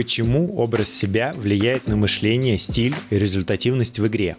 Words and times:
Почему 0.00 0.56
образ 0.56 0.88
себя 0.88 1.34
влияет 1.36 1.86
на 1.86 1.94
мышление, 1.94 2.56
стиль 2.56 2.94
и 3.10 3.18
результативность 3.18 3.98
в 3.98 4.06
игре? 4.06 4.38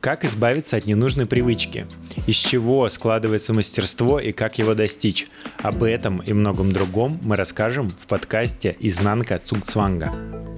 Как 0.00 0.24
избавиться 0.24 0.78
от 0.78 0.86
ненужной 0.86 1.26
привычки? 1.26 1.86
Из 2.26 2.36
чего 2.36 2.88
складывается 2.88 3.52
мастерство 3.52 4.18
и 4.18 4.32
как 4.32 4.56
его 4.56 4.74
достичь? 4.74 5.28
Об 5.58 5.82
этом 5.82 6.20
и 6.20 6.32
многом 6.32 6.72
другом 6.72 7.20
мы 7.24 7.36
расскажем 7.36 7.90
в 7.90 8.06
подкасте 8.06 8.74
«Изнанка 8.80 9.36
Цугцванга». 9.36 10.51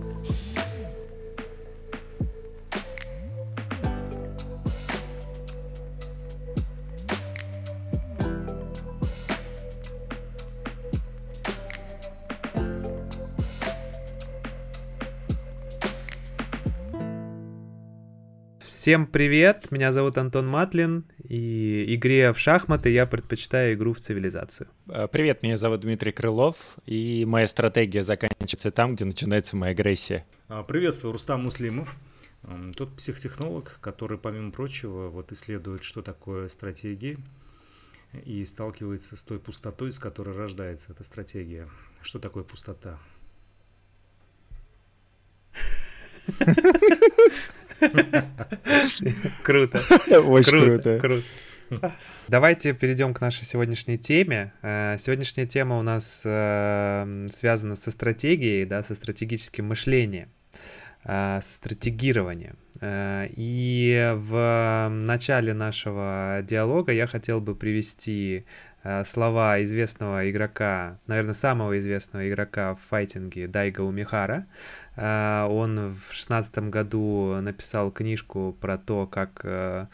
Всем 18.84 19.06
привет, 19.06 19.70
меня 19.70 19.92
зовут 19.92 20.18
Антон 20.18 20.46
Матлин, 20.46 21.06
и 21.26 21.94
игре 21.94 22.34
в 22.34 22.38
шахматы 22.38 22.90
я 22.90 23.06
предпочитаю 23.06 23.72
игру 23.72 23.94
в 23.94 23.98
цивилизацию. 23.98 24.68
А, 24.88 25.06
привет, 25.08 25.42
меня 25.42 25.56
зовут 25.56 25.80
Дмитрий 25.80 26.12
Крылов, 26.12 26.76
и 26.84 27.24
моя 27.26 27.46
стратегия 27.46 28.04
заканчивается 28.04 28.70
там, 28.70 28.94
где 28.94 29.06
начинается 29.06 29.56
моя 29.56 29.72
агрессия. 29.72 30.26
А, 30.48 30.62
приветствую, 30.62 31.12
Рустам 31.12 31.44
Муслимов. 31.44 31.96
Тот 32.76 32.94
психотехнолог, 32.94 33.78
который, 33.80 34.18
помимо 34.18 34.50
прочего, 34.50 35.08
вот 35.08 35.32
исследует, 35.32 35.82
что 35.82 36.02
такое 36.02 36.48
стратегии, 36.48 37.16
и 38.26 38.44
сталкивается 38.44 39.16
с 39.16 39.24
той 39.24 39.38
пустотой, 39.38 39.92
с 39.92 39.98
которой 39.98 40.36
рождается 40.36 40.92
эта 40.92 41.04
стратегия. 41.04 41.70
Что 42.02 42.18
такое 42.18 42.44
пустота? 42.44 42.98
Круто. 49.42 49.80
Очень 50.26 51.00
круто. 51.00 51.22
Давайте 52.28 52.72
перейдем 52.72 53.12
к 53.12 53.20
нашей 53.20 53.44
сегодняшней 53.44 53.98
теме. 53.98 54.52
Э, 54.62 54.96
сегодняшняя 54.98 55.46
тема 55.46 55.78
у 55.78 55.82
нас 55.82 56.22
э, 56.24 57.26
связана 57.28 57.74
со 57.74 57.90
стратегией, 57.90 58.64
да, 58.64 58.82
со 58.82 58.94
стратегическим 58.94 59.66
мышлением, 59.66 60.30
э, 61.04 61.38
со 61.42 61.54
стратегированием. 61.54 62.56
И 62.82 64.12
в 64.16 64.88
начале 64.90 65.54
нашего 65.54 66.40
диалога 66.42 66.92
я 66.92 67.06
хотел 67.06 67.40
бы 67.40 67.54
привести 67.54 68.46
слова 69.04 69.62
известного 69.62 70.30
игрока, 70.30 70.98
наверное, 71.06 71.32
самого 71.32 71.78
известного 71.78 72.28
игрока 72.28 72.74
в 72.74 72.80
файтинге 72.90 73.48
Дайга 73.48 73.80
Умихара, 73.80 74.46
а, 74.96 75.48
он 75.48 75.94
в 75.94 76.12
шестнадцатом 76.12 76.70
году 76.70 77.40
написал 77.40 77.90
книжку 77.90 78.56
про 78.60 78.78
то, 78.78 79.06
как 79.06 79.40
э, 79.42 79.86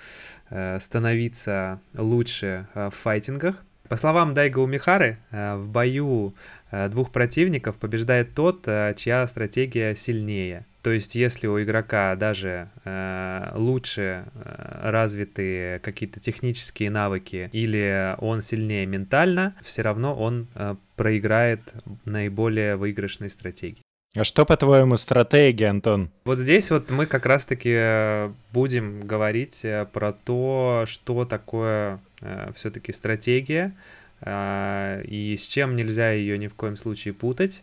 э, 0.51 0.79
становиться 0.79 1.81
лучше 1.95 2.67
э, 2.75 2.91
в 2.91 2.95
файтингах. 2.95 3.57
По 3.89 3.97
словам 3.97 4.35
Дайга 4.35 4.61
Умихары, 4.61 5.19
в 5.33 5.67
бою 5.67 6.33
двух 6.71 7.11
противников 7.11 7.75
побеждает 7.75 8.35
тот, 8.35 8.65
чья 8.95 9.27
стратегия 9.27 9.97
сильнее. 9.97 10.65
То 10.83 10.93
есть, 10.93 11.15
если 11.15 11.47
у 11.47 11.63
игрока 11.63 12.17
даже 12.17 12.71
э, 12.85 13.53
лучше 13.55 14.25
э, 14.33 14.91
развиты 14.91 15.79
какие-то 15.83 16.21
технические 16.21 16.91
навыки 16.91 17.51
или 17.53 18.17
он 18.19 18.41
сильнее 18.41 18.87
ментально, 18.87 19.55
все 19.63 19.83
равно 19.83 20.15
он 20.15 20.49
э, 20.55 20.77
проиграет 20.97 21.61
наиболее 22.05 22.77
выигрышной 22.77 23.29
стратегии. 23.29 23.83
А 24.17 24.25
что, 24.25 24.45
по-твоему, 24.45 24.97
стратегия, 24.97 25.69
Антон? 25.69 26.11
Вот 26.25 26.39
здесь 26.39 26.71
вот 26.71 26.91
мы 26.91 27.07
как 27.07 27.27
раз-таки 27.27 27.73
э, 27.73 28.33
будем 28.53 29.07
говорить 29.07 29.65
э, 29.65 29.87
про 29.93 30.13
то, 30.13 30.85
что 30.87 31.25
такое 31.27 32.01
э, 32.21 32.51
все-таки 32.57 32.91
стратегия, 32.93 33.73
э, 34.21 35.03
и 35.05 35.37
с 35.37 35.47
чем 35.47 35.77
нельзя 35.77 36.11
ее 36.11 36.39
ни 36.39 36.49
в 36.49 36.55
коем 36.55 36.77
случае 36.77 37.15
путать, 37.15 37.63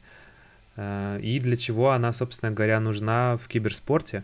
и 0.78 1.40
для 1.42 1.58
чего 1.58 1.92
она, 1.92 2.14
собственно 2.14 2.52
говоря, 2.52 2.80
нужна 2.80 3.38
в 3.38 3.48
киберспорте. 3.48 4.24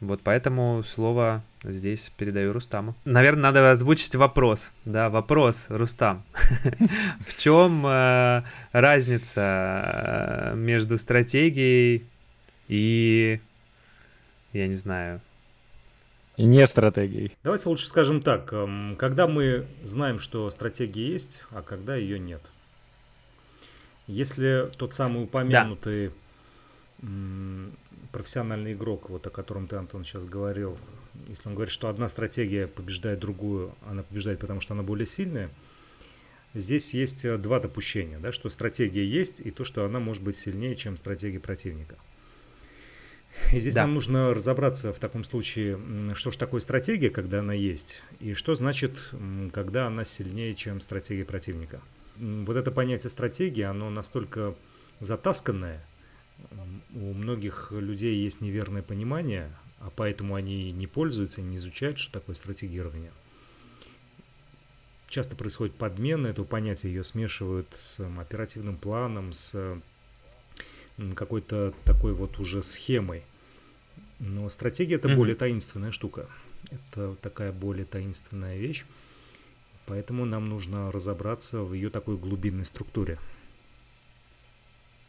Вот 0.00 0.20
поэтому 0.22 0.82
слово 0.84 1.42
здесь 1.62 2.10
передаю 2.16 2.52
Рустаму. 2.52 2.94
Наверное, 3.04 3.44
надо 3.44 3.70
озвучить 3.70 4.14
вопрос. 4.14 4.72
Да, 4.84 5.08
вопрос, 5.08 5.68
Рустам. 5.70 6.24
В 7.20 7.36
чем 7.36 7.86
э, 7.86 8.42
разница 8.72 10.52
э, 10.52 10.56
между 10.56 10.98
стратегией 10.98 12.04
и, 12.68 13.40
я 14.52 14.66
не 14.66 14.74
знаю, 14.74 15.20
и 16.36 16.44
не 16.44 16.66
стратегией. 16.66 17.36
Давайте 17.44 17.68
лучше 17.68 17.86
скажем 17.86 18.20
так. 18.20 18.52
Эм, 18.52 18.96
когда 18.98 19.26
мы 19.28 19.66
знаем, 19.82 20.18
что 20.18 20.50
стратегия 20.50 21.12
есть, 21.12 21.44
а 21.50 21.62
когда 21.62 21.94
ее 21.94 22.18
нет. 22.18 22.50
Если 24.06 24.70
тот 24.76 24.92
самый 24.92 25.24
упомянутый 25.24 26.08
да 26.08 26.14
профессиональный 28.14 28.74
игрок, 28.74 29.10
вот 29.10 29.26
о 29.26 29.30
котором 29.30 29.66
ты, 29.66 29.74
Антон, 29.74 30.04
сейчас 30.04 30.24
говорил, 30.24 30.78
если 31.26 31.48
он 31.48 31.56
говорит, 31.56 31.72
что 31.72 31.88
одна 31.88 32.08
стратегия 32.08 32.68
побеждает 32.68 33.18
другую, 33.18 33.74
она 33.84 34.04
побеждает, 34.04 34.38
потому 34.38 34.60
что 34.60 34.74
она 34.74 34.84
более 34.84 35.04
сильная, 35.04 35.50
здесь 36.54 36.94
есть 36.94 37.24
э, 37.24 37.36
два 37.38 37.58
допущения, 37.58 38.20
да, 38.20 38.30
что 38.30 38.48
стратегия 38.50 39.04
есть 39.04 39.40
и 39.40 39.50
то, 39.50 39.64
что 39.64 39.84
она 39.84 39.98
может 39.98 40.22
быть 40.22 40.36
сильнее, 40.36 40.76
чем 40.76 40.96
стратегия 40.96 41.40
противника. 41.40 41.96
И 43.52 43.58
здесь 43.58 43.74
да. 43.74 43.82
нам 43.82 43.94
нужно 43.94 44.32
разобраться 44.32 44.92
в 44.92 45.00
таком 45.00 45.24
случае, 45.24 45.76
что 46.14 46.30
же 46.30 46.38
такое 46.38 46.60
стратегия, 46.60 47.10
когда 47.10 47.40
она 47.40 47.52
есть, 47.52 48.00
и 48.20 48.32
что 48.34 48.54
значит, 48.54 49.10
когда 49.52 49.88
она 49.88 50.04
сильнее, 50.04 50.54
чем 50.54 50.80
стратегия 50.80 51.24
противника. 51.24 51.82
Вот 52.16 52.56
это 52.56 52.70
понятие 52.70 53.10
стратегии, 53.10 53.62
оно 53.62 53.90
настолько 53.90 54.54
затасканное– 55.00 55.84
у 56.94 57.12
многих 57.12 57.72
людей 57.72 58.22
есть 58.22 58.40
неверное 58.40 58.82
понимание, 58.82 59.50
а 59.80 59.90
поэтому 59.94 60.34
они 60.34 60.72
не 60.72 60.86
пользуются, 60.86 61.42
не 61.42 61.56
изучают, 61.56 61.98
что 61.98 62.12
такое 62.12 62.34
стратегирование. 62.34 63.12
Часто 65.08 65.36
происходит 65.36 65.74
подмена 65.74 66.28
этого 66.28 66.44
понятия, 66.44 66.88
ее 66.88 67.04
смешивают 67.04 67.68
с 67.74 68.00
оперативным 68.18 68.76
планом, 68.76 69.32
с 69.32 69.80
какой-то 71.14 71.74
такой 71.84 72.12
вот 72.12 72.38
уже 72.38 72.62
схемой. 72.62 73.22
Но 74.18 74.48
стратегия 74.48 74.96
это 74.96 75.08
mm-hmm. 75.08 75.16
более 75.16 75.36
таинственная 75.36 75.90
штука. 75.92 76.28
Это 76.70 77.14
такая 77.16 77.52
более 77.52 77.84
таинственная 77.84 78.56
вещь. 78.56 78.84
Поэтому 79.86 80.24
нам 80.24 80.46
нужно 80.46 80.90
разобраться 80.90 81.60
в 81.60 81.74
ее 81.74 81.90
такой 81.90 82.16
глубинной 82.16 82.64
структуре. 82.64 83.18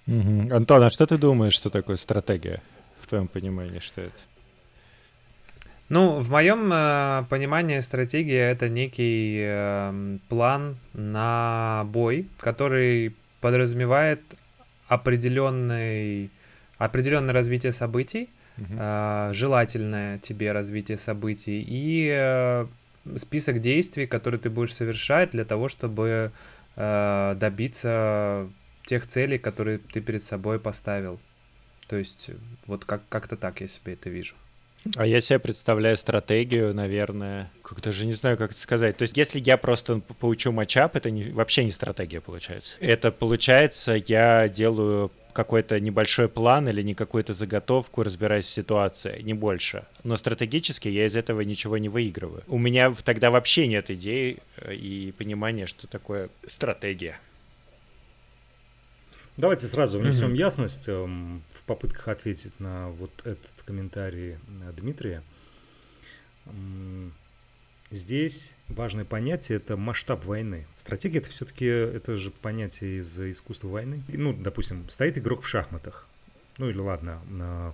Угу. 0.07 0.53
Антон, 0.53 0.83
а 0.83 0.89
что 0.89 1.05
ты 1.07 1.17
думаешь, 1.17 1.53
что 1.53 1.69
такое 1.69 1.95
стратегия? 1.95 2.61
В 3.01 3.07
твоем 3.07 3.27
понимании, 3.27 3.79
что 3.79 4.01
это? 4.01 4.17
Ну, 5.87 6.19
в 6.19 6.29
моем 6.31 6.71
э, 6.73 7.25
понимании 7.29 7.79
стратегия 7.79 8.49
это 8.51 8.69
некий 8.69 9.39
э, 9.45 10.17
план 10.29 10.77
на 10.93 11.83
бой, 11.85 12.27
который 12.39 13.15
подразумевает 13.39 14.21
определенный, 14.87 16.31
определенное 16.79 17.33
развитие 17.33 17.71
событий, 17.71 18.29
угу. 18.57 18.73
э, 18.79 19.29
желательное 19.33 20.17
тебе 20.19 20.51
развитие 20.51 20.97
событий 20.97 21.63
и 21.67 22.09
э, 22.11 22.65
список 23.17 23.59
действий, 23.59 24.07
которые 24.07 24.39
ты 24.39 24.49
будешь 24.49 24.73
совершать 24.73 25.31
для 25.31 25.46
того, 25.46 25.67
чтобы 25.67 26.31
э, 26.75 27.35
добиться 27.40 28.49
тех 28.85 29.05
целей, 29.07 29.37
которые 29.37 29.79
ты 29.79 30.02
перед 30.02 30.23
собой 30.23 30.59
поставил. 30.59 31.19
То 31.87 31.97
есть 31.97 32.29
вот 32.67 32.85
как- 32.85 33.07
как-то 33.09 33.35
так 33.35 33.61
я 33.61 33.67
себе 33.67 33.93
это 33.93 34.09
вижу. 34.09 34.35
А 34.96 35.05
я 35.05 35.19
себе 35.19 35.40
представляю 35.40 35.97
стратегию, 35.97 36.73
наверное, 36.73 37.52
как 37.63 37.81
даже 37.81 38.05
не 38.05 38.13
знаю, 38.13 38.37
как 38.37 38.52
это 38.52 38.59
сказать. 38.59 38.97
То 38.97 39.02
есть, 39.02 39.17
если 39.17 39.41
я 39.43 39.57
просто 39.57 39.99
поучу 40.19 40.52
матчап, 40.52 40.96
это 40.96 41.09
не, 41.09 41.31
вообще 41.31 41.63
не 41.63 41.72
стратегия 41.72 42.22
получается. 42.22 42.73
Это 42.79 43.11
получается, 43.11 43.96
я 44.07 44.47
делаю 44.47 45.11
какой-то 45.35 45.82
небольшой 45.82 46.29
план 46.29 46.70
или 46.70 46.82
не 46.82 46.96
какую-то 46.96 47.34
заготовку, 47.34 48.03
разбираясь 48.03 48.46
в 48.46 48.49
ситуации, 48.49 49.22
не 49.22 49.34
больше. 49.34 49.85
Но 50.05 50.16
стратегически 50.16 50.87
я 50.87 51.05
из 51.05 51.17
этого 51.17 51.41
ничего 51.41 51.78
не 51.78 51.90
выигрываю. 51.90 52.43
У 52.47 52.58
меня 52.58 52.96
тогда 53.03 53.32
вообще 53.32 53.67
нет 53.67 53.91
идей 53.91 54.40
э, 54.55 54.73
и 54.73 55.11
понимания, 55.11 55.66
что 55.66 55.87
такое 55.87 56.29
стратегия. 56.47 57.20
Давайте 59.35 59.67
сразу 59.67 59.99
внесем 59.99 60.32
mm-hmm. 60.32 60.37
ясность 60.37 60.87
эм, 60.87 61.43
в 61.52 61.64
попытках 61.66 62.08
ответить 62.08 62.58
на 62.61 62.90
вот 62.91 63.11
этот 63.26 63.52
комментарий 63.66 64.38
э, 64.61 64.72
Дмитрия. 64.78 65.22
Здесь 67.95 68.55
важное 68.67 69.05
понятие– 69.05 69.55
это 69.59 69.77
масштаб 69.77 70.25
войны. 70.25 70.67
Стратегия– 70.75 71.19
это 71.19 71.29
все-таки 71.29 71.65
это 71.65 72.17
же 72.17 72.29
понятие 72.29 72.99
из 72.99 73.17
искусства 73.21 73.69
войны. 73.69 74.03
Ну, 74.09 74.33
допустим, 74.33 74.89
стоит 74.89 75.17
игрок 75.17 75.43
в 75.43 75.47
шахматах. 75.47 76.05
ну 76.57 76.69
или 76.69 76.77
ладно, 76.77 77.21
э, 77.29 77.71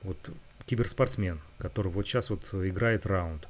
вот 0.00 0.30
киберспортсмен, 0.64 1.42
который 1.58 1.92
вот 1.92 2.06
сейчас 2.06 2.30
вот 2.30 2.54
играет 2.54 3.04
раунд. 3.04 3.46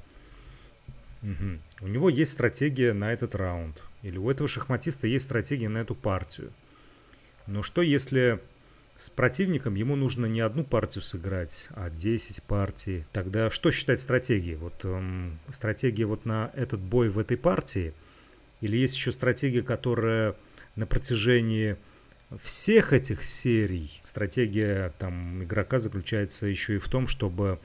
Угу. 1.23 1.59
У 1.83 1.87
него 1.87 2.09
есть 2.09 2.33
стратегия 2.33 2.93
на 2.93 3.13
этот 3.13 3.37
раунд. 3.37 3.81
Или 4.03 4.19
у 4.19 4.29
этого 4.29 4.49
шахматиста 4.49 5.07
есть 5.07 5.27
стратегия 5.27 5.69
на 5.69 5.79
эту 5.79 5.95
партию. 5.95 6.53
Но 7.47 7.63
что 7.63 7.83
если 7.83 8.41
с 9.01 9.09
противником 9.09 9.77
ему 9.77 9.97
нужно 9.97 10.27
не 10.27 10.41
одну 10.41 10.63
партию 10.63 11.01
сыграть, 11.01 11.69
а 11.71 11.89
10 11.89 12.43
партий? 12.43 13.07
Тогда 13.13 13.51
что 13.51 13.71
считать 13.71 13.99
стратегией? 13.99 14.57
Вот 14.57 14.85
эм, 14.85 15.41
стратегия 15.49 16.05
вот 16.05 16.27
на 16.27 16.51
этот 16.55 16.81
бой 16.81 17.09
в 17.09 17.19
этой 17.19 17.39
партии? 17.39 17.95
Или 18.61 18.77
есть 18.77 18.97
еще 18.97 19.11
стратегия, 19.11 19.63
которая 19.63 20.37
на 20.77 20.87
протяжении 20.87 21.79
всех 22.43 22.93
этих 22.93 23.25
серий 23.25 23.91
стратегия 24.03 24.93
там 24.99 25.45
игрока 25.45 25.79
заключается 25.79 26.47
еще 26.47 26.77
и 26.77 26.79
в 26.79 26.89
том, 26.89 27.09
чтобы 27.09 27.59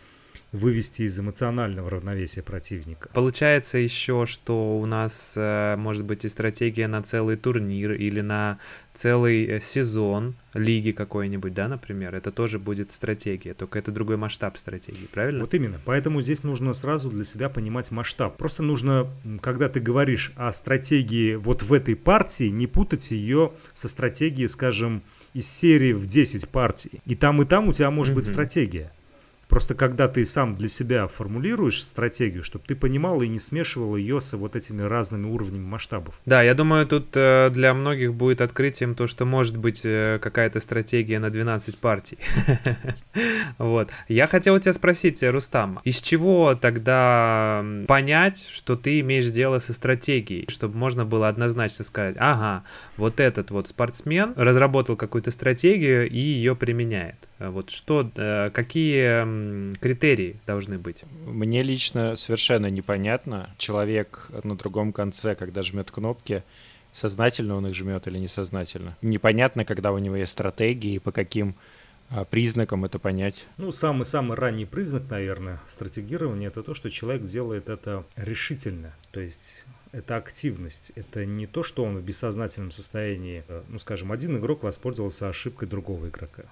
вывести 0.56 1.04
из 1.04 1.20
эмоционального 1.20 1.90
равновесия 1.90 2.42
противника. 2.42 3.10
Получается 3.14 3.78
еще, 3.78 4.26
что 4.26 4.78
у 4.80 4.86
нас 4.86 5.36
э, 5.38 5.76
может 5.78 6.06
быть 6.06 6.26
и 6.26 6.30
стратегия 6.30 6.88
на 6.88 7.04
целый 7.04 7.36
турнир 7.36 7.92
или 7.94 8.22
на 8.22 8.60
целый 8.94 9.46
э, 9.46 9.60
сезон 9.60 10.36
лиги 10.54 10.92
какой-нибудь, 10.92 11.54
да, 11.54 11.68
например, 11.68 12.16
это 12.16 12.32
тоже 12.32 12.60
будет 12.60 12.92
стратегия, 12.92 13.54
только 13.54 13.78
это 13.78 13.92
другой 13.92 14.18
масштаб 14.18 14.58
стратегии, 14.58 15.06
правильно? 15.12 15.42
Вот 15.42 15.54
именно, 15.54 15.80
поэтому 15.84 16.22
здесь 16.22 16.44
нужно 16.44 16.74
сразу 16.74 17.10
для 17.10 17.26
себя 17.26 17.50
понимать 17.50 17.92
масштаб. 17.92 18.38
Просто 18.38 18.64
нужно, 18.64 19.08
когда 19.42 19.68
ты 19.68 19.82
говоришь 19.82 20.32
о 20.36 20.52
стратегии 20.54 21.36
вот 21.36 21.62
в 21.62 21.74
этой 21.74 21.96
партии, 21.96 22.46
не 22.46 22.68
путать 22.68 23.12
ее 23.12 23.52
со 23.74 23.88
стратегией, 23.90 24.48
скажем, 24.48 25.04
из 25.34 25.52
серии 25.52 25.92
в 25.92 26.06
10 26.06 26.48
партий. 26.50 27.02
И 27.06 27.16
там, 27.16 27.42
и 27.42 27.46
там 27.46 27.68
у 27.68 27.74
тебя 27.74 27.92
может 27.92 28.14
mm-hmm. 28.14 28.16
быть 28.16 28.26
стратегия. 28.26 28.92
Просто 29.48 29.76
когда 29.76 30.08
ты 30.08 30.26
сам 30.26 30.54
для 30.54 30.68
себя 30.68 31.08
формулируешь 31.08 31.84
стратегию, 31.84 32.44
чтобы 32.44 32.66
ты 32.66 32.76
понимал 32.76 33.22
и 33.22 33.28
не 33.28 33.40
смешивал 33.40 33.96
ее 33.96 34.20
с 34.20 34.34
вот 34.34 34.56
этими 34.56 34.82
разными 34.82 35.28
уровнями 35.28 35.66
масштабов. 35.66 36.20
Да, 36.26 36.42
я 36.42 36.54
думаю, 36.54 36.88
тут 36.88 37.10
э, 37.16 37.50
для 37.52 37.74
многих 37.74 38.14
будет 38.14 38.42
открытием 38.42 38.96
то, 38.96 39.08
что 39.08 39.26
может 39.26 39.58
быть 39.58 39.86
э, 39.86 40.20
какая-то 40.22 40.60
стратегия 40.60 41.20
на 41.20 41.30
12 41.30 41.78
партий. 41.78 42.18
Вот. 43.58 43.90
Я 44.08 44.28
хотел 44.28 44.60
тебя 44.60 44.74
спросить, 44.74 45.24
э, 45.24 45.30
Рустам, 45.30 45.80
из 45.84 46.02
чего 46.02 46.56
тогда 46.56 47.64
понять, 47.88 48.48
что 48.52 48.76
ты 48.76 49.00
имеешь 49.00 49.30
дело 49.32 49.60
со 49.60 49.74
стратегией, 49.74 50.46
чтобы 50.50 50.78
можно 50.78 51.06
было 51.06 51.30
однозначно 51.30 51.86
сказать, 51.86 52.16
ага, 52.20 52.64
вот 52.98 53.20
этот 53.20 53.52
вот 53.52 53.68
спортсмен 53.68 54.34
разработал 54.36 54.96
какую-то 54.96 55.32
стратегию 55.32 56.10
и 56.10 56.18
ее 56.18 56.56
применяет. 56.56 57.16
Вот 57.40 57.70
что, 57.70 58.10
какие 58.54 59.78
критерии 59.78 60.40
должны 60.48 60.78
быть? 60.78 61.04
Мне 61.26 61.62
лично 61.64 62.16
совершенно 62.16 62.70
непонятно. 62.70 63.50
Человек 63.58 64.30
на 64.44 64.56
другом 64.56 64.94
конце, 64.94 65.36
когда 65.36 65.62
жмет 65.62 65.92
кнопки, 65.92 66.44
сознательно 66.94 67.56
он 67.56 67.68
их 67.68 67.76
жмет 67.76 68.08
или 68.08 68.18
несознательно. 68.18 68.98
Непонятно, 69.02 69.66
когда 69.66 69.92
у 69.92 69.98
него 69.98 70.16
есть 70.16 70.32
стратегии 70.32 70.94
и 70.94 71.00
по 71.00 71.12
каким 71.12 71.56
а, 72.10 72.24
признакам 72.24 72.86
это 72.86 73.00
понять? 73.00 73.48
Ну, 73.58 73.72
самый-самый 73.72 74.38
ранний 74.38 74.66
признак, 74.66 75.10
наверное, 75.10 75.62
стратегирования, 75.68 76.48
это 76.48 76.64
то, 76.64 76.74
что 76.74 76.90
человек 76.90 77.24
делает 77.24 77.70
это 77.70 78.06
решительно. 78.16 78.96
То 79.12 79.20
есть 79.20 79.66
это 79.92 80.18
активность. 80.18 80.92
Это 80.96 81.26
не 81.26 81.48
то, 81.48 81.64
что 81.64 81.84
он 81.84 81.98
в 81.98 82.04
бессознательном 82.04 82.72
состоянии. 82.72 83.44
Э, 83.48 83.64
ну, 83.68 83.80
скажем, 83.80 84.12
один 84.12 84.38
игрок 84.38 84.64
воспользовался 84.64 85.30
ошибкой 85.30 85.68
другого 85.68 86.08
игрока. 86.08 86.44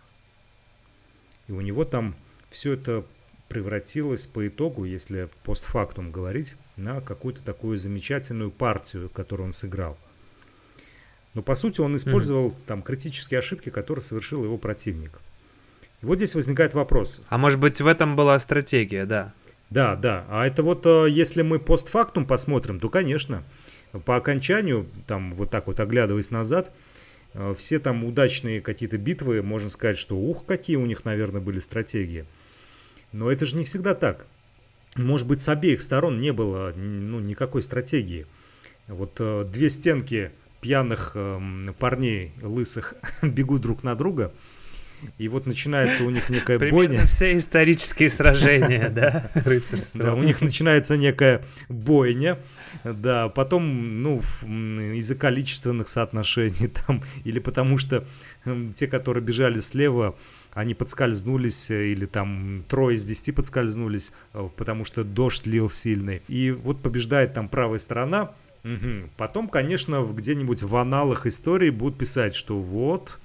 И 1.47 1.51
у 1.51 1.61
него 1.61 1.85
там 1.85 2.15
все 2.49 2.73
это 2.73 3.05
превратилось 3.49 4.25
по 4.25 4.47
итогу, 4.47 4.85
если 4.85 5.29
постфактум 5.43 6.11
говорить, 6.11 6.55
на 6.75 7.01
какую-то 7.01 7.43
такую 7.43 7.77
замечательную 7.77 8.51
партию, 8.51 9.09
которую 9.09 9.47
он 9.47 9.53
сыграл. 9.53 9.97
Но 11.33 11.41
по 11.41 11.55
сути 11.55 11.81
он 11.81 11.95
использовал 11.95 12.49
mm-hmm. 12.49 12.65
там 12.65 12.81
критические 12.81 13.39
ошибки, 13.39 13.69
которые 13.69 14.03
совершил 14.03 14.43
его 14.43 14.57
противник. 14.57 15.19
И 16.01 16.05
вот 16.05 16.17
здесь 16.17 16.35
возникает 16.35 16.73
вопрос. 16.73 17.21
А 17.29 17.37
может 17.37 17.59
быть 17.59 17.79
в 17.81 17.87
этом 17.87 18.15
была 18.15 18.37
стратегия, 18.39 19.05
да? 19.05 19.33
Да, 19.69 19.95
да. 19.95 20.25
А 20.29 20.45
это 20.45 20.61
вот 20.61 20.85
э, 20.85 21.07
если 21.09 21.41
мы 21.41 21.59
постфактум 21.59 22.27
посмотрим, 22.27 22.79
то, 22.79 22.89
конечно, 22.89 23.43
по 24.05 24.15
окончанию, 24.15 24.87
там 25.07 25.33
вот 25.33 25.49
так 25.49 25.67
вот 25.67 25.79
оглядываясь 25.79 26.29
назад, 26.29 26.71
все 27.55 27.79
там 27.79 28.03
удачные 28.03 28.61
какие-то 28.61 28.97
битвы, 28.97 29.41
можно 29.41 29.69
сказать, 29.69 29.97
что 29.97 30.17
ух, 30.17 30.45
какие 30.45 30.75
у 30.75 30.85
них, 30.85 31.05
наверное, 31.05 31.41
были 31.41 31.59
стратегии. 31.59 32.25
Но 33.11 33.31
это 33.31 33.45
же 33.45 33.55
не 33.55 33.65
всегда 33.65 33.95
так. 33.95 34.27
Может 34.95 35.27
быть, 35.27 35.41
с 35.41 35.49
обеих 35.49 35.81
сторон 35.81 36.19
не 36.19 36.31
было 36.31 36.71
ну, 36.75 37.19
никакой 37.19 37.63
стратегии. 37.63 38.27
Вот 38.87 39.17
э, 39.19 39.45
две 39.51 39.69
стенки 39.69 40.31
пьяных 40.61 41.13
э, 41.15 41.39
парней 41.79 42.33
лысых 42.41 42.93
бегут 43.21 43.61
друг 43.61 43.83
на 43.83 43.95
друга, 43.95 44.33
и 45.17 45.27
вот 45.27 45.45
начинается 45.45 46.03
у 46.03 46.09
них 46.09 46.29
некая 46.29 46.57
бойня. 46.71 47.05
все 47.05 47.35
исторические 47.37 48.09
сражения, 48.09 48.89
да, 48.95 49.29
рыцарства. 49.33 50.03
Да, 50.03 50.13
у 50.15 50.23
них 50.23 50.41
начинается 50.41 50.97
некая 50.97 51.43
бойня, 51.69 52.39
да, 52.83 53.29
потом, 53.29 53.97
ну, 53.97 54.21
из-за 54.95 55.15
количественных 55.15 55.87
соотношений 55.87 56.67
там, 56.87 57.03
или 57.23 57.39
потому 57.39 57.77
что 57.77 58.05
те, 58.73 58.87
которые 58.87 59.23
бежали 59.23 59.59
слева, 59.59 60.15
они 60.53 60.73
подскользнулись, 60.73 61.71
э, 61.71 61.87
или 61.87 62.05
там 62.05 62.63
трое 62.67 62.95
из 62.95 63.05
десяти 63.05 63.31
подскользнулись, 63.31 64.13
э, 64.33 64.47
потому 64.55 64.85
что 64.85 65.03
дождь 65.03 65.47
лил 65.47 65.69
сильный. 65.69 66.21
И 66.27 66.51
вот 66.51 66.81
побеждает 66.81 67.33
там 67.33 67.49
правая 67.49 67.79
сторона, 67.79 68.33
Угу. 68.63 69.09
Потом, 69.17 69.49
конечно, 69.49 70.01
где-нибудь 70.03 70.63
в 70.63 70.75
аналах 70.77 71.25
истории 71.25 71.69
будут 71.69 71.97
писать, 71.97 72.33
что 72.33 72.57
вот, 72.57 73.19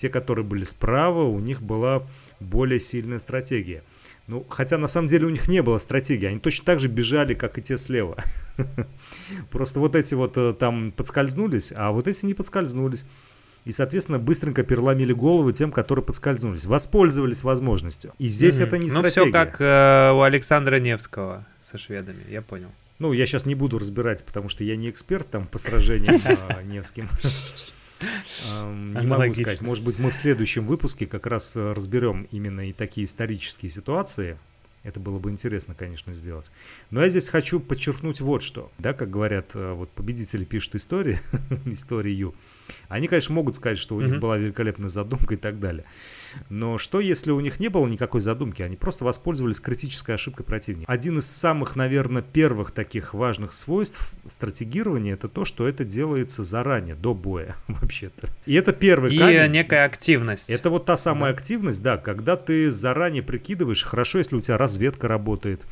те, 0.00 0.08
которые 0.08 0.46
были 0.46 0.62
справа, 0.62 1.24
у 1.24 1.38
них 1.40 1.60
была 1.60 2.06
более 2.40 2.80
сильная 2.80 3.18
стратегия. 3.18 3.84
Ну, 4.28 4.46
хотя 4.48 4.78
на 4.78 4.86
самом 4.86 5.08
деле 5.08 5.26
у 5.26 5.30
них 5.30 5.46
не 5.46 5.60
было 5.60 5.76
стратегии, 5.76 6.26
они 6.26 6.38
точно 6.38 6.64
так 6.64 6.80
же 6.80 6.88
бежали, 6.88 7.34
как 7.34 7.58
и 7.58 7.62
те 7.62 7.76
слева. 7.76 8.16
Просто 9.50 9.78
вот 9.78 9.94
эти 9.94 10.14
вот 10.14 10.38
э, 10.38 10.54
там 10.54 10.92
подскользнулись, 10.92 11.74
а 11.76 11.90
вот 11.90 12.08
эти 12.08 12.24
не 12.24 12.32
подскользнулись 12.32 13.04
и, 13.66 13.72
соответственно, 13.72 14.18
быстренько 14.18 14.62
переломили 14.62 15.12
головы 15.12 15.52
тем, 15.52 15.70
которые 15.70 16.02
подскользнулись, 16.02 16.64
воспользовались 16.64 17.42
возможностью. 17.42 18.14
И 18.16 18.28
здесь 18.28 18.58
mm-hmm. 18.58 18.66
это 18.66 18.78
не 18.78 18.84
ну, 18.84 18.90
стратегия. 18.90 19.20
Ну, 19.20 19.26
все 19.26 19.32
как 19.32 19.60
э, 19.60 20.12
у 20.14 20.22
Александра 20.22 20.80
Невского 20.80 21.46
со 21.60 21.76
шведами, 21.76 22.24
я 22.30 22.40
понял. 22.40 22.70
Ну, 22.98 23.12
я 23.12 23.26
сейчас 23.26 23.44
не 23.44 23.54
буду 23.54 23.78
разбирать, 23.78 24.24
потому 24.24 24.48
что 24.48 24.64
я 24.64 24.76
не 24.76 24.88
эксперт 24.88 25.28
там 25.28 25.46
по 25.46 25.58
сражениям 25.58 26.22
э, 26.24 26.62
Невским. 26.64 27.06
Не 28.00 29.06
могу 29.06 29.32
сказать. 29.34 29.60
Может 29.60 29.84
быть, 29.84 29.98
мы 29.98 30.10
в 30.10 30.16
следующем 30.16 30.66
выпуске 30.66 31.06
как 31.06 31.26
раз 31.26 31.56
э, 31.56 31.72
разберем 31.72 32.28
именно 32.30 32.68
и 32.68 32.72
такие 32.72 33.04
исторические 33.04 33.70
ситуации, 33.70 34.38
это 34.82 34.98
было 34.98 35.18
бы 35.18 35.30
интересно, 35.30 35.74
конечно, 35.74 36.12
сделать. 36.12 36.50
Но 36.90 37.02
я 37.02 37.08
здесь 37.08 37.28
хочу 37.28 37.60
подчеркнуть 37.60 38.20
вот 38.20 38.42
что. 38.42 38.72
Да, 38.78 38.94
как 38.94 39.10
говорят, 39.10 39.54
э, 39.54 39.72
вот 39.72 39.90
победители 39.90 40.44
пишут 40.44 40.76
истории, 40.76 41.18
историю. 41.66 42.34
Они, 42.88 43.06
конечно, 43.06 43.34
могут 43.34 43.54
сказать, 43.54 43.78
что 43.78 43.96
у 43.96 44.00
mm-hmm. 44.00 44.06
них 44.06 44.20
была 44.20 44.38
великолепная 44.38 44.88
задумка 44.88 45.34
и 45.34 45.36
так 45.36 45.60
далее. 45.60 45.84
Но 46.48 46.78
что, 46.78 47.00
если 47.00 47.30
у 47.30 47.40
них 47.40 47.60
не 47.60 47.68
было 47.68 47.86
никакой 47.86 48.20
задумки? 48.20 48.62
Они 48.62 48.76
просто 48.76 49.04
воспользовались 49.04 49.60
критической 49.60 50.14
ошибкой 50.14 50.44
противника. 50.46 50.90
Один 50.90 51.18
из 51.18 51.26
самых, 51.26 51.76
наверное, 51.76 52.22
первых 52.22 52.70
таких 52.70 53.14
важных 53.14 53.52
свойств 53.52 54.14
стратегирования 54.26 55.12
это 55.12 55.28
то, 55.28 55.44
что 55.44 55.68
это 55.68 55.84
делается 55.84 56.42
заранее, 56.42 56.94
до 56.94 57.14
боя, 57.14 57.56
вообще-то. 57.68 58.28
И 58.46 58.54
это 58.54 58.72
первый 58.72 59.14
и 59.14 59.18
камень. 59.18 59.44
И 59.44 59.48
некая 59.48 59.84
активность. 59.84 60.50
Это 60.50 60.70
вот 60.70 60.86
та 60.86 60.96
самая 60.96 61.32
да. 61.32 61.38
активность, 61.38 61.82
да, 61.82 61.96
когда 61.98 62.36
ты 62.36 62.70
заранее 62.70 63.22
прикидываешь, 63.22 63.84
хорошо, 63.84 64.18
если 64.18 64.36
у 64.36 64.40
тебя 64.40 64.56
раз 64.56 64.70
разведка 64.70 65.08
работает. 65.08 65.66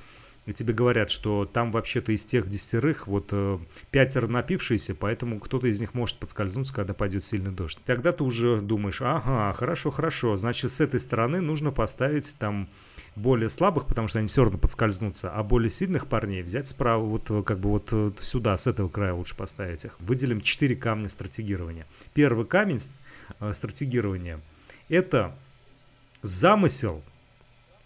И 0.49 0.55
тебе 0.55 0.73
говорят, 0.73 1.11
что 1.11 1.45
там 1.45 1.71
вообще-то 1.71 2.11
из 2.11 2.25
тех 2.25 2.49
десятерых 2.49 3.07
вот 3.07 3.29
э, 3.33 3.59
пятеро 3.91 4.29
напившиеся, 4.29 4.95
поэтому 4.95 5.41
кто-то 5.41 5.67
из 5.67 5.79
них 5.79 5.93
может 5.93 6.17
подскользнуться, 6.17 6.73
когда 6.73 6.95
пойдет 6.95 7.23
сильный 7.23 7.51
дождь. 7.51 7.79
Тогда 7.85 8.13
ты 8.13 8.25
уже 8.25 8.63
думаешь, 8.63 9.03
ага, 9.03 9.53
хорошо, 9.53 9.91
хорошо, 9.91 10.37
значит 10.37 10.71
с 10.71 10.81
этой 10.81 11.01
стороны 11.01 11.43
нужно 11.43 11.71
поставить 11.71 12.39
там 12.39 12.71
более 13.15 13.51
слабых, 13.51 13.85
потому 13.85 14.09
что 14.09 14.21
они 14.21 14.29
все 14.29 14.43
равно 14.43 14.57
подскользнутся, 14.57 15.31
а 15.31 15.43
более 15.43 15.69
сильных 15.69 16.07
парней 16.07 16.43
взять 16.43 16.67
справа, 16.67 17.05
вот 17.05 17.31
э, 17.31 17.43
как 17.43 17.61
бы 17.61 17.69
вот 17.69 17.91
э, 17.93 18.11
сюда, 18.19 18.57
с 18.57 18.67
этого 18.67 18.89
края 18.89 19.13
лучше 19.13 19.37
поставить 19.37 19.85
их. 19.85 20.01
Выделим 20.01 20.41
четыре 20.41 20.77
камня 20.77 21.11
стратегирования. 21.11 21.87
Первый 22.15 22.47
камень 22.47 22.81
э, 23.39 23.53
стратегирования– 23.53 24.41
это 24.89 25.37
замысел– 26.23 27.03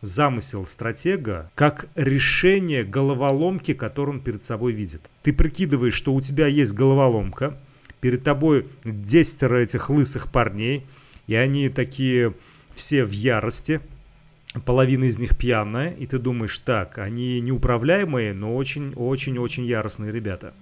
замысел 0.03 0.67
стратега 0.67 1.51
как 1.55 1.89
решение 1.95 2.85
головоломки, 2.85 3.73
которую 3.73 4.19
он 4.19 4.23
перед 4.23 4.43
собой 4.43 4.73
видит. 4.73 5.09
Ты 5.23 5.33
прикидываешь, 5.33 5.95
что 5.95 6.13
у 6.13 6.21
тебя 6.21 6.47
есть 6.47 6.75
головоломка, 6.75 7.57
перед 8.01 8.25
тобой 8.25 8.67
десятеро 8.85 9.57
этих 9.57 9.89
лысых 9.89 10.31
парней, 10.31 10.85
и 11.29 11.37
они 11.37 11.69
такие 11.69 12.35
все 12.75 13.05
в 13.05 13.13
ярости, 13.13 13.81
половина 14.67 15.05
из 15.05 15.19
них 15.19 15.39
пьяная, 15.39 15.93
и 15.93 16.07
ты 16.07 16.19
думаешь, 16.19 16.59
так, 16.59 16.99
они 16.99 17.41
неуправляемые, 17.41 18.35
но 18.35 18.57
очень-очень-очень 18.57 19.65
яростные 19.65 20.13
ребята. 20.13 20.53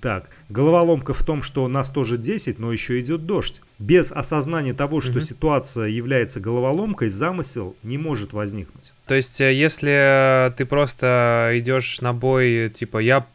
Так, 0.00 0.30
головоломка 0.48 1.14
в 1.14 1.22
том, 1.22 1.42
что 1.42 1.66
нас 1.68 1.90
тоже 1.90 2.18
10, 2.18 2.58
но 2.58 2.70
еще 2.70 3.00
идет 3.00 3.26
дождь. 3.26 3.62
Без 3.78 4.12
осознания 4.12 4.74
того, 4.74 5.00
что 5.00 5.12
угу. 5.12 5.20
ситуация 5.20 5.86
является 5.86 6.40
головоломкой, 6.40 7.08
замысел 7.08 7.76
не 7.82 7.98
может 7.98 8.32
возникнуть. 8.32 8.92
То 9.06 9.14
есть, 9.14 9.40
э, 9.40 9.52
если 9.52 10.52
ты 10.56 10.66
просто 10.66 11.52
идешь 11.54 12.00
на 12.00 12.12
бой, 12.12 12.70
типа, 12.74 12.98
я 12.98 13.26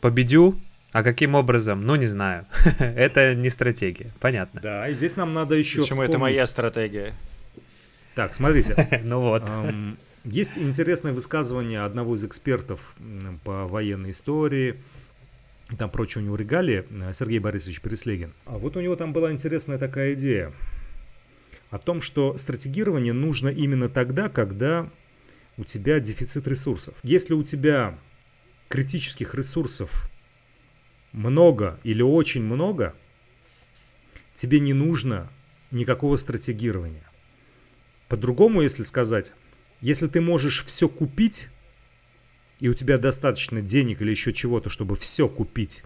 победю, 0.00 0.60
а 0.92 1.02
каким 1.02 1.34
образом? 1.34 1.86
Ну, 1.86 1.94
не 1.96 2.06
знаю. 2.06 2.46
это 2.78 3.34
не 3.34 3.48
стратегия. 3.48 4.12
Понятно. 4.20 4.60
Да, 4.60 4.88
и 4.88 4.92
здесь 4.92 5.16
нам 5.16 5.32
надо 5.32 5.54
еще 5.54 5.80
Почему 5.80 5.92
вспомнить... 5.92 6.10
это 6.10 6.18
моя 6.18 6.46
стратегия? 6.46 7.14
Так, 8.14 8.34
смотрите. 8.34 9.00
ну 9.04 9.20
вот. 9.20 9.44
Есть 10.24 10.58
интересное 10.58 11.12
высказывание 11.12 11.82
одного 11.82 12.14
из 12.14 12.24
экспертов 12.24 12.94
по 13.44 13.66
военной 13.66 14.10
истории, 14.10 14.82
и 15.70 15.76
там 15.76 15.90
прочее 15.90 16.22
у 16.22 16.26
него 16.26 16.36
регалии, 16.36 16.84
э, 16.90 17.12
Сергей 17.12 17.38
Борисович 17.38 17.80
Переслегин. 17.80 18.34
А 18.44 18.58
вот 18.58 18.76
у 18.76 18.80
него 18.80 18.96
там 18.96 19.12
была 19.12 19.32
интересная 19.32 19.78
такая 19.78 20.14
идея 20.14 20.52
о 21.70 21.78
том, 21.78 22.00
что 22.00 22.36
стратегирование 22.36 23.12
нужно 23.12 23.48
именно 23.48 23.88
тогда, 23.88 24.28
когда 24.28 24.90
у 25.56 25.64
тебя 25.64 26.00
дефицит 26.00 26.48
ресурсов. 26.48 26.96
Если 27.02 27.34
у 27.34 27.42
тебя 27.42 27.98
критических 28.68 29.34
ресурсов 29.34 30.10
много 31.12 31.78
или 31.84 32.02
очень 32.02 32.42
много, 32.42 32.94
тебе 34.34 34.58
не 34.58 34.72
нужно 34.72 35.30
никакого 35.70 36.16
стратегирования. 36.16 37.04
По-другому, 38.08 38.62
если 38.62 38.82
сказать, 38.82 39.34
если 39.80 40.08
ты 40.08 40.20
можешь 40.20 40.64
все 40.64 40.88
купить, 40.88 41.48
и 42.60 42.68
у 42.68 42.74
тебя 42.74 42.98
достаточно 42.98 43.60
денег 43.60 44.02
или 44.02 44.10
еще 44.10 44.32
чего-то, 44.32 44.68
чтобы 44.68 44.96
все 44.96 45.28
купить, 45.28 45.82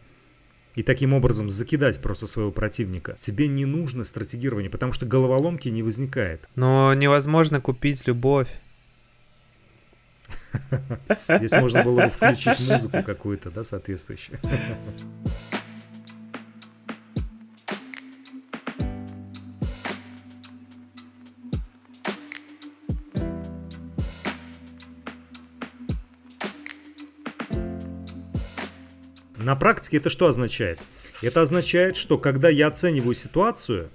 и 0.74 0.82
таким 0.82 1.12
образом 1.14 1.48
закидать 1.48 2.00
просто 2.02 2.26
своего 2.26 2.50
противника, 2.50 3.16
тебе 3.18 3.48
не 3.48 3.64
нужно 3.64 4.04
стратегирование, 4.04 4.70
потому 4.70 4.92
что 4.92 5.06
головоломки 5.06 5.68
не 5.68 5.82
возникает. 5.82 6.48
Но 6.56 6.92
невозможно 6.94 7.60
купить 7.60 8.06
любовь. 8.06 8.48
Здесь 11.28 11.52
можно 11.52 11.84
было 11.84 12.04
бы 12.04 12.08
включить 12.10 12.60
музыку 12.60 13.02
какую-то, 13.04 13.50
да, 13.50 13.62
соответствующую. 13.62 14.40
На 29.44 29.56
практике 29.56 29.98
это 29.98 30.08
что 30.08 30.26
означает? 30.26 30.80
Это 31.20 31.42
означает, 31.42 31.96
что 31.96 32.16
когда 32.16 32.48
я 32.48 32.66
оцениваю 32.66 33.12
ситуацию, 33.14 33.90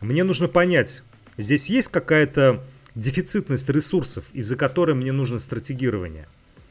мне 0.00 0.24
нужно 0.24 0.48
понять, 0.48 1.04
здесь 1.36 1.70
есть 1.70 1.90
какая-то 1.90 2.64
дефицитность 2.96 3.68
ресурсов, 3.68 4.24
из-за 4.32 4.56
которой 4.56 4.96
мне 4.96 5.12
нужно 5.12 5.38
стратегирование. 5.38 6.26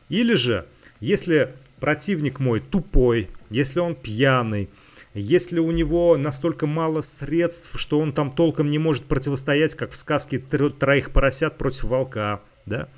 Или 0.10 0.34
же, 0.34 0.68
если 1.00 1.56
противник 1.80 2.42
мой 2.42 2.60
тупой, 2.60 3.30
если 3.50 3.80
он 3.80 3.96
пьяный, 3.96 4.70
если 5.14 5.60
у 5.60 5.72
него 5.72 6.18
настолько 6.18 6.68
мало 6.68 7.00
средств, 7.00 7.80
что 7.80 8.02
он 8.02 8.12
там 8.12 8.34
толком 8.34 8.66
не 8.66 8.80
может 8.80 9.06
противостоять, 9.06 9.76
как 9.76 9.92
в 9.92 9.96
сказке 9.96 10.40
троих 10.40 11.12
поросят 11.12 11.58
против 11.58 11.86
волка, 11.86 12.42
да, 12.66 12.90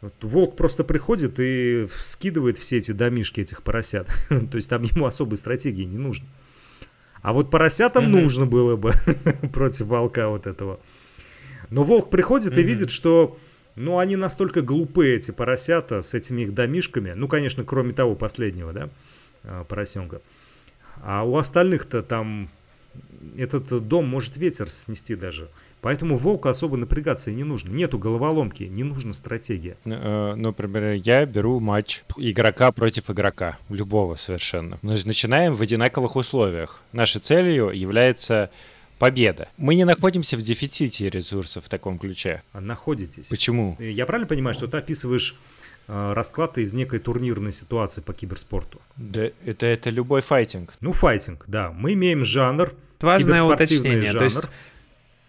волк 0.00 0.56
просто 0.56 0.84
приходит 0.84 1.38
и 1.38 1.86
скидывает 1.90 2.58
все 2.58 2.78
эти 2.78 2.92
домишки 2.92 3.40
этих 3.40 3.62
поросят. 3.62 4.08
То 4.28 4.56
есть 4.56 4.70
там 4.70 4.82
ему 4.82 5.06
особой 5.06 5.36
стратегии 5.36 5.84
не 5.84 5.98
нужно. 5.98 6.26
А 7.20 7.32
вот 7.32 7.50
поросятам 7.50 8.06
mm-hmm. 8.06 8.20
нужно 8.20 8.46
было 8.46 8.76
бы 8.76 8.92
против 9.52 9.86
волка 9.86 10.28
вот 10.28 10.46
этого. 10.46 10.80
Но 11.70 11.82
волк 11.82 12.10
приходит 12.10 12.52
mm-hmm. 12.52 12.60
и 12.60 12.64
видит, 12.64 12.90
что 12.90 13.38
ну, 13.74 13.98
они 13.98 14.16
настолько 14.16 14.62
глупые, 14.62 15.16
эти 15.16 15.30
поросята, 15.30 16.02
с 16.02 16.14
этими 16.14 16.42
их 16.42 16.54
домишками. 16.54 17.12
Ну, 17.12 17.28
конечно, 17.28 17.64
кроме 17.64 17.92
того 17.92 18.16
последнего, 18.16 18.72
да, 18.72 18.90
а, 19.44 19.64
поросенка. 19.64 20.20
А 21.02 21.24
у 21.24 21.36
остальных-то 21.36 22.02
там 22.02 22.50
этот 23.36 23.86
дом 23.86 24.06
может 24.06 24.36
ветер 24.36 24.68
снести 24.68 25.14
даже. 25.14 25.48
Поэтому 25.80 26.16
волку 26.16 26.48
особо 26.48 26.76
напрягаться 26.76 27.30
и 27.30 27.34
не 27.34 27.44
нужно. 27.44 27.70
Нету 27.70 27.98
головоломки, 27.98 28.64
не 28.64 28.82
нужна 28.82 29.12
стратегия. 29.12 29.76
Ну, 29.84 30.34
например, 30.36 31.00
я 31.04 31.24
беру 31.24 31.60
матч 31.60 32.02
игрока 32.16 32.72
против 32.72 33.10
игрока, 33.10 33.58
любого 33.68 34.16
совершенно. 34.16 34.78
Мы 34.82 34.96
начинаем 35.04 35.54
в 35.54 35.62
одинаковых 35.62 36.16
условиях. 36.16 36.82
Нашей 36.92 37.20
целью 37.20 37.70
является 37.70 38.50
победа. 38.98 39.48
Мы 39.56 39.76
не 39.76 39.84
находимся 39.84 40.36
в 40.36 40.40
дефиците 40.40 41.08
ресурсов 41.08 41.64
в 41.64 41.68
таком 41.68 41.98
ключе. 41.98 42.42
А 42.52 42.60
находитесь. 42.60 43.28
Почему? 43.28 43.76
Я 43.78 44.06
правильно 44.06 44.26
понимаю, 44.26 44.54
что 44.54 44.66
ты 44.66 44.76
описываешь 44.78 45.36
э, 45.36 45.77
расклад 45.88 46.58
из 46.58 46.72
некой 46.72 47.00
турнирной 47.00 47.52
ситуации 47.52 48.00
по 48.00 48.12
киберспорту? 48.12 48.80
Да, 48.96 49.30
это, 49.44 49.66
это 49.66 49.90
любой 49.90 50.20
файтинг. 50.22 50.74
Ну, 50.80 50.92
файтинг, 50.92 51.44
да. 51.46 51.72
Мы 51.72 51.94
имеем 51.94 52.24
жанр, 52.24 52.74
Важное 53.00 53.42
уточнение. 53.42 54.04
Жанр. 54.04 54.18
То 54.18 54.24
есть 54.24 54.50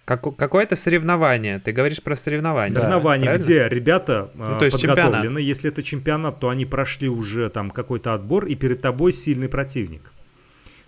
как, 0.06 0.36
какое-то 0.36 0.76
соревнование. 0.76 1.60
Ты 1.60 1.72
говоришь 1.72 2.02
про 2.02 2.16
соревнование. 2.16 2.74
Соревнование, 2.74 3.32
да, 3.32 3.40
где 3.40 3.68
ребята 3.70 4.32
ну, 4.34 4.58
то 4.58 4.66
есть 4.66 4.82
подготовлены. 4.82 5.18
Чемпионат. 5.18 5.44
Если 5.44 5.70
это 5.70 5.84
чемпионат, 5.84 6.40
то 6.40 6.50
они 6.50 6.66
прошли 6.66 7.08
уже 7.10 7.50
там 7.50 7.70
какой-то 7.70 8.16
отбор, 8.16 8.48
и 8.48 8.56
перед 8.56 8.82
тобой 8.82 9.12
сильный 9.12 9.50
противник. 9.50 10.12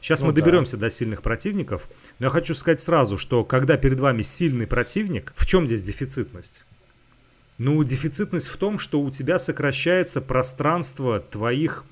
Сейчас 0.01 0.21
ну, 0.21 0.27
мы 0.27 0.33
доберемся 0.33 0.77
да. 0.77 0.87
до 0.87 0.89
сильных 0.89 1.21
противников, 1.21 1.87
но 2.17 2.25
я 2.25 2.29
хочу 2.31 2.55
сказать 2.55 2.79
сразу, 2.79 3.19
что 3.19 3.43
когда 3.43 3.77
перед 3.77 3.99
вами 3.99 4.23
сильный 4.23 4.65
противник, 4.65 5.33
в 5.35 5.45
чем 5.45 5.67
здесь 5.67 5.83
дефицитность? 5.83 6.65
Ну, 7.63 7.83
дефицитность 7.83 8.47
в 8.47 8.57
том, 8.57 8.79
что 8.79 8.99
у 8.99 9.11
тебя 9.11 9.37
сокращается 9.37 10.19
пространство 10.19 11.19
твоих 11.19 11.85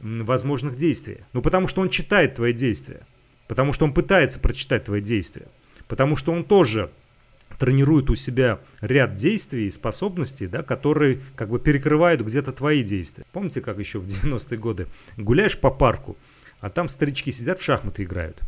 возможных 0.00 0.76
действий. 0.76 1.20
Ну, 1.32 1.40
потому 1.40 1.66
что 1.66 1.80
он 1.80 1.88
читает 1.88 2.34
твои 2.34 2.52
действия. 2.52 3.06
Потому 3.46 3.72
что 3.72 3.86
он 3.86 3.94
пытается 3.94 4.38
прочитать 4.38 4.84
твои 4.84 5.00
действия. 5.00 5.46
Потому 5.86 6.14
что 6.14 6.30
он 6.32 6.44
тоже 6.44 6.90
тренирует 7.58 8.10
у 8.10 8.14
себя 8.16 8.60
ряд 8.82 9.14
действий 9.14 9.68
и 9.68 9.70
способностей, 9.70 10.46
да, 10.46 10.62
которые 10.62 11.22
как 11.36 11.48
бы 11.48 11.58
перекрывают 11.58 12.20
где-то 12.20 12.52
твои 12.52 12.82
действия. 12.82 13.24
Помните, 13.32 13.62
как 13.62 13.78
еще 13.78 14.00
в 14.00 14.04
90-е 14.04 14.58
годы 14.58 14.88
гуляешь 15.16 15.58
по 15.58 15.70
парку, 15.70 16.18
а 16.60 16.68
там 16.68 16.86
старички 16.86 17.32
сидят 17.32 17.60
в 17.60 17.62
шахматы 17.62 18.02
играют. 18.02 18.42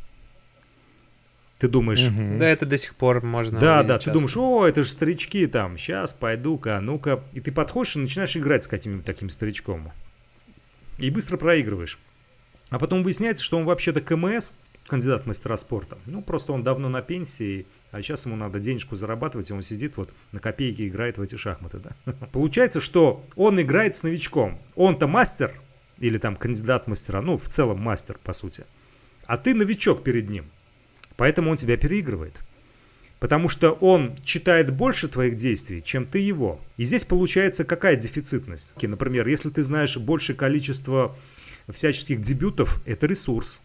Ты 1.60 1.68
думаешь... 1.68 2.08
Угу. 2.08 2.38
Да, 2.38 2.48
это 2.48 2.64
до 2.64 2.78
сих 2.78 2.94
пор 2.94 3.22
можно 3.22 3.60
Да, 3.60 3.82
да, 3.82 3.96
часто. 3.96 4.10
ты 4.10 4.14
думаешь, 4.14 4.34
о, 4.34 4.66
это 4.66 4.82
же 4.82 4.88
старички 4.88 5.46
там, 5.46 5.76
сейчас 5.76 6.14
пойду-ка, 6.14 6.80
ну-ка. 6.80 7.22
И 7.34 7.40
ты 7.40 7.52
подходишь 7.52 7.96
и 7.96 7.98
начинаешь 7.98 8.34
играть 8.34 8.64
с 8.64 8.66
каким-нибудь 8.66 9.04
таким 9.04 9.28
старичком. 9.28 9.92
И 10.96 11.10
быстро 11.10 11.36
проигрываешь. 11.36 11.98
А 12.70 12.78
потом 12.78 13.02
выясняется, 13.02 13.44
что 13.44 13.58
он 13.58 13.66
вообще-то 13.66 14.00
КМС, 14.00 14.52
кандидат 14.86 15.24
в 15.24 15.26
мастера 15.26 15.58
спорта. 15.58 15.98
Ну, 16.06 16.22
просто 16.22 16.54
он 16.54 16.62
давно 16.62 16.88
на 16.88 17.02
пенсии, 17.02 17.66
а 17.90 18.00
сейчас 18.00 18.24
ему 18.24 18.36
надо 18.36 18.58
денежку 18.58 18.96
зарабатывать, 18.96 19.50
и 19.50 19.52
он 19.52 19.60
сидит 19.60 19.98
вот 19.98 20.14
на 20.32 20.40
копейке 20.40 20.88
играет 20.88 21.18
в 21.18 21.22
эти 21.22 21.36
шахматы, 21.36 21.78
да. 21.78 22.12
Получается, 22.32 22.80
что 22.80 23.22
он 23.36 23.60
играет 23.60 23.94
с 23.94 24.02
новичком. 24.02 24.58
Он-то 24.76 25.06
мастер, 25.06 25.52
или 25.98 26.16
там 26.16 26.36
кандидат 26.36 26.86
мастера, 26.86 27.20
ну, 27.20 27.36
в 27.36 27.48
целом 27.48 27.80
мастер, 27.80 28.18
по 28.24 28.32
сути. 28.32 28.64
А 29.26 29.36
ты 29.36 29.54
новичок 29.54 30.02
перед 30.02 30.30
ним. 30.30 30.46
Поэтому 31.20 31.50
он 31.50 31.58
тебя 31.58 31.76
переигрывает. 31.76 32.40
Потому 33.18 33.50
что 33.50 33.72
он 33.72 34.16
читает 34.24 34.74
больше 34.74 35.06
твоих 35.06 35.36
действий, 35.36 35.82
чем 35.82 36.06
ты 36.06 36.18
его. 36.18 36.58
И 36.78 36.84
здесь 36.84 37.04
получается 37.04 37.66
какая 37.66 37.96
дефицитность? 37.96 38.74
Например, 38.80 39.28
если 39.28 39.50
ты 39.50 39.62
знаешь 39.62 39.98
большее 39.98 40.34
количество 40.34 41.14
всяческих 41.68 42.22
дебютов, 42.22 42.80
это 42.86 43.06
ресурс. 43.06 43.60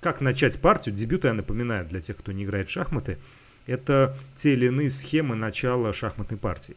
Как 0.00 0.20
начать 0.20 0.60
партию? 0.60 0.96
Дебюты, 0.96 1.28
я 1.28 1.32
напоминаю, 1.32 1.86
для 1.86 2.00
тех, 2.00 2.16
кто 2.16 2.32
не 2.32 2.42
играет 2.42 2.68
в 2.68 2.72
шахматы, 2.72 3.18
это 3.66 4.18
те 4.34 4.54
или 4.54 4.66
иные 4.66 4.90
схемы 4.90 5.36
начала 5.36 5.92
шахматной 5.92 6.38
партии, 6.38 6.74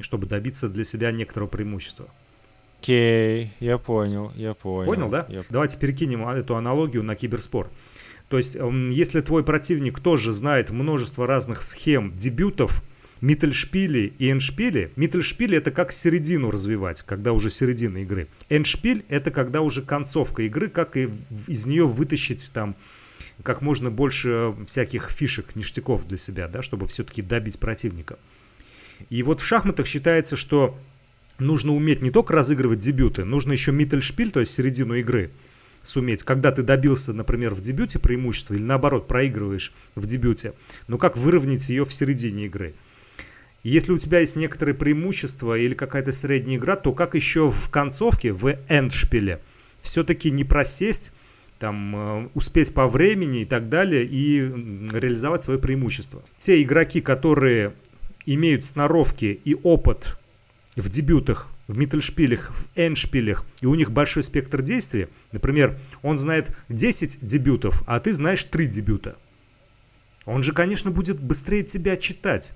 чтобы 0.00 0.26
добиться 0.26 0.70
для 0.70 0.84
себя 0.84 1.12
некоторого 1.12 1.50
преимущества. 1.50 2.08
Окей, 2.80 3.44
okay, 3.44 3.50
я 3.60 3.78
понял, 3.78 4.30
я 4.36 4.52
понял. 4.52 4.84
Понял, 4.84 5.08
да? 5.08 5.24
Я... 5.30 5.42
Давайте 5.48 5.78
перекинем 5.78 6.28
эту 6.28 6.54
аналогию 6.54 7.02
на 7.02 7.16
киберспор. 7.16 7.70
То 8.28 8.36
есть, 8.36 8.56
если 8.90 9.20
твой 9.20 9.44
противник 9.44 10.00
тоже 10.00 10.32
знает 10.32 10.70
множество 10.70 11.26
разных 11.26 11.62
схем 11.62 12.12
дебютов, 12.14 12.82
Миттельшпили 13.20 14.12
и 14.18 14.30
Эншпили. 14.30 14.92
Миттельшпили 14.96 15.56
это 15.56 15.70
как 15.70 15.92
середину 15.92 16.50
развивать, 16.50 17.00
когда 17.02 17.32
уже 17.32 17.48
середина 17.48 17.98
игры. 17.98 18.28
Эншпиль 18.50 19.04
это 19.08 19.30
когда 19.30 19.62
уже 19.62 19.80
концовка 19.80 20.42
игры, 20.42 20.68
как 20.68 20.98
и 20.98 21.08
из 21.46 21.64
нее 21.64 21.86
вытащить 21.86 22.50
там 22.52 22.76
как 23.42 23.62
можно 23.62 23.90
больше 23.90 24.54
всяких 24.66 25.10
фишек, 25.10 25.56
ништяков 25.56 26.06
для 26.06 26.18
себя, 26.18 26.48
да, 26.48 26.60
чтобы 26.60 26.86
все-таки 26.86 27.22
добить 27.22 27.58
противника. 27.58 28.18
И 29.08 29.22
вот 29.22 29.40
в 29.40 29.46
шахматах 29.46 29.86
считается, 29.86 30.36
что 30.36 30.78
нужно 31.38 31.74
уметь 31.74 32.02
не 32.02 32.10
только 32.10 32.34
разыгрывать 32.34 32.80
дебюты, 32.80 33.24
нужно 33.24 33.52
еще 33.52 33.72
миттельшпиль, 33.72 34.32
то 34.32 34.40
есть 34.40 34.52
середину 34.52 34.94
игры, 34.94 35.30
суметь. 35.86 36.22
Когда 36.22 36.50
ты 36.52 36.62
добился, 36.62 37.12
например, 37.12 37.54
в 37.54 37.60
дебюте 37.60 37.98
преимущества 37.98 38.54
или 38.54 38.62
наоборот 38.62 39.08
проигрываешь 39.08 39.72
в 39.94 40.06
дебюте, 40.06 40.54
но 40.88 40.98
как 40.98 41.16
выровнять 41.16 41.68
ее 41.68 41.84
в 41.84 41.92
середине 41.92 42.46
игры. 42.46 42.74
Если 43.62 43.92
у 43.92 43.98
тебя 43.98 44.20
есть 44.20 44.36
некоторые 44.36 44.74
преимущества 44.74 45.56
или 45.56 45.72
какая-то 45.72 46.12
средняя 46.12 46.58
игра, 46.58 46.76
то 46.76 46.92
как 46.92 47.14
еще 47.14 47.50
в 47.50 47.70
концовке, 47.70 48.32
в 48.32 48.58
эндшпиле, 48.68 49.40
все-таки 49.80 50.30
не 50.30 50.44
просесть, 50.44 51.12
там, 51.58 51.96
э, 51.96 52.28
успеть 52.34 52.74
по 52.74 52.88
времени 52.88 53.42
и 53.42 53.44
так 53.46 53.70
далее, 53.70 54.04
и 54.04 54.40
реализовать 54.92 55.42
свои 55.42 55.56
преимущества. 55.56 56.22
Те 56.36 56.62
игроки, 56.62 57.00
которые 57.00 57.74
имеют 58.26 58.66
сноровки 58.66 59.40
и 59.44 59.54
опыт 59.62 60.18
в 60.76 60.88
дебютах, 60.90 61.53
в 61.66 61.78
миттельшпилях, 61.78 62.50
в 62.50 62.68
эндшпилях, 62.74 63.44
и 63.60 63.66
у 63.66 63.74
них 63.74 63.90
большой 63.90 64.22
спектр 64.22 64.62
действий, 64.62 65.08
например, 65.32 65.78
он 66.02 66.18
знает 66.18 66.56
10 66.68 67.24
дебютов, 67.24 67.82
а 67.86 68.00
ты 68.00 68.12
знаешь 68.12 68.44
3 68.44 68.66
дебюта. 68.66 69.16
Он 70.26 70.42
же, 70.42 70.52
конечно, 70.52 70.90
будет 70.90 71.20
быстрее 71.20 71.62
тебя 71.62 71.96
читать, 71.96 72.54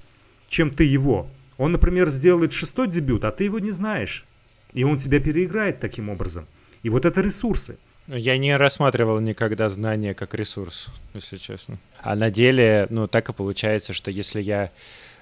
чем 0.49 0.71
ты 0.71 0.85
его. 0.85 1.31
Он, 1.57 1.73
например, 1.73 2.09
сделает 2.09 2.53
шестой 2.53 2.89
дебют, 2.89 3.25
а 3.25 3.31
ты 3.31 3.45
его 3.45 3.59
не 3.59 3.71
знаешь. 3.71 4.25
И 4.73 4.85
он 4.85 4.97
тебя 4.97 5.21
переиграет 5.21 5.81
таким 5.81 6.09
образом. 6.09 6.47
И 6.83 6.91
вот 6.91 7.05
это 7.05 7.21
ресурсы. 7.21 7.79
Я 8.07 8.39
не 8.39 8.57
рассматривал 8.57 9.21
никогда 9.21 9.69
знания 9.69 10.15
как 10.15 10.33
ресурс, 10.33 10.89
если 11.13 11.37
честно. 11.37 11.79
А 12.01 12.17
на 12.17 12.31
деле, 12.31 12.87
ну, 12.89 13.07
так 13.07 13.29
и 13.29 13.35
получается, 13.35 13.93
что 13.93 14.11
если 14.11 14.41
я 14.41 14.71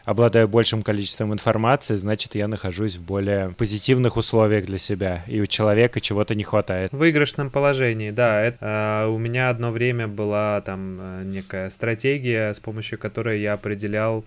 обладаю 0.07 0.47
большим 0.49 0.83
количеством 0.83 1.35
информации, 1.35 1.97
значит, 1.97 2.37
я 2.37 2.47
нахожусь 2.47 2.97
в 2.97 3.05
более 3.05 3.51
позитивных 3.51 4.17
условиях 4.17 4.65
для 4.65 4.79
себя, 4.79 5.25
и 5.27 5.41
у 5.41 5.47
человека 5.47 6.01
чего-то 6.01 6.37
не 6.37 6.45
хватает. 6.45 6.93
В 6.93 6.97
выигрышном 6.97 7.51
положении, 7.51 8.13
да. 8.13 8.41
Это, 8.41 9.05
э, 9.05 9.09
у 9.09 9.19
меня 9.19 9.51
одно 9.51 9.73
время 9.73 10.07
была 10.07 10.61
там 10.61 10.99
э, 11.01 11.23
некая 11.25 11.71
стратегия, 11.71 12.55
с 12.55 12.61
помощью 12.61 13.01
которой 13.01 13.41
я 13.41 13.55
определял, 13.55 14.25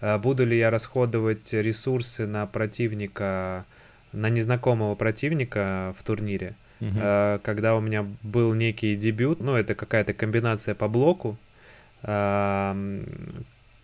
э, 0.00 0.18
буду 0.18 0.44
ли 0.44 0.58
я 0.58 0.68
расходовать 0.68 1.52
ресурсы 1.52 2.26
на 2.26 2.46
противника, 2.46 3.64
на 4.12 4.30
незнакомого 4.30 4.96
противника 4.96 5.94
в 5.96 6.02
турнире. 6.02 6.56
Uh-huh. 6.80 7.38
Когда 7.40 7.76
у 7.76 7.80
меня 7.80 8.06
был 8.22 8.54
некий 8.54 8.96
дебют, 8.96 9.40
ну, 9.40 9.54
это 9.54 9.74
какая-то 9.74 10.14
комбинация 10.14 10.74
по 10.74 10.88
блоку, 10.88 11.36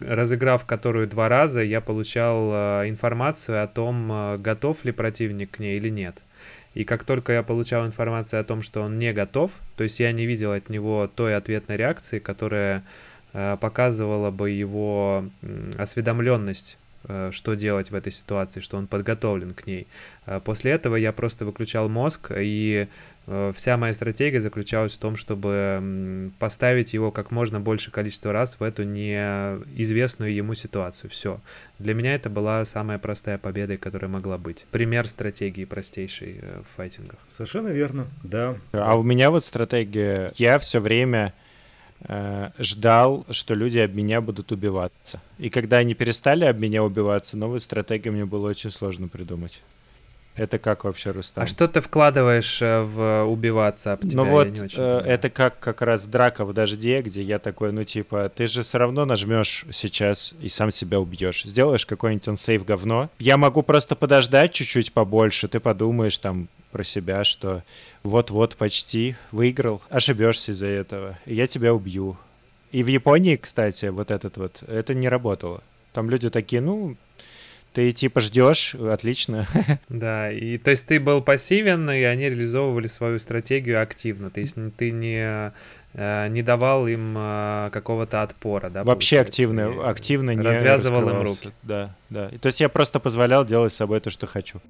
разыграв 0.00 0.64
которую 0.66 1.06
два 1.06 1.28
раза, 1.28 1.62
я 1.62 1.80
получал 1.80 2.50
э, 2.52 2.88
информацию 2.88 3.62
о 3.62 3.66
том, 3.66 4.10
э, 4.12 4.38
готов 4.38 4.84
ли 4.84 4.92
противник 4.92 5.52
к 5.52 5.58
ней 5.58 5.76
или 5.78 5.88
нет. 5.88 6.16
И 6.74 6.84
как 6.84 7.04
только 7.04 7.32
я 7.32 7.42
получал 7.42 7.86
информацию 7.86 8.40
о 8.40 8.44
том, 8.44 8.62
что 8.62 8.82
он 8.82 8.98
не 8.98 9.12
готов, 9.12 9.50
то 9.76 9.84
есть 9.84 9.98
я 9.98 10.12
не 10.12 10.26
видел 10.26 10.52
от 10.52 10.68
него 10.68 11.10
той 11.14 11.34
ответной 11.34 11.76
реакции, 11.76 12.18
которая 12.18 12.84
э, 13.32 13.56
показывала 13.60 14.30
бы 14.30 14.50
его 14.50 15.24
осведомленность 15.78 16.78
что 17.30 17.54
делать 17.54 17.92
в 17.92 17.94
этой 17.94 18.10
ситуации, 18.10 18.58
что 18.58 18.76
он 18.76 18.88
подготовлен 18.88 19.54
к 19.54 19.64
ней. 19.64 19.86
После 20.44 20.72
этого 20.72 20.96
я 20.96 21.12
просто 21.12 21.44
выключал 21.44 21.88
мозг 21.88 22.32
и 22.36 22.88
вся 23.26 23.76
моя 23.76 23.92
стратегия 23.92 24.40
заключалась 24.40 24.92
в 24.92 24.98
том, 24.98 25.16
чтобы 25.16 26.30
поставить 26.38 26.94
его 26.94 27.10
как 27.10 27.30
можно 27.30 27.60
больше 27.60 27.90
количество 27.90 28.32
раз 28.32 28.60
в 28.60 28.62
эту 28.62 28.84
неизвестную 28.84 30.32
ему 30.32 30.54
ситуацию. 30.54 31.10
Все. 31.10 31.40
Для 31.78 31.94
меня 31.94 32.14
это 32.14 32.30
была 32.30 32.64
самая 32.64 32.98
простая 32.98 33.38
победа, 33.38 33.76
которая 33.76 34.08
могла 34.08 34.38
быть. 34.38 34.64
Пример 34.70 35.08
стратегии 35.08 35.64
простейшей 35.64 36.38
э, 36.40 36.62
в 36.62 36.76
файтингах. 36.76 37.18
Совершенно 37.26 37.68
верно, 37.68 38.06
да. 38.22 38.56
А 38.72 38.96
у 38.96 39.02
меня 39.02 39.30
вот 39.30 39.44
стратегия, 39.44 40.30
я 40.36 40.58
все 40.58 40.80
время 40.80 41.34
э, 42.08 42.50
ждал, 42.58 43.26
что 43.30 43.54
люди 43.54 43.78
об 43.78 43.94
меня 43.94 44.20
будут 44.20 44.52
убиваться. 44.52 45.20
И 45.38 45.50
когда 45.50 45.78
они 45.78 45.94
перестали 45.94 46.44
об 46.44 46.58
меня 46.58 46.82
убиваться, 46.82 47.36
новую 47.36 47.60
стратегию 47.60 48.14
мне 48.14 48.24
было 48.24 48.48
очень 48.48 48.70
сложно 48.70 49.08
придумать. 49.08 49.62
Это 50.36 50.58
как 50.58 50.84
вообще, 50.84 51.12
Рустам? 51.12 51.44
А 51.44 51.46
что 51.46 51.66
ты 51.66 51.80
вкладываешь 51.80 52.60
э, 52.60 52.82
в 52.82 53.24
убиваться 53.24 53.94
об 53.94 54.02
тебя? 54.02 54.16
Ну 54.16 54.24
вот, 54.26 54.48
э, 54.48 55.02
это 55.06 55.30
как 55.30 55.58
как 55.58 55.80
раз 55.80 56.04
драка 56.04 56.44
в 56.44 56.52
дожде, 56.52 57.00
где 57.00 57.22
я 57.22 57.38
такой, 57.38 57.72
ну 57.72 57.84
типа, 57.84 58.30
ты 58.34 58.46
же 58.46 58.62
все 58.62 58.78
равно 58.78 59.06
нажмешь 59.06 59.64
сейчас 59.72 60.34
и 60.40 60.48
сам 60.48 60.70
себя 60.70 61.00
убьешь. 61.00 61.44
Сделаешь 61.44 61.86
какой-нибудь 61.86 62.28
ансейв 62.28 62.64
говно. 62.64 63.08
Я 63.18 63.38
могу 63.38 63.62
просто 63.62 63.96
подождать 63.96 64.52
чуть-чуть 64.52 64.92
побольше, 64.92 65.48
ты 65.48 65.58
подумаешь 65.58 66.18
там 66.18 66.48
про 66.70 66.84
себя, 66.84 67.24
что 67.24 67.62
вот-вот 68.02 68.56
почти 68.56 69.16
выиграл, 69.32 69.80
ошибешься 69.88 70.52
из-за 70.52 70.66
этого, 70.66 71.18
и 71.24 71.34
я 71.34 71.46
тебя 71.46 71.72
убью. 71.72 72.18
И 72.72 72.82
в 72.82 72.88
Японии, 72.88 73.36
кстати, 73.36 73.86
вот 73.86 74.10
этот 74.10 74.36
вот, 74.36 74.62
это 74.66 74.92
не 74.92 75.08
работало. 75.08 75.62
Там 75.94 76.10
люди 76.10 76.28
такие, 76.28 76.60
ну, 76.60 76.96
ты 77.76 77.92
типа 77.92 78.22
ждешь, 78.22 78.74
отлично. 78.74 79.46
Да, 79.90 80.32
и 80.32 80.56
то 80.56 80.70
есть 80.70 80.86
ты 80.86 80.98
был 80.98 81.20
пассивен, 81.20 81.90
и 81.90 82.02
они 82.04 82.30
реализовывали 82.30 82.86
свою 82.86 83.18
стратегию 83.18 83.82
активно. 83.82 84.30
То 84.30 84.40
есть 84.40 84.56
ты 84.78 84.90
не 84.90 85.52
э, 85.92 86.28
не 86.28 86.42
давал 86.42 86.86
им 86.86 87.14
э, 87.18 87.68
какого-то 87.70 88.22
отпора, 88.22 88.70
да? 88.70 88.82
Вообще 88.82 89.20
активно, 89.20 89.86
активно 89.90 90.30
не 90.30 90.40
развязывал 90.40 91.06
им 91.10 91.20
руки. 91.20 91.52
Да, 91.64 91.94
да. 92.08 92.30
То 92.40 92.46
есть 92.46 92.60
я 92.60 92.70
просто 92.70 92.98
позволял 92.98 93.44
делать 93.44 93.74
с 93.74 93.76
собой 93.76 94.00
то, 94.00 94.08
что 94.08 94.26
хочу. 94.26 94.62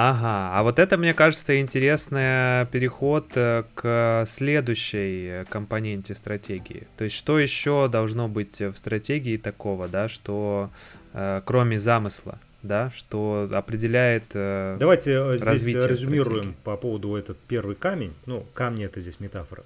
Ага, 0.00 0.56
а 0.56 0.62
вот 0.62 0.78
это, 0.78 0.96
мне 0.96 1.12
кажется, 1.12 1.58
интересный 1.58 2.66
переход 2.66 3.32
э, 3.34 3.64
к 3.74 4.22
следующей 4.28 5.44
компоненте 5.46 6.14
стратегии. 6.14 6.86
То 6.96 7.02
есть, 7.02 7.16
что 7.16 7.36
еще 7.36 7.88
должно 7.88 8.28
быть 8.28 8.60
в 8.60 8.76
стратегии 8.76 9.36
такого, 9.36 9.88
да, 9.88 10.06
что 10.06 10.70
э, 11.14 11.42
кроме 11.44 11.80
замысла, 11.80 12.38
да, 12.62 12.92
что 12.94 13.50
определяет 13.52 14.22
э, 14.34 14.76
Давайте 14.78 15.36
здесь 15.36 15.84
резюмируем 15.84 16.52
стратегии. 16.52 16.62
по 16.62 16.76
поводу 16.76 17.16
этот 17.16 17.36
первый 17.48 17.74
камень. 17.74 18.14
Ну, 18.26 18.46
камни 18.54 18.84
это 18.84 19.00
здесь 19.00 19.18
метафора. 19.18 19.62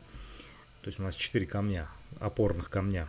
То 0.80 0.88
есть 0.88 0.98
у 0.98 1.02
нас 1.02 1.14
четыре 1.14 1.44
камня, 1.44 1.88
опорных 2.20 2.70
камня 2.70 3.06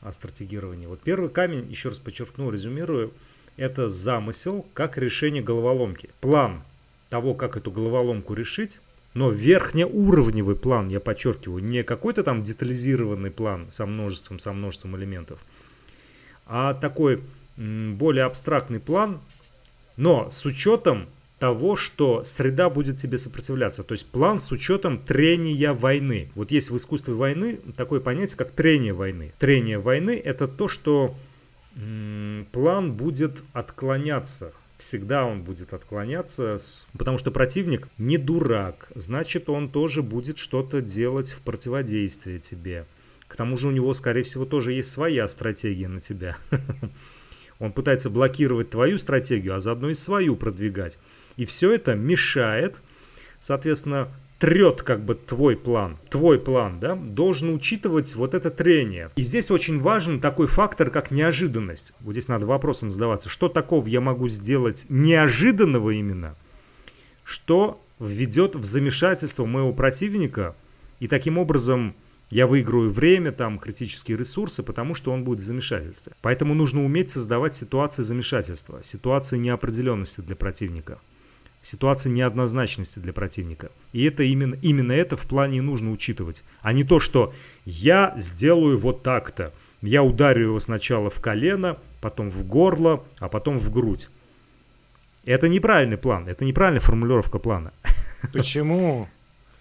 о 0.00 0.12
стратегировании. 0.12 0.86
Вот 0.86 1.00
первый 1.00 1.28
камень, 1.28 1.68
еще 1.68 1.88
раз 1.88 1.98
подчеркну, 1.98 2.52
резюмирую, 2.52 3.14
это 3.56 3.88
замысел 3.88 4.66
как 4.74 4.98
решение 4.98 5.42
головоломки. 5.42 6.10
План 6.20 6.62
того, 7.08 7.34
как 7.34 7.56
эту 7.56 7.70
головоломку 7.70 8.34
решить, 8.34 8.80
но 9.14 9.30
верхнеуровневый 9.30 10.56
план, 10.56 10.88
я 10.88 11.00
подчеркиваю, 11.00 11.62
не 11.62 11.82
какой-то 11.82 12.22
там 12.22 12.42
детализированный 12.42 13.30
план 13.30 13.66
со 13.70 13.84
множеством, 13.84 14.38
со 14.38 14.52
множеством 14.52 14.96
элементов, 14.96 15.38
а 16.46 16.74
такой 16.74 17.22
более 17.56 18.24
абстрактный 18.24 18.80
план, 18.80 19.20
но 19.96 20.30
с 20.30 20.46
учетом 20.46 21.08
того, 21.38 21.74
что 21.74 22.22
среда 22.22 22.70
будет 22.70 22.98
тебе 22.98 23.18
сопротивляться. 23.18 23.82
То 23.82 23.92
есть 23.92 24.06
план 24.06 24.38
с 24.38 24.52
учетом 24.52 25.00
трения 25.00 25.74
войны. 25.74 26.30
Вот 26.36 26.52
есть 26.52 26.70
в 26.70 26.76
искусстве 26.76 27.14
войны 27.14 27.58
такое 27.76 27.98
понятие, 27.98 28.38
как 28.38 28.52
трение 28.52 28.92
войны. 28.92 29.34
Трение 29.38 29.78
войны 29.80 30.20
это 30.24 30.46
то, 30.46 30.68
что 30.68 31.16
план 32.52 32.92
будет 32.92 33.42
отклоняться. 33.52 34.52
Всегда 34.76 35.24
он 35.24 35.44
будет 35.44 35.74
отклоняться, 35.74 36.56
потому 36.98 37.16
что 37.16 37.30
противник 37.30 37.88
не 37.98 38.18
дурак, 38.18 38.90
значит 38.96 39.48
он 39.48 39.70
тоже 39.70 40.02
будет 40.02 40.38
что-то 40.38 40.80
делать 40.80 41.32
в 41.32 41.40
противодействие 41.42 42.40
тебе. 42.40 42.86
К 43.28 43.36
тому 43.36 43.56
же 43.56 43.68
у 43.68 43.70
него, 43.70 43.94
скорее 43.94 44.24
всего, 44.24 44.44
тоже 44.44 44.72
есть 44.72 44.90
своя 44.90 45.28
стратегия 45.28 45.88
на 45.88 46.00
тебя. 46.00 46.36
Он 47.58 47.72
пытается 47.72 48.10
блокировать 48.10 48.70
твою 48.70 48.98
стратегию, 48.98 49.54
а 49.54 49.60
заодно 49.60 49.88
и 49.88 49.94
свою 49.94 50.34
продвигать. 50.34 50.98
И 51.36 51.44
все 51.44 51.72
это 51.72 51.94
мешает, 51.94 52.80
соответственно, 53.38 54.12
трет 54.42 54.82
как 54.82 55.04
бы 55.04 55.14
твой 55.14 55.56
план, 55.56 55.98
твой 56.10 56.36
план, 56.40 56.80
да, 56.80 56.96
должен 56.96 57.54
учитывать 57.54 58.16
вот 58.16 58.34
это 58.34 58.50
трение. 58.50 59.08
И 59.14 59.22
здесь 59.22 59.52
очень 59.52 59.80
важен 59.80 60.18
такой 60.18 60.48
фактор, 60.48 60.90
как 60.90 61.12
неожиданность. 61.12 61.92
Вот 62.00 62.14
здесь 62.14 62.26
надо 62.26 62.44
вопросом 62.44 62.90
задаваться, 62.90 63.28
что 63.28 63.48
такого 63.48 63.86
я 63.86 64.00
могу 64.00 64.26
сделать 64.26 64.86
неожиданного 64.88 65.90
именно, 65.90 66.34
что 67.22 67.80
введет 68.00 68.56
в 68.56 68.64
замешательство 68.64 69.44
моего 69.44 69.72
противника 69.72 70.56
И 70.98 71.06
таким 71.06 71.38
образом 71.38 71.94
я 72.30 72.48
выиграю 72.48 72.90
время, 72.90 73.30
там, 73.30 73.60
критические 73.60 74.16
ресурсы, 74.16 74.64
потому 74.64 74.96
что 74.96 75.12
он 75.12 75.22
будет 75.22 75.38
в 75.38 75.44
замешательстве. 75.44 76.14
Поэтому 76.20 76.54
нужно 76.54 76.84
уметь 76.84 77.10
создавать 77.10 77.54
ситуации 77.54 78.02
замешательства, 78.02 78.82
ситуации 78.82 79.38
неопределенности 79.38 80.20
для 80.20 80.34
противника, 80.34 80.98
ситуации 81.62 82.10
неоднозначности 82.10 82.98
для 82.98 83.12
противника. 83.12 83.70
И 83.92 84.04
это 84.04 84.24
именно, 84.24 84.56
именно 84.60 84.92
это 84.92 85.16
в 85.16 85.26
плане 85.26 85.62
нужно 85.62 85.90
учитывать, 85.90 86.44
а 86.60 86.72
не 86.72 86.84
то, 86.84 87.00
что 87.00 87.32
я 87.64 88.14
сделаю 88.18 88.76
вот 88.76 89.02
так-то. 89.02 89.52
Я 89.80 90.02
ударю 90.02 90.48
его 90.48 90.60
сначала 90.60 91.08
в 91.08 91.20
колено, 91.20 91.78
потом 92.00 92.30
в 92.30 92.44
горло, 92.44 93.04
а 93.18 93.28
потом 93.28 93.58
в 93.58 93.70
грудь. 93.72 94.10
Это 95.24 95.48
неправильный 95.48 95.96
план, 95.96 96.28
это 96.28 96.44
неправильная 96.44 96.80
формулировка 96.80 97.38
плана. 97.38 97.72
Почему? 98.32 99.08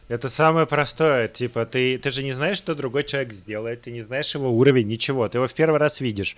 Это 0.08 0.28
самое 0.28 0.68
простое, 0.68 1.28
типа, 1.30 1.66
ты, 1.66 1.98
ты 1.98 2.12
же 2.12 2.24
не 2.24 2.34
знаешь, 2.34 2.58
что 2.58 2.76
другой 2.76 3.04
человек 3.04 3.32
сделает, 3.32 3.84
ты 3.84 3.92
не 3.92 4.02
знаешь 4.02 4.36
его 4.36 4.52
уровень, 4.52 4.88
ничего, 4.88 5.30
ты 5.30 5.38
его 5.38 5.48
в 5.48 5.54
первый 5.54 5.78
раз 5.80 6.02
видишь. 6.02 6.36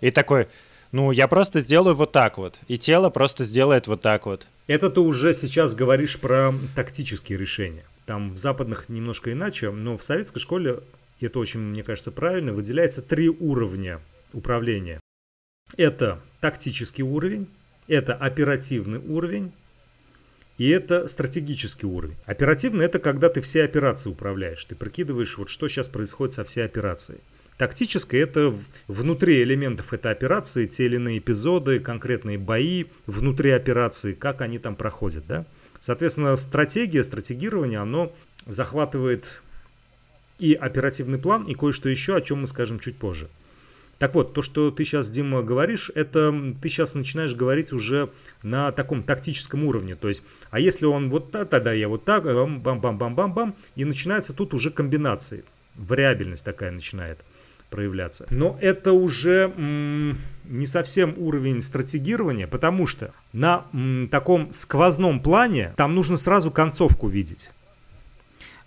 И 0.00 0.12
такой, 0.12 0.46
ну, 0.92 1.10
я 1.10 1.28
просто 1.28 1.60
сделаю 1.60 1.94
вот 1.94 2.12
так 2.12 2.38
вот, 2.38 2.58
и 2.66 2.78
тело 2.78 3.10
просто 3.10 3.44
сделает 3.44 3.86
вот 3.86 4.00
так 4.00 4.26
вот. 4.26 4.46
Это 4.66 4.90
ты 4.90 5.00
уже 5.00 5.34
сейчас 5.34 5.74
говоришь 5.74 6.18
про 6.18 6.54
тактические 6.74 7.38
решения. 7.38 7.84
Там 8.06 8.34
в 8.34 8.38
западных 8.38 8.88
немножко 8.88 9.32
иначе, 9.32 9.70
но 9.70 9.98
в 9.98 10.02
советской 10.02 10.40
школе, 10.40 10.80
это 11.20 11.38
очень, 11.38 11.60
мне 11.60 11.82
кажется, 11.82 12.10
правильно, 12.10 12.52
выделяется 12.52 13.02
три 13.02 13.28
уровня 13.28 14.00
управления. 14.32 15.00
Это 15.76 16.20
тактический 16.40 17.04
уровень, 17.04 17.48
это 17.86 18.14
оперативный 18.14 18.98
уровень 18.98 19.52
и 20.58 20.68
это 20.70 21.06
стратегический 21.06 21.86
уровень. 21.86 22.16
Оперативный 22.26 22.84
это 22.84 22.98
когда 22.98 23.28
ты 23.28 23.40
все 23.40 23.62
операции 23.62 24.10
управляешь. 24.10 24.64
Ты 24.64 24.74
прикидываешь, 24.74 25.38
вот 25.38 25.48
что 25.50 25.68
сейчас 25.68 25.88
происходит 25.88 26.32
со 26.32 26.44
всей 26.44 26.64
операцией. 26.64 27.20
Тактическое 27.58 28.22
это 28.22 28.54
внутри 28.86 29.42
элементов 29.42 29.92
этой 29.92 30.12
операции, 30.12 30.66
те 30.66 30.84
или 30.84 30.94
иные 30.94 31.18
эпизоды, 31.18 31.80
конкретные 31.80 32.38
бои 32.38 32.84
внутри 33.06 33.50
операции, 33.50 34.14
как 34.14 34.42
они 34.42 34.60
там 34.60 34.76
проходят. 34.76 35.26
Да? 35.26 35.44
Соответственно, 35.80 36.36
стратегия, 36.36 37.02
стратегирование, 37.02 37.80
оно 37.80 38.14
захватывает 38.46 39.42
и 40.38 40.54
оперативный 40.54 41.18
план, 41.18 41.42
и 41.42 41.54
кое-что 41.54 41.88
еще, 41.88 42.14
о 42.14 42.20
чем 42.20 42.42
мы 42.42 42.46
скажем 42.46 42.78
чуть 42.78 42.96
позже. 42.96 43.28
Так 43.98 44.14
вот, 44.14 44.34
то, 44.34 44.42
что 44.42 44.70
ты 44.70 44.84
сейчас, 44.84 45.10
Дима, 45.10 45.42
говоришь, 45.42 45.90
это 45.96 46.32
ты 46.62 46.68
сейчас 46.68 46.94
начинаешь 46.94 47.34
говорить 47.34 47.72
уже 47.72 48.10
на 48.44 48.70
таком 48.70 49.02
тактическом 49.02 49.64
уровне. 49.64 49.96
То 49.96 50.06
есть, 50.06 50.22
а 50.52 50.60
если 50.60 50.86
он 50.86 51.10
вот 51.10 51.32
так, 51.32 51.48
тогда 51.48 51.72
я 51.72 51.88
вот 51.88 52.04
так, 52.04 52.22
бам-бам-бам-бам-бам, 52.22 53.56
и 53.74 53.84
начинается 53.84 54.32
тут 54.32 54.54
уже 54.54 54.70
комбинации. 54.70 55.42
Вариабельность 55.74 56.44
такая 56.44 56.70
начинает 56.70 57.24
проявляться. 57.70 58.26
Но 58.30 58.58
это 58.60 58.92
уже 58.92 59.52
м, 59.56 60.18
не 60.44 60.66
совсем 60.66 61.14
уровень 61.16 61.62
стратегирования, 61.62 62.46
потому 62.46 62.86
что 62.86 63.12
на 63.32 63.66
м, 63.72 64.08
таком 64.10 64.50
сквозном 64.52 65.20
плане 65.20 65.74
там 65.76 65.92
нужно 65.92 66.16
сразу 66.16 66.50
концовку 66.50 67.08
видеть. 67.08 67.50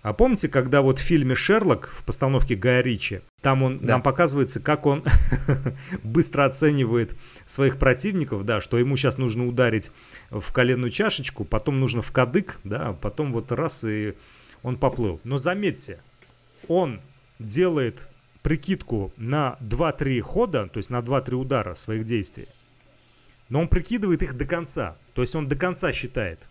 А 0.02 0.12
помните, 0.12 0.48
когда 0.48 0.82
вот 0.82 0.98
в 0.98 1.02
фильме 1.02 1.36
«Шерлок» 1.36 1.88
в 1.88 2.02
постановке 2.02 2.56
Гая 2.56 2.82
Ричи, 2.82 3.20
там 3.40 3.62
он, 3.62 3.78
да. 3.78 3.92
нам 3.92 4.02
показывается, 4.02 4.58
как 4.58 4.84
он 4.84 5.04
быстро 6.02 6.44
оценивает 6.44 7.16
своих 7.44 7.78
противников, 7.78 8.44
да, 8.44 8.60
что 8.60 8.78
ему 8.78 8.96
сейчас 8.96 9.16
нужно 9.16 9.46
ударить 9.46 9.92
в 10.30 10.52
коленную 10.52 10.90
чашечку, 10.90 11.44
потом 11.44 11.78
нужно 11.78 12.02
в 12.02 12.10
кадык, 12.10 12.58
да, 12.64 12.98
потом 13.00 13.32
вот 13.32 13.52
раз 13.52 13.84
и 13.84 14.14
он 14.64 14.76
поплыл. 14.76 15.20
Но 15.22 15.38
заметьте, 15.38 16.00
он 16.66 17.00
делает 17.38 18.08
прикидку 18.42 19.12
на 19.16 19.56
2-3 19.60 20.20
хода, 20.20 20.68
то 20.68 20.78
есть 20.78 20.90
на 20.90 21.00
2-3 21.00 21.34
удара 21.34 21.74
своих 21.74 22.04
действий, 22.04 22.48
но 23.48 23.60
он 23.60 23.68
прикидывает 23.68 24.22
их 24.22 24.34
до 24.34 24.44
конца, 24.44 24.96
то 25.14 25.22
есть 25.22 25.34
он 25.34 25.48
до 25.48 25.56
конца 25.56 25.92
считает. 25.92 26.48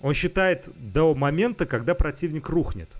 Он 0.00 0.12
считает 0.12 0.68
до 0.76 1.14
момента, 1.14 1.66
когда 1.66 1.94
противник 1.94 2.48
рухнет. 2.48 2.94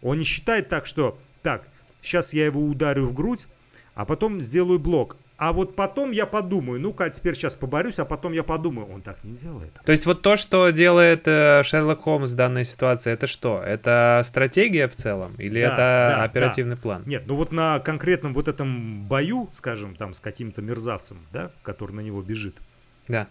Он 0.00 0.18
не 0.18 0.24
считает 0.24 0.68
так, 0.68 0.86
что 0.86 1.18
так, 1.42 1.68
сейчас 2.00 2.32
я 2.32 2.46
его 2.46 2.62
ударю 2.62 3.04
в 3.04 3.14
грудь, 3.14 3.48
а 3.94 4.04
потом 4.04 4.40
сделаю 4.40 4.78
блок. 4.78 5.16
А 5.38 5.52
вот 5.52 5.76
потом 5.76 6.10
я 6.10 6.26
подумаю, 6.26 6.80
ну-ка, 6.80 7.08
теперь 7.10 7.34
сейчас 7.34 7.54
поборюсь, 7.54 8.00
а 8.00 8.04
потом 8.04 8.32
я 8.32 8.42
подумаю. 8.42 8.88
Он 8.88 9.02
так 9.02 9.22
не 9.22 9.32
делает. 9.32 9.72
То 9.84 9.92
есть 9.92 10.04
вот 10.04 10.20
то, 10.20 10.34
что 10.36 10.70
делает 10.70 11.28
э, 11.28 11.62
Шерлок 11.62 12.00
Холмс 12.00 12.32
в 12.32 12.34
данной 12.34 12.64
ситуации, 12.64 13.12
это 13.12 13.28
что? 13.28 13.62
Это 13.62 14.20
стратегия 14.24 14.88
в 14.88 14.96
целом? 14.96 15.36
Или 15.38 15.60
да, 15.60 15.66
это 15.66 15.76
да, 15.76 16.24
оперативный 16.24 16.74
да. 16.74 16.82
план? 16.82 17.02
Нет, 17.06 17.22
ну 17.28 17.36
вот 17.36 17.52
на 17.52 17.78
конкретном 17.78 18.34
вот 18.34 18.48
этом 18.48 19.04
бою, 19.06 19.48
скажем, 19.52 19.94
там 19.94 20.12
с 20.12 20.20
каким-то 20.20 20.60
мерзавцем, 20.60 21.24
да, 21.32 21.52
который 21.62 21.92
на 21.92 22.00
него 22.00 22.20
бежит. 22.20 22.58
Да 23.06 23.28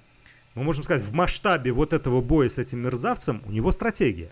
мы 0.57 0.63
можем 0.63 0.83
сказать, 0.83 1.03
в 1.03 1.13
масштабе 1.13 1.71
вот 1.71 1.93
этого 1.93 2.19
боя 2.19 2.49
с 2.49 2.57
этим 2.57 2.79
мерзавцем 2.79 3.43
у 3.45 3.51
него 3.51 3.69
стратегия. 3.71 4.31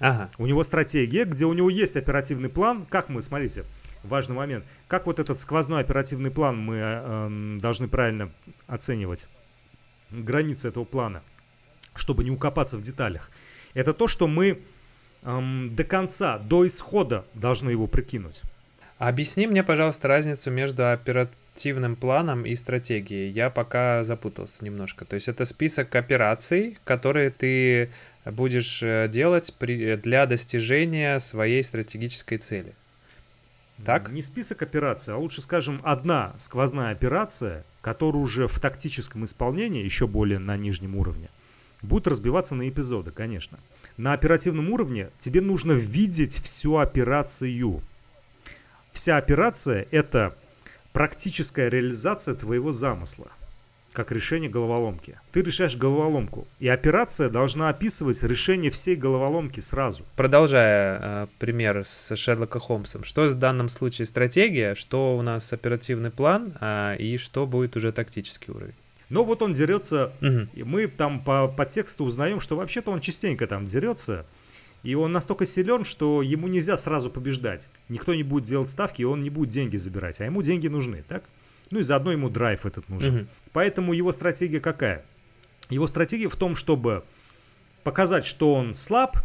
Ага. 0.00 0.28
У 0.38 0.46
него 0.46 0.62
стратегия, 0.62 1.24
где 1.24 1.44
у 1.44 1.52
него 1.52 1.70
есть 1.70 1.96
оперативный 1.96 2.48
план. 2.48 2.86
Как 2.88 3.08
мы, 3.08 3.22
смотрите, 3.22 3.64
важный 4.02 4.36
момент. 4.36 4.64
Как 4.86 5.06
вот 5.06 5.18
этот 5.18 5.38
сквозной 5.38 5.80
оперативный 5.80 6.30
план 6.30 6.58
мы 6.58 6.76
э, 6.76 7.58
должны 7.60 7.88
правильно 7.88 8.32
оценивать? 8.66 9.28
Границы 10.10 10.68
этого 10.68 10.84
плана, 10.84 11.22
чтобы 11.94 12.24
не 12.24 12.30
укопаться 12.30 12.76
в 12.78 12.82
деталях. 12.82 13.30
Это 13.74 13.92
то, 13.92 14.06
что 14.06 14.28
мы 14.28 14.60
э, 15.22 15.68
до 15.70 15.84
конца, 15.84 16.38
до 16.38 16.66
исхода 16.66 17.26
должны 17.34 17.70
его 17.70 17.86
прикинуть. 17.86 18.42
Объясни 18.98 19.46
мне, 19.46 19.62
пожалуйста, 19.62 20.08
разницу 20.08 20.50
между 20.50 20.90
оперативным 20.90 21.94
планом 21.94 22.44
и 22.44 22.56
стратегией. 22.56 23.30
Я 23.30 23.48
пока 23.48 24.02
запутался 24.02 24.64
немножко. 24.64 25.04
То 25.04 25.14
есть 25.14 25.28
это 25.28 25.44
список 25.44 25.94
операций, 25.94 26.78
которые 26.84 27.30
ты 27.30 27.90
будешь 28.24 28.82
э, 28.82 29.08
делать 29.10 29.54
при, 29.58 29.96
для 29.96 30.26
достижения 30.26 31.18
своей 31.18 31.62
стратегической 31.64 32.38
цели. 32.38 32.74
Так? 33.84 34.10
Не 34.10 34.22
список 34.22 34.62
операций, 34.62 35.14
а 35.14 35.18
лучше 35.18 35.40
скажем 35.40 35.80
одна 35.84 36.34
сквозная 36.36 36.92
операция, 36.92 37.64
которая 37.80 38.22
уже 38.22 38.48
в 38.48 38.58
тактическом 38.58 39.24
исполнении, 39.24 39.84
еще 39.84 40.06
более 40.06 40.38
на 40.38 40.56
нижнем 40.56 40.96
уровне, 40.96 41.30
будет 41.82 42.08
разбиваться 42.08 42.54
на 42.54 42.68
эпизоды, 42.68 43.12
конечно. 43.12 43.58
На 43.96 44.12
оперативном 44.12 44.70
уровне 44.70 45.10
тебе 45.18 45.40
нужно 45.40 45.72
видеть 45.72 46.40
всю 46.40 46.76
операцию 46.78 47.82
вся 48.98 49.16
операция— 49.16 49.86
это 49.92 50.36
практическая 50.92 51.68
реализация 51.68 52.34
твоего 52.34 52.72
замысла 52.72 53.30
как 53.92 54.12
решение 54.12 54.50
головоломки. 54.50 55.18
Ты 55.32 55.42
решаешь 55.42 55.76
головоломку, 55.76 56.46
и 56.60 56.68
операция 56.68 57.28
должна 57.30 57.68
описывать 57.68 58.22
решение 58.22 58.70
всей 58.70 58.96
головоломки 58.96 59.60
сразу. 59.60 60.04
Продолжая 60.16 61.00
э, 61.00 61.26
пример 61.38 61.82
с 61.84 62.14
Шерлока 62.16 62.60
Холмсом, 62.60 63.04
что 63.04 63.28
в 63.28 63.34
данном 63.34 63.68
случае 63.68 64.06
стратегия, 64.06 64.74
что 64.74 65.16
у 65.16 65.22
нас 65.22 65.52
оперативный 65.52 66.10
план, 66.10 66.56
э, 66.60 66.96
и 66.98 67.16
что 67.16 67.46
будет 67.46 67.76
уже 67.76 67.92
тактический 67.92 68.52
уровень? 68.52 68.74
Но 69.08 69.24
вот 69.24 69.40
он 69.42 69.54
дерется, 69.54 70.12
угу. 70.20 70.48
и 70.52 70.62
мы 70.64 70.86
там 70.86 71.24
по, 71.24 71.48
по 71.48 71.64
тексту 71.64 72.04
узнаем, 72.04 72.40
что 72.40 72.56
вообще-то 72.56 72.90
он 72.90 73.00
частенько 73.00 73.46
там 73.46 73.64
дерется, 73.64 74.26
и 74.82 74.94
он 74.94 75.12
настолько 75.12 75.44
силен, 75.44 75.84
что 75.84 76.22
ему 76.22 76.46
нельзя 76.46 76.76
сразу 76.76 77.10
побеждать. 77.10 77.68
Никто 77.88 78.14
не 78.14 78.22
будет 78.22 78.44
делать 78.44 78.68
ставки, 78.68 79.02
и 79.02 79.04
он 79.04 79.20
не 79.20 79.30
будет 79.30 79.48
деньги 79.48 79.76
забирать. 79.76 80.20
А 80.20 80.24
ему 80.24 80.42
деньги 80.42 80.68
нужны, 80.68 81.04
так? 81.08 81.24
Ну 81.70 81.80
и 81.80 81.82
заодно 81.82 82.12
ему 82.12 82.30
драйв 82.30 82.66
этот 82.66 82.88
нужен. 82.88 83.16
Угу. 83.16 83.26
Поэтому 83.52 83.92
его 83.92 84.12
стратегия 84.12 84.60
какая? 84.60 85.04
Его 85.70 85.86
стратегия 85.86 86.28
в 86.28 86.36
том, 86.36 86.54
чтобы 86.56 87.04
показать, 87.84 88.24
что 88.24 88.54
он 88.54 88.74
слаб, 88.74 89.18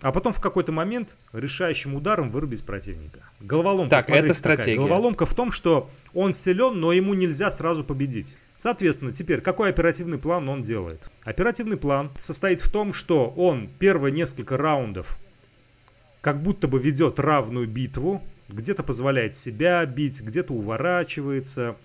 а 0.00 0.10
потом 0.10 0.32
в 0.32 0.40
какой-то 0.40 0.72
момент 0.72 1.16
решающим 1.32 1.94
ударом 1.94 2.30
вырубить 2.30 2.64
противника. 2.64 3.20
Головоломка, 3.40 3.98
так, 4.00 4.10
это 4.10 4.34
стратегия. 4.34 4.72
Такая. 4.72 4.86
Головоломка 4.88 5.26
в 5.26 5.34
том, 5.34 5.52
что 5.52 5.88
он 6.12 6.32
силен, 6.32 6.80
но 6.80 6.92
ему 6.92 7.14
нельзя 7.14 7.50
сразу 7.50 7.84
победить. 7.84 8.36
Соответственно, 8.56 9.12
теперь 9.12 9.40
какой 9.40 9.70
оперативный 9.70 10.18
план 10.18 10.48
он 10.48 10.60
делает? 10.62 11.08
Оперативный 11.24 11.76
план 11.76 12.10
состоит 12.16 12.60
в 12.60 12.70
том, 12.70 12.92
что 12.92 13.28
он 13.28 13.68
первые 13.78 14.12
несколько 14.12 14.56
раундов 14.56 15.18
как 16.20 16.42
будто 16.42 16.68
бы 16.68 16.78
ведет 16.78 17.18
равную 17.18 17.68
битву, 17.68 18.22
где-то 18.48 18.82
позволяет 18.82 19.34
себя 19.34 19.84
бить, 19.86 20.22
где-то 20.22 20.52
уворачивается, 20.52 21.76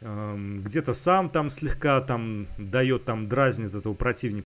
эм, 0.00 0.62
где-то 0.62 0.92
сам 0.92 1.30
там 1.30 1.50
слегка 1.50 2.00
там 2.00 2.48
дает, 2.58 3.04
там 3.04 3.24
дразнит 3.24 3.74
этого 3.74 3.94
противника. 3.94 4.46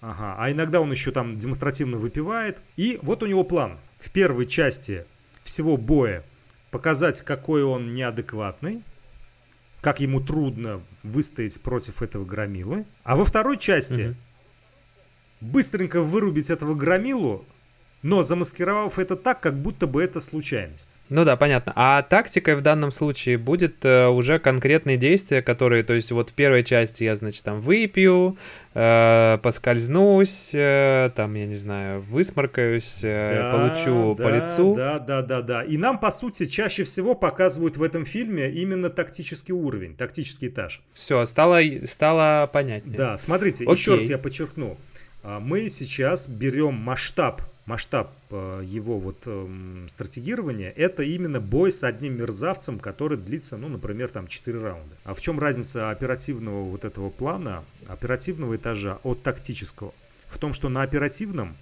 Ага, 0.00 0.36
а 0.38 0.50
иногда 0.50 0.80
он 0.80 0.90
еще 0.92 1.10
там 1.10 1.34
демонстративно 1.34 1.98
выпивает. 1.98 2.62
И 2.76 2.98
вот 3.02 3.22
у 3.22 3.26
него 3.26 3.42
план. 3.42 3.78
В 3.96 4.10
первой 4.10 4.46
части 4.46 5.06
всего 5.42 5.76
боя 5.76 6.24
показать, 6.70 7.22
какой 7.22 7.64
он 7.64 7.94
неадекватный, 7.94 8.84
как 9.80 10.00
ему 10.00 10.20
трудно 10.20 10.84
выстоять 11.02 11.60
против 11.60 12.02
этого 12.02 12.24
громилы. 12.24 12.86
А 13.02 13.16
во 13.16 13.24
второй 13.24 13.58
части 13.58 14.10
угу. 14.10 14.16
быстренько 15.40 16.02
вырубить 16.02 16.50
этого 16.50 16.74
громилу, 16.74 17.44
но 18.02 18.22
замаскировав 18.22 18.98
это 18.98 19.16
так, 19.16 19.40
как 19.40 19.60
будто 19.60 19.86
бы 19.86 20.02
это 20.02 20.20
случайность. 20.20 20.96
Ну 21.08 21.24
да, 21.24 21.36
понятно. 21.36 21.72
А 21.74 22.02
тактикой 22.02 22.54
в 22.54 22.60
данном 22.60 22.90
случае 22.90 23.38
будет 23.38 23.84
э, 23.84 24.06
уже 24.06 24.38
конкретные 24.38 24.96
действия, 24.96 25.42
которые, 25.42 25.82
то 25.82 25.94
есть 25.94 26.12
вот 26.12 26.30
в 26.30 26.32
первой 26.34 26.62
части 26.62 27.04
я, 27.04 27.16
значит, 27.16 27.42
там 27.44 27.60
выпью, 27.60 28.36
э, 28.74 29.38
поскользнусь, 29.42 30.52
э, 30.54 31.10
там, 31.16 31.34
я 31.34 31.46
не 31.46 31.54
знаю, 31.54 32.02
высморкаюсь, 32.02 33.00
э, 33.02 33.28
да, 33.30 33.52
получу 33.52 34.14
да, 34.14 34.24
по 34.24 34.28
лицу. 34.28 34.74
Да, 34.74 34.98
да, 34.98 35.22
да, 35.22 35.42
да. 35.42 35.62
И 35.64 35.76
нам, 35.76 35.98
по 35.98 36.10
сути, 36.10 36.46
чаще 36.46 36.84
всего 36.84 37.14
показывают 37.14 37.76
в 37.76 37.82
этом 37.82 38.04
фильме 38.04 38.50
именно 38.50 38.90
тактический 38.90 39.54
уровень, 39.54 39.96
тактический 39.96 40.48
этаж. 40.48 40.82
Все, 40.92 41.24
стало, 41.26 41.60
стало 41.86 42.48
понятнее. 42.52 42.96
Да, 42.96 43.18
смотрите, 43.18 43.64
Окей. 43.64 43.74
еще 43.74 43.94
раз 43.94 44.10
я 44.10 44.18
подчеркну. 44.18 44.76
А, 45.22 45.40
мы 45.40 45.68
сейчас 45.68 46.28
берем 46.28 46.74
масштаб 46.74 47.42
масштаб 47.68 48.14
э, 48.30 48.62
его 48.64 48.98
вот 48.98 49.24
эм, 49.26 49.86
стратегирования, 49.88 50.70
это 50.70 51.02
именно 51.02 51.38
бой 51.38 51.70
с 51.70 51.84
одним 51.84 52.16
мерзавцем, 52.16 52.80
который 52.80 53.18
длится, 53.18 53.58
ну, 53.58 53.68
например, 53.68 54.10
там 54.10 54.26
4 54.26 54.58
раунда. 54.58 54.96
А 55.04 55.12
в 55.12 55.20
чем 55.20 55.38
разница 55.38 55.90
оперативного 55.90 56.64
вот 56.64 56.86
этого 56.86 57.10
плана, 57.10 57.64
оперативного 57.86 58.56
этажа 58.56 59.00
от 59.02 59.22
тактического? 59.22 59.92
В 60.28 60.38
том, 60.38 60.54
что 60.54 60.70
на 60.70 60.82
оперативном 60.82 61.58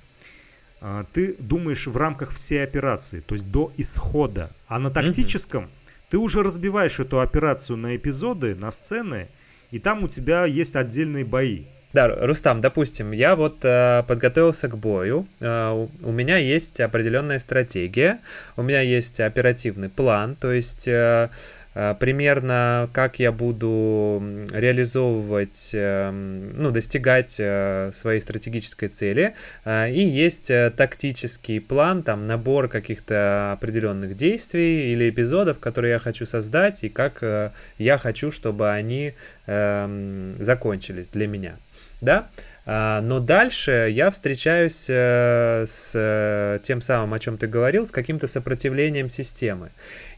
э, 0.80 1.04
ты 1.12 1.34
думаешь 1.40 1.88
в 1.88 1.96
рамках 1.96 2.30
всей 2.30 2.62
операции, 2.62 3.18
то 3.18 3.34
есть 3.34 3.50
до 3.50 3.72
исхода, 3.76 4.54
а 4.68 4.78
на 4.78 4.90
тактическом 4.90 5.64
mm-hmm. 5.64 6.02
ты 6.10 6.18
уже 6.18 6.44
разбиваешь 6.44 7.00
эту 7.00 7.20
операцию 7.20 7.78
на 7.78 7.96
эпизоды, 7.96 8.54
на 8.54 8.70
сцены, 8.70 9.28
и 9.72 9.80
там 9.80 10.04
у 10.04 10.08
тебя 10.08 10.44
есть 10.44 10.76
отдельные 10.76 11.24
бои. 11.24 11.64
Да, 11.92 12.08
Рустам, 12.08 12.60
допустим, 12.60 13.12
я 13.12 13.36
вот 13.36 13.58
э, 13.62 14.02
подготовился 14.06 14.68
к 14.68 14.76
бою, 14.76 15.26
э, 15.40 15.70
у, 15.70 15.88
у 16.02 16.12
меня 16.12 16.36
есть 16.36 16.80
определенная 16.80 17.38
стратегия, 17.38 18.18
у 18.56 18.62
меня 18.62 18.80
есть 18.80 19.20
оперативный 19.20 19.88
план, 19.88 20.36
то 20.36 20.52
есть 20.52 20.88
э, 20.88 21.30
э, 21.74 21.94
примерно 21.98 22.90
как 22.92 23.18
я 23.18 23.32
буду 23.32 24.22
реализовывать, 24.52 25.70
э, 25.72 26.10
ну, 26.10 26.70
достигать 26.70 27.36
э, 27.38 27.90
своей 27.94 28.20
стратегической 28.20 28.88
цели, 28.88 29.34
э, 29.64 29.90
и 29.90 30.02
есть 30.02 30.50
э, 30.50 30.70
тактический 30.76 31.60
план, 31.60 32.02
там 32.02 32.26
набор 32.26 32.68
каких-то 32.68 33.52
определенных 33.52 34.16
действий 34.16 34.92
или 34.92 35.08
эпизодов, 35.08 35.60
которые 35.60 35.92
я 35.92 35.98
хочу 35.98 36.26
создать 36.26 36.82
и 36.82 36.90
как 36.90 37.22
э, 37.22 37.52
я 37.78 37.96
хочу, 37.96 38.30
чтобы 38.30 38.70
они 38.70 39.14
э, 39.46 40.34
закончились 40.40 41.08
для 41.08 41.26
меня 41.26 41.56
да, 42.00 42.28
а, 42.68 43.00
но 43.00 43.20
дальше 43.20 43.88
я 43.92 44.10
встречаюсь 44.10 44.90
э, 44.90 45.64
с 45.66 45.92
э, 45.94 46.58
тем 46.64 46.80
самым, 46.80 47.14
о 47.14 47.18
чем 47.20 47.38
ты 47.38 47.46
говорил, 47.46 47.86
с 47.86 47.92
каким-то 47.92 48.26
сопротивлением 48.26 49.08
системы. 49.08 49.70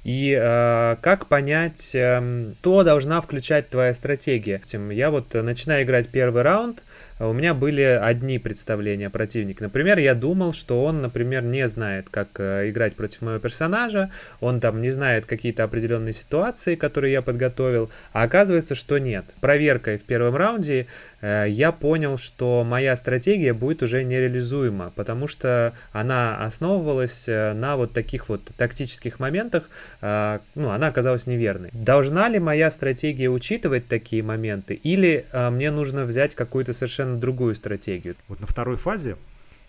И 0.03 0.33
э, 0.33 0.97
как 1.03 1.27
понять, 1.27 1.95
э, 1.95 2.53
что 2.61 2.85
должна 2.85 3.21
включать 3.21 3.69
твоя 3.69 3.93
стратегия? 3.93 4.63
Я 4.91 5.11
вот 5.11 5.35
начинаю 5.35 5.85
играть 5.85 6.09
первый 6.09 6.43
раунд, 6.43 6.83
у 7.21 7.33
меня 7.33 7.55
были 7.55 7.83
одни 7.83 8.39
представления 8.39 9.11
противника. 9.11 9.65
Например, 9.65 9.99
я 9.99 10.15
думал, 10.15 10.53
что 10.53 10.85
он, 10.85 11.03
например, 11.03 11.43
не 11.43 11.67
знает, 11.67 12.09
как 12.11 12.29
э, 12.39 12.71
играть 12.71 12.95
против 12.95 13.23
моего 13.23 13.41
персонажа, 13.41 14.11
он 14.41 14.61
там 14.61 14.81
не 14.81 14.91
знает 14.91 15.27
какие-то 15.27 15.65
определенные 15.65 16.13
ситуации, 16.13 16.77
которые 16.77 17.13
я 17.13 17.23
подготовил, 17.23 17.91
а 18.13 18.23
оказывается, 18.23 18.75
что 18.75 18.99
нет. 18.99 19.25
Проверкой 19.41 19.99
в 19.99 20.03
первом 20.03 20.37
раунде 20.37 20.87
э, 21.21 21.47
я 21.49 21.73
понял, 21.73 22.17
что 22.19 22.63
моя 22.65 22.95
стратегия 22.95 23.53
будет 23.53 23.83
уже 23.83 24.05
нереализуема, 24.05 24.93
потому 24.95 25.27
что 25.27 25.73
она 25.93 26.45
основывалась 26.45 27.29
э, 27.29 27.53
на 27.53 27.77
вот 27.77 27.93
таких 27.93 28.29
вот 28.29 28.43
тактических 28.57 29.19
моментах, 29.19 29.69
ну, 30.01 30.71
она 30.71 30.89
оказалась 30.89 31.27
неверной. 31.27 31.71
Должна 31.73 32.29
ли 32.29 32.39
моя 32.39 32.71
стратегия 32.71 33.29
учитывать 33.29 33.89
такие 33.89 34.23
моменты, 34.23 34.75
или 34.75 35.27
мне 35.33 35.71
нужно 35.71 36.05
взять 36.05 36.35
какую-то 36.35 36.73
совершенно 36.73 37.08
совершенно 37.09 37.21
другую 37.21 37.55
стратегию. 37.55 38.17
Вот 38.29 38.41
на 38.41 38.47
второй 38.47 38.77
фазе, 38.77 39.17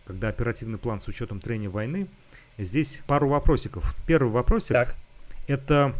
когда 0.06 0.30
оперативный 0.30 0.78
план 0.78 0.99
с 0.99 1.08
учетом 1.08 1.39
трения 1.39 1.69
войны, 1.69 2.08
здесь 2.58 3.02
пару 3.08 3.30
вопросиков. 3.30 3.95
Первый 4.06 4.32
вопросик 4.32 4.73
так. 4.73 4.95
это 5.47 5.95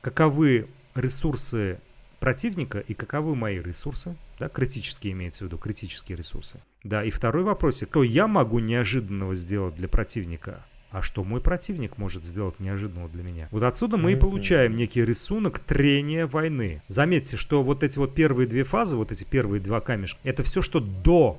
каковы 0.00 0.68
ресурсы 0.94 1.80
противника 2.20 2.78
и 2.78 2.94
каковы 2.94 3.34
мои 3.34 3.60
ресурсы, 3.60 4.16
да, 4.38 4.48
критические 4.48 5.12
имеется 5.12 5.44
в 5.44 5.46
виду, 5.48 5.58
критические 5.58 6.16
ресурсы. 6.16 6.60
Да, 6.82 7.04
и 7.04 7.10
второй 7.10 7.42
вопросик, 7.42 7.88
что 7.90 8.02
я 8.02 8.26
могу 8.26 8.58
неожиданного 8.58 9.34
сделать 9.34 9.74
для 9.74 9.88
противника, 9.88 10.64
а 10.96 11.02
что 11.02 11.24
мой 11.24 11.42
противник 11.42 11.98
может 11.98 12.24
сделать 12.24 12.58
неожиданного 12.58 13.10
для 13.10 13.22
меня. 13.22 13.48
Вот 13.50 13.62
отсюда 13.64 13.98
мы 13.98 14.12
и 14.12 14.16
получаем 14.16 14.72
некий 14.72 15.04
рисунок 15.04 15.58
трения 15.58 16.26
войны. 16.26 16.80
Заметьте, 16.88 17.36
что 17.36 17.62
вот 17.62 17.84
эти 17.84 17.98
вот 17.98 18.14
первые 18.14 18.48
две 18.48 18.64
фазы, 18.64 18.96
вот 18.96 19.12
эти 19.12 19.24
первые 19.24 19.60
два 19.60 19.82
камешка, 19.82 20.18
это 20.24 20.42
все, 20.42 20.62
что 20.62 20.80
до 20.80 21.38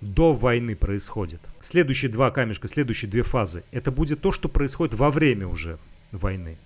до 0.00 0.34
войны 0.34 0.76
происходит. 0.76 1.40
Следующие 1.58 2.12
два 2.12 2.30
камешка, 2.30 2.68
следующие 2.68 3.10
две 3.10 3.24
фазы, 3.24 3.64
это 3.72 3.90
будет 3.90 4.20
то, 4.20 4.30
что 4.30 4.48
происходит 4.48 4.94
во 4.94 5.10
время 5.10 5.48
уже 5.48 5.80
войны. 6.12 6.56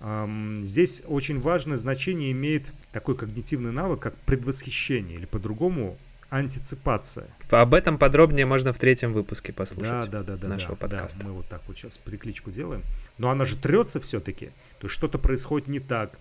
Здесь 0.63 1.01
очень 1.07 1.41
важное 1.41 1.77
значение 1.77 2.33
имеет 2.33 2.71
такой 2.91 3.17
когнитивный 3.17 3.71
навык, 3.71 3.99
как 3.99 4.15
предвосхищение, 4.27 5.17
или 5.17 5.25
по-другому 5.25 5.97
антиципация. 6.31 7.27
Об 7.49 7.73
этом 7.73 7.97
подробнее 7.97 8.45
можно 8.45 8.71
в 8.71 8.79
третьем 8.79 9.13
выпуске 9.13 9.51
послушать 9.51 10.09
да, 10.09 10.23
да, 10.23 10.23
да, 10.23 10.37
да, 10.37 10.47
нашего 10.47 10.75
да, 10.75 10.87
подкаста. 10.87 11.19
Да, 11.19 11.27
мы 11.27 11.33
вот 11.33 11.47
так 11.49 11.61
вот 11.67 11.77
сейчас 11.77 11.97
прикличку 11.97 12.49
делаем. 12.51 12.83
Но 13.17 13.29
она 13.29 13.43
же 13.43 13.57
трется 13.57 13.99
все-таки. 13.99 14.47
То 14.79 14.87
есть 14.87 14.95
что-то 14.95 15.19
происходит 15.19 15.67
не 15.67 15.79
так. 15.79 16.17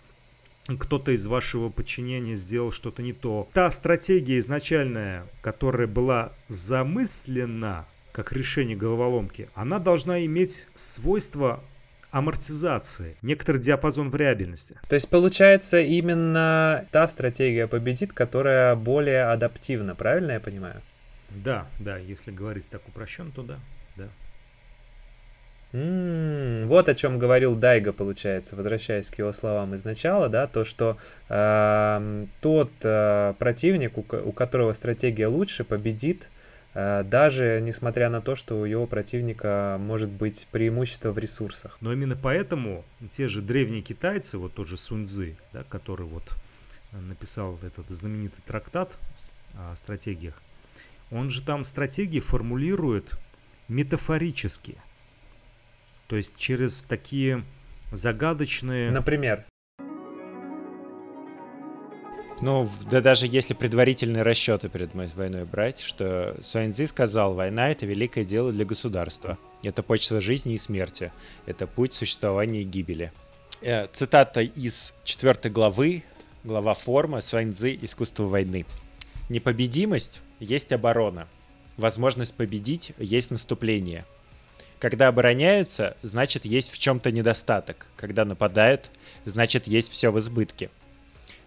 Кто-то 0.67 1.13
из 1.13 1.27
вашего 1.27 1.71
подчинения 1.71 2.35
сделал 2.35 2.73
что-то 2.73 3.03
не 3.03 3.13
то. 3.13 3.49
Та 3.53 3.71
стратегия 3.71 4.39
изначальная, 4.41 5.27
которая 5.43 5.87
была 5.87 6.33
замыслена 6.49 7.87
как 8.13 8.33
решение 8.33 8.77
головоломки, 8.77 9.49
она 9.55 9.79
должна 9.79 10.25
иметь 10.27 10.67
свойство 10.75 11.63
амортизации, 12.11 13.17
некоторый 13.23 13.59
диапазон 13.59 14.11
вариабельности. 14.11 14.79
То 14.89 14.95
есть 14.95 15.09
получается 15.09 15.81
именно 15.81 16.87
та 16.91 17.07
стратегия 17.09 17.67
победит, 17.67 18.13
которая 18.13 18.75
более 18.77 19.25
адаптивна, 19.25 19.95
правильно 19.95 20.33
я 20.33 20.41
понимаю? 20.41 20.83
Да, 21.31 21.67
да, 21.79 21.97
если 21.97 22.33
говорить 22.33 22.69
так 22.69 22.87
упрощенно, 22.89 23.31
то 23.31 23.43
да, 23.43 23.59
да. 23.97 24.09
Mm, 25.73 26.67
вот 26.67 26.89
о 26.89 26.95
чем 26.97 27.21
говорил 27.21 27.55
Дайга, 27.55 27.93
получается, 27.93 28.57
возвращаясь 28.57 29.09
к 29.09 29.19
его 29.19 29.31
словам 29.31 29.77
изначала, 29.77 30.29
да, 30.29 30.49
то, 30.49 30.65
что 30.65 30.97
э, 31.29 32.27
тот 32.41 32.73
э, 32.83 33.35
противник, 33.39 33.97
у, 33.97 34.01
у 34.01 34.33
которого 34.33 34.73
стратегия 34.73 35.29
лучше, 35.29 35.63
победит 35.63 36.29
Э, 36.29 36.40
даже 36.75 37.61
несмотря 37.61 38.11
на 38.11 38.21
то, 38.21 38.37
что 38.37 38.61
у 38.61 38.65
его 38.65 38.87
противника 38.87 39.77
может 39.81 40.09
быть 40.09 40.47
преимущество 40.53 41.11
в 41.11 41.19
ресурсах. 41.19 41.77
Но 41.81 41.93
именно 41.93 42.17
поэтому 42.17 42.85
те 43.11 43.27
же 43.27 43.43
древние 43.43 43.83
китайцы, 43.83 44.39
вот 44.39 44.55
тот 44.55 44.69
же 44.69 44.77
Суньцзы, 44.77 45.37
да, 45.53 45.65
который 45.65 46.07
вот 46.07 46.33
э, 46.93 47.01
написал 47.01 47.59
этот 47.63 47.89
знаменитый 47.89 48.43
трактат 48.47 48.99
о 49.55 49.75
стратегиях, 49.75 50.41
он 51.11 51.29
же 51.31 51.43
там 51.43 51.65
стратегии 51.65 52.21
формулирует 52.21 53.19
метафорически. 53.67 54.79
То 56.07 56.17
есть 56.17 56.37
через 56.37 56.83
такие 56.83 57.45
загадочные... 57.93 58.91
Например? 58.91 59.45
Ну, 62.43 62.67
да 62.91 63.03
даже 63.03 63.27
если 63.27 63.53
предварительные 63.53 64.23
расчеты 64.23 64.71
перед 64.71 64.95
войной 64.95 65.45
брать, 65.45 65.81
что 65.81 66.37
Суаньзи 66.41 66.87
сказал, 66.87 67.35
война— 67.35 67.69
это 67.71 67.85
великое 67.85 68.25
дело 68.25 68.51
для 68.51 68.65
государства. 68.65 69.37
Это 69.63 69.83
почва 69.83 70.23
жизни 70.23 70.55
и 70.55 70.59
смерти. 70.59 71.13
Это 71.45 71.67
путь 71.67 71.93
существования 71.93 72.63
и 72.63 72.65
гибели. 72.65 73.13
Э, 73.61 73.89
цитата 73.93 74.41
из 74.41 74.95
четвертой 75.05 75.51
главы, 75.51 76.03
глава 76.43 76.73
форма 76.73 77.21
Суаньзи 77.21 77.79
«Искусство 77.83 78.25
войны». 78.25 78.65
Непобедимость 79.29 80.23
есть 80.39 80.73
оборона. 80.73 81.29
Возможность 81.77 82.35
победить 82.35 82.93
есть 82.99 83.31
наступление. 83.31 84.07
Когда 84.79 85.09
обороняются, 85.09 85.95
значит 86.01 86.47
есть 86.47 86.73
в 86.73 86.79
чем-то 86.79 87.13
недостаток. 87.13 87.87
Когда 87.97 88.25
нападают, 88.25 88.91
значит 89.27 89.67
есть 89.67 89.93
все 89.93 90.11
в 90.11 90.19
избытке. 90.19 90.71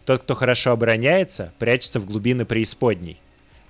Тот, 0.05 0.23
кто 0.23 0.33
хорошо 0.35 0.71
обороняется, 0.71 1.53
прячется 1.59 1.99
в 1.99 2.05
глубины 2.05 2.45
преисподней. 2.45 3.19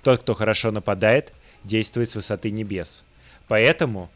Тот, 0.02 0.22
кто 0.22 0.34
хорошо 0.34 0.70
нападает, 0.70 1.32
действует 1.62 2.10
с 2.10 2.16
высоты 2.16 2.50
небес. 2.50 3.04
Поэтому 3.48 4.10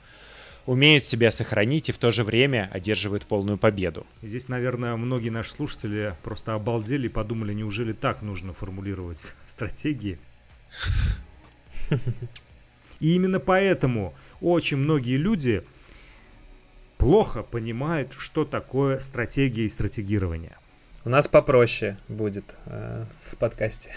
умеют 0.66 1.04
себя 1.04 1.30
сохранить 1.30 1.88
и 1.88 1.92
в 1.92 1.98
то 1.98 2.10
же 2.10 2.24
время 2.24 2.68
одерживают 2.72 3.24
полную 3.24 3.56
победу. 3.56 4.06
Здесь, 4.22 4.48
наверное, 4.48 4.96
многие 4.96 5.30
наши 5.30 5.52
слушатели 5.52 6.14
просто 6.22 6.54
обалдели 6.54 7.06
и 7.06 7.08
подумали, 7.08 7.54
неужели 7.54 7.92
так 7.92 8.20
нужно 8.20 8.52
формулировать 8.52 9.34
стратегии? 9.46 10.18
И 13.00 13.14
именно 13.14 13.38
поэтому 13.38 14.12
очень 14.40 14.76
многие 14.76 15.16
люди 15.16 15.64
плохо 16.98 17.42
понимают, 17.42 18.12
что 18.12 18.44
такое 18.44 18.98
стратегия 18.98 19.64
и 19.64 19.68
стратегирование. 19.68 20.56
У 21.08 21.10
нас 21.10 21.26
попроще 21.26 21.96
будет 22.06 22.44
э, 22.66 23.06
в 23.22 23.36
подкасте. 23.38 23.90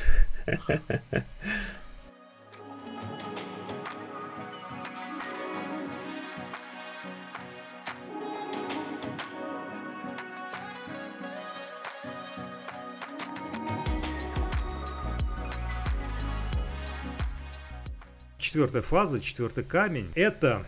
четвертая 18.37 18.81
фаза, 18.81 19.19
четвертый 19.19 19.65
камень, 19.65 20.13
это 20.15 20.65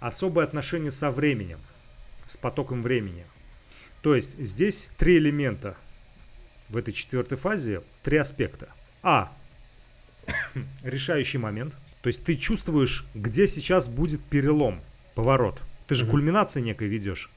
особое 0.00 0.46
отношение 0.46 0.90
со 0.90 1.10
временем, 1.10 1.60
с 2.24 2.38
потоком 2.38 2.80
времени. 2.80 3.26
То 4.04 4.14
есть 4.14 4.38
здесь 4.38 4.90
три 4.98 5.16
элемента 5.16 5.78
в 6.68 6.76
этой 6.76 6.92
четвертой 6.92 7.38
фазе, 7.38 7.82
три 8.02 8.18
аспекта. 8.18 8.68
А. 9.02 9.34
Решающий 10.82 11.38
момент. 11.38 11.78
То 12.02 12.08
есть 12.08 12.22
ты 12.22 12.36
чувствуешь, 12.36 13.06
где 13.14 13.46
сейчас 13.46 13.88
будет 13.88 14.22
перелом, 14.22 14.82
поворот. 15.14 15.62
Ты 15.86 15.94
же 15.94 16.04
mm-hmm. 16.04 16.10
кульминации 16.10 16.60
некой 16.60 16.88
ведешь. 16.88 17.30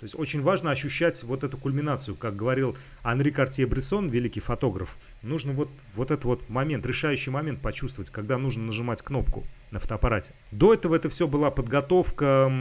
То 0.00 0.04
есть 0.04 0.14
очень 0.18 0.42
важно 0.42 0.70
ощущать 0.70 1.22
вот 1.22 1.44
эту 1.44 1.56
кульминацию, 1.56 2.14
как 2.14 2.36
говорил 2.36 2.76
Анри 3.02 3.30
Картье-Брессон, 3.30 4.08
великий 4.08 4.40
фотограф. 4.40 4.98
Нужно 5.22 5.54
вот, 5.54 5.70
вот 5.94 6.10
этот 6.10 6.26
вот 6.26 6.50
момент, 6.50 6.84
решающий 6.84 7.30
момент 7.30 7.62
почувствовать, 7.62 8.10
когда 8.10 8.36
нужно 8.36 8.64
нажимать 8.64 9.00
кнопку 9.00 9.46
на 9.70 9.78
фотоаппарате. 9.78 10.34
До 10.50 10.74
этого 10.74 10.94
это 10.94 11.08
все 11.08 11.26
была 11.26 11.50
подготовка, 11.50 12.52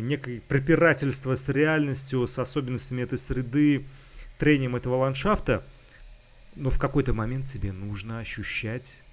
некое 0.00 0.40
препирательство 0.40 1.34
с 1.34 1.48
реальностью, 1.48 2.26
с 2.26 2.38
особенностями 2.38 3.02
этой 3.02 3.18
среды, 3.18 3.86
трением 4.38 4.76
этого 4.76 4.96
ландшафта. 4.96 5.66
Но 6.54 6.70
в 6.70 6.78
какой-то 6.78 7.12
момент 7.12 7.46
тебе 7.46 7.72
нужно 7.72 8.18
ощущать, 8.20 9.04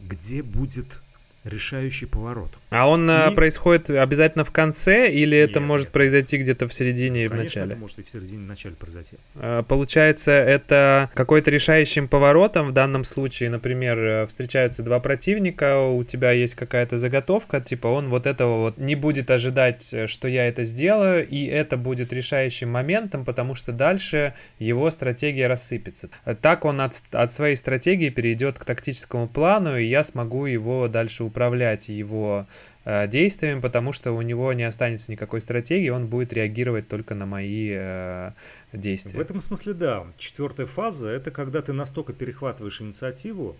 где 0.00 0.42
будет 0.42 1.00
решающий 1.46 2.06
поворот. 2.06 2.50
А 2.70 2.88
он 2.88 3.08
э, 3.08 3.30
и... 3.30 3.34
происходит 3.34 3.90
обязательно 3.90 4.44
в 4.44 4.50
конце 4.50 5.10
или 5.10 5.36
нет, 5.36 5.50
это 5.50 5.60
может 5.60 5.86
нет. 5.86 5.92
произойти 5.92 6.38
где-то 6.38 6.68
в 6.68 6.74
середине 6.74 7.24
и 7.24 7.28
в 7.28 7.34
начале? 7.34 7.72
это 7.72 7.80
может 7.80 7.98
и 7.98 8.02
в 8.02 8.10
середине 8.10 8.42
и 8.42 8.46
в 8.46 8.48
начале 8.48 8.74
произойти. 8.74 9.16
А, 9.36 9.62
получается, 9.62 10.32
это 10.32 11.10
какой-то 11.14 11.50
решающим 11.50 12.08
поворотом 12.08 12.68
в 12.68 12.72
данном 12.72 13.04
случае, 13.04 13.50
например, 13.50 13.98
э, 13.98 14.26
встречаются 14.26 14.82
два 14.82 15.00
противника, 15.00 15.80
у 15.80 16.02
тебя 16.04 16.32
есть 16.32 16.54
какая-то 16.54 16.98
заготовка, 16.98 17.60
типа 17.60 17.86
он 17.86 18.08
вот 18.08 18.26
этого 18.26 18.58
вот 18.58 18.78
не 18.78 18.94
будет 18.94 19.30
ожидать, 19.30 19.94
э, 19.94 20.06
что 20.06 20.28
я 20.28 20.48
это 20.48 20.64
сделаю, 20.64 21.26
и 21.26 21.46
это 21.46 21.76
будет 21.76 22.12
решающим 22.12 22.70
моментом, 22.70 23.24
потому 23.24 23.54
что 23.54 23.72
дальше 23.72 24.34
его 24.58 24.90
стратегия 24.90 25.46
рассыпется. 25.46 26.10
Так 26.42 26.64
он 26.64 26.80
от, 26.80 26.94
от 27.12 27.32
своей 27.32 27.56
стратегии 27.56 28.10
перейдет 28.10 28.58
к 28.58 28.64
тактическому 28.64 29.28
плану, 29.28 29.78
и 29.78 29.84
я 29.84 30.02
смогу 30.02 30.46
его 30.46 30.88
дальше 30.88 31.24
управлять 31.24 31.35
управлять 31.36 31.90
его 31.90 32.46
э, 32.86 33.06
действиями, 33.08 33.60
потому 33.60 33.92
что 33.92 34.12
у 34.12 34.22
него 34.22 34.54
не 34.54 34.62
останется 34.62 35.12
никакой 35.12 35.42
стратегии, 35.42 35.90
он 35.90 36.06
будет 36.06 36.32
реагировать 36.32 36.88
только 36.88 37.14
на 37.14 37.26
мои 37.26 37.72
э, 37.74 38.32
действия. 38.72 39.18
В 39.18 39.20
этом 39.20 39.40
смысле 39.40 39.74
да. 39.74 40.06
Четвертая 40.16 40.66
фаза 40.66 41.08
это 41.08 41.30
когда 41.30 41.60
ты 41.60 41.74
настолько 41.74 42.14
перехватываешь 42.14 42.80
инициативу, 42.80 43.58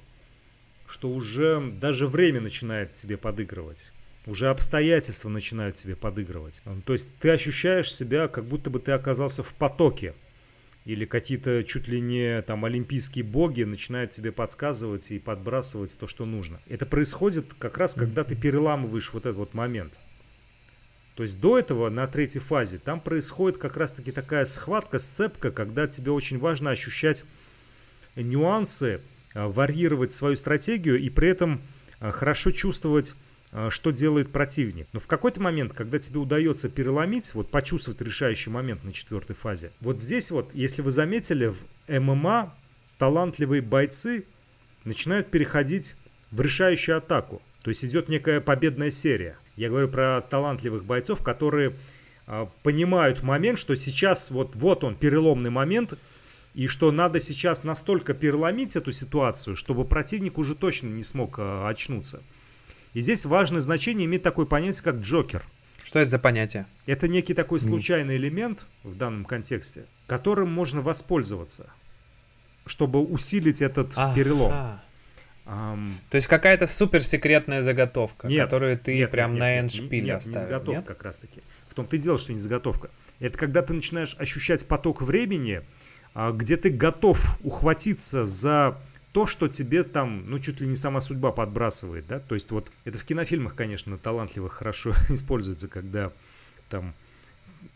что 0.86 1.10
уже 1.10 1.60
даже 1.60 2.06
время 2.06 2.40
начинает 2.40 2.94
тебе 2.94 3.18
подыгрывать. 3.18 3.92
Уже 4.24 4.48
обстоятельства 4.48 5.28
начинают 5.28 5.76
тебе 5.76 5.96
подыгрывать. 5.96 6.62
То 6.86 6.94
есть 6.94 7.10
ты 7.18 7.30
ощущаешь 7.30 7.92
себя, 7.92 8.26
как 8.26 8.46
будто 8.46 8.70
бы 8.70 8.80
ты 8.80 8.92
оказался 8.92 9.42
в 9.42 9.52
потоке 9.52 10.14
или 10.86 11.04
какие-то 11.04 11.64
чуть 11.64 11.88
ли 11.88 12.00
не 12.00 12.40
там 12.42 12.64
олимпийские 12.64 13.24
боги 13.24 13.64
начинают 13.64 14.12
тебе 14.12 14.30
подсказывать 14.30 15.10
и 15.10 15.18
подбрасывать 15.18 15.98
то, 15.98 16.06
что 16.06 16.24
нужно. 16.24 16.60
Это 16.68 16.86
происходит 16.86 17.54
как 17.58 17.76
раз, 17.76 17.96
когда 17.96 18.22
ты 18.22 18.36
переламываешь 18.36 19.12
вот 19.12 19.26
этот 19.26 19.36
вот 19.36 19.52
момент. 19.52 19.98
То 21.16 21.24
есть 21.24 21.40
до 21.40 21.58
этого 21.58 21.90
на 21.90 22.06
третьей 22.06 22.40
фазе 22.40 22.78
там 22.78 23.00
происходит 23.00 23.58
как 23.58 23.76
раз-таки 23.76 24.12
такая 24.12 24.44
схватка, 24.44 24.98
сцепка, 24.98 25.50
когда 25.50 25.88
тебе 25.88 26.12
очень 26.12 26.38
важно 26.38 26.70
ощущать 26.70 27.24
нюансы, 28.14 29.00
а, 29.34 29.48
варьировать 29.48 30.12
свою 30.12 30.36
стратегию 30.36 31.00
и 31.00 31.10
при 31.10 31.30
этом 31.30 31.62
а, 31.98 32.12
хорошо 32.12 32.52
чувствовать 32.52 33.16
что 33.70 33.90
делает 33.90 34.32
противник. 34.32 34.88
Но 34.92 35.00
в 35.00 35.06
какой-то 35.06 35.40
момент, 35.40 35.72
когда 35.72 35.98
тебе 35.98 36.18
удается 36.18 36.68
переломить, 36.68 37.32
вот 37.34 37.50
почувствовать 37.50 38.00
решающий 38.00 38.50
момент 38.50 38.84
на 38.84 38.92
четвертой 38.92 39.36
фазе, 39.36 39.72
вот 39.80 40.00
здесь 40.00 40.30
вот, 40.30 40.54
если 40.54 40.82
вы 40.82 40.90
заметили, 40.90 41.46
в 41.46 41.58
ММА 41.88 42.54
талантливые 42.98 43.62
бойцы 43.62 44.26
начинают 44.84 45.30
переходить 45.30 45.96
в 46.30 46.40
решающую 46.40 46.96
атаку. 46.96 47.42
То 47.62 47.70
есть 47.70 47.84
идет 47.84 48.08
некая 48.08 48.40
победная 48.40 48.90
серия. 48.90 49.38
Я 49.56 49.70
говорю 49.70 49.88
про 49.88 50.20
талантливых 50.20 50.84
бойцов, 50.84 51.22
которые 51.22 51.76
э, 52.26 52.46
понимают 52.62 53.22
момент, 53.22 53.58
что 53.58 53.74
сейчас 53.74 54.30
вот, 54.30 54.54
вот 54.54 54.84
он, 54.84 54.96
переломный 54.96 55.50
момент, 55.50 55.94
и 56.54 56.68
что 56.68 56.92
надо 56.92 57.20
сейчас 57.20 57.64
настолько 57.64 58.14
переломить 58.14 58.76
эту 58.76 58.92
ситуацию, 58.92 59.56
чтобы 59.56 59.84
противник 59.84 60.38
уже 60.38 60.54
точно 60.54 60.88
не 60.88 61.02
смог 61.02 61.38
э, 61.38 61.66
очнуться. 61.66 62.22
И 62.96 63.02
здесь 63.02 63.26
важное 63.26 63.60
значение 63.60 64.06
имеет 64.06 64.22
такое 64.22 64.46
понятие, 64.46 64.82
как 64.82 64.96
Джокер. 65.00 65.44
Что 65.84 65.98
это 65.98 66.10
за 66.12 66.18
понятие? 66.18 66.64
Это 66.86 67.08
некий 67.08 67.34
такой 67.34 67.60
случайный 67.60 68.16
элемент 68.16 68.64
в 68.84 68.94
данном 68.96 69.26
контексте, 69.26 69.84
которым 70.06 70.50
можно 70.50 70.80
воспользоваться, 70.80 71.68
чтобы 72.64 73.04
усилить 73.04 73.60
этот 73.60 73.92
ага. 73.96 74.14
перелом. 74.14 74.80
Um, 75.44 75.96
То 76.08 76.14
есть 76.14 76.26
какая-то 76.26 76.66
суперсекретная 76.66 77.60
заготовка, 77.60 78.28
нет, 78.28 78.46
которую 78.46 78.78
ты 78.78 78.96
нет, 78.96 79.10
прям 79.10 79.32
нет, 79.32 79.40
на 79.40 79.60
эндшпиль 79.60 80.04
нет, 80.04 80.16
оставил, 80.16 80.38
не 80.38 80.42
заготовка 80.42 80.78
нет? 80.78 80.86
как 80.86 81.02
раз-таки. 81.02 81.42
В 81.68 81.74
том-то 81.74 81.96
и 81.96 81.98
дело, 81.98 82.16
что 82.16 82.32
не 82.32 82.38
заготовка. 82.38 82.88
Это 83.20 83.36
когда 83.36 83.60
ты 83.60 83.74
начинаешь 83.74 84.16
ощущать 84.18 84.66
поток 84.66 85.02
времени, 85.02 85.60
а, 86.14 86.32
где 86.32 86.56
ты 86.56 86.70
готов 86.70 87.38
ухватиться 87.44 88.24
за 88.24 88.80
то, 89.16 89.24
что 89.24 89.48
тебе 89.48 89.82
там, 89.82 90.26
ну, 90.26 90.38
чуть 90.38 90.60
ли 90.60 90.66
не 90.66 90.76
сама 90.76 91.00
судьба 91.00 91.32
подбрасывает, 91.32 92.06
да, 92.06 92.20
то 92.20 92.34
есть 92.34 92.50
вот 92.50 92.70
это 92.84 92.98
в 92.98 93.04
кинофильмах, 93.06 93.54
конечно, 93.54 93.96
талантливо 93.96 94.50
хорошо 94.50 94.92
используется, 95.08 95.68
когда 95.68 96.12
там 96.68 96.94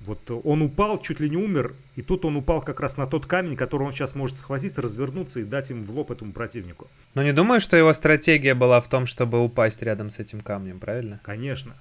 вот 0.00 0.30
он 0.30 0.60
упал, 0.60 1.00
чуть 1.00 1.18
ли 1.18 1.30
не 1.30 1.38
умер, 1.38 1.76
и 1.96 2.02
тут 2.02 2.26
он 2.26 2.36
упал 2.36 2.60
как 2.60 2.78
раз 2.78 2.98
на 2.98 3.06
тот 3.06 3.24
камень, 3.24 3.56
который 3.56 3.84
он 3.84 3.92
сейчас 3.92 4.14
может 4.14 4.36
схватить, 4.36 4.76
развернуться 4.76 5.40
и 5.40 5.44
дать 5.44 5.70
им 5.70 5.82
в 5.82 5.90
лоб 5.92 6.10
этому 6.10 6.34
противнику. 6.34 6.88
Но 7.14 7.22
не 7.22 7.32
думаю, 7.32 7.58
что 7.58 7.74
его 7.74 7.94
стратегия 7.94 8.54
была 8.54 8.82
в 8.82 8.90
том, 8.90 9.06
чтобы 9.06 9.42
упасть 9.42 9.80
рядом 9.80 10.10
с 10.10 10.18
этим 10.18 10.42
камнем, 10.42 10.78
правильно? 10.78 11.22
Конечно. 11.24 11.74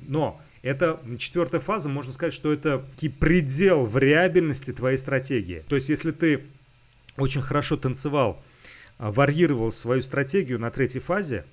Но 0.00 0.40
это 0.62 1.00
четвертая 1.18 1.60
фаза, 1.60 1.88
можно 1.88 2.10
сказать, 2.10 2.34
что 2.34 2.52
это 2.52 2.84
предел 3.20 3.84
вариабельности 3.84 4.72
твоей 4.72 4.98
стратегии. 4.98 5.64
То 5.68 5.76
есть, 5.76 5.88
если 5.88 6.10
ты 6.10 6.46
очень 7.16 7.42
хорошо 7.42 7.76
танцевал 7.76 8.42
варьировал 8.98 9.70
свою 9.70 10.02
стратегию 10.02 10.58
на 10.58 10.70
третьей 10.70 11.00
фазе, 11.00 11.44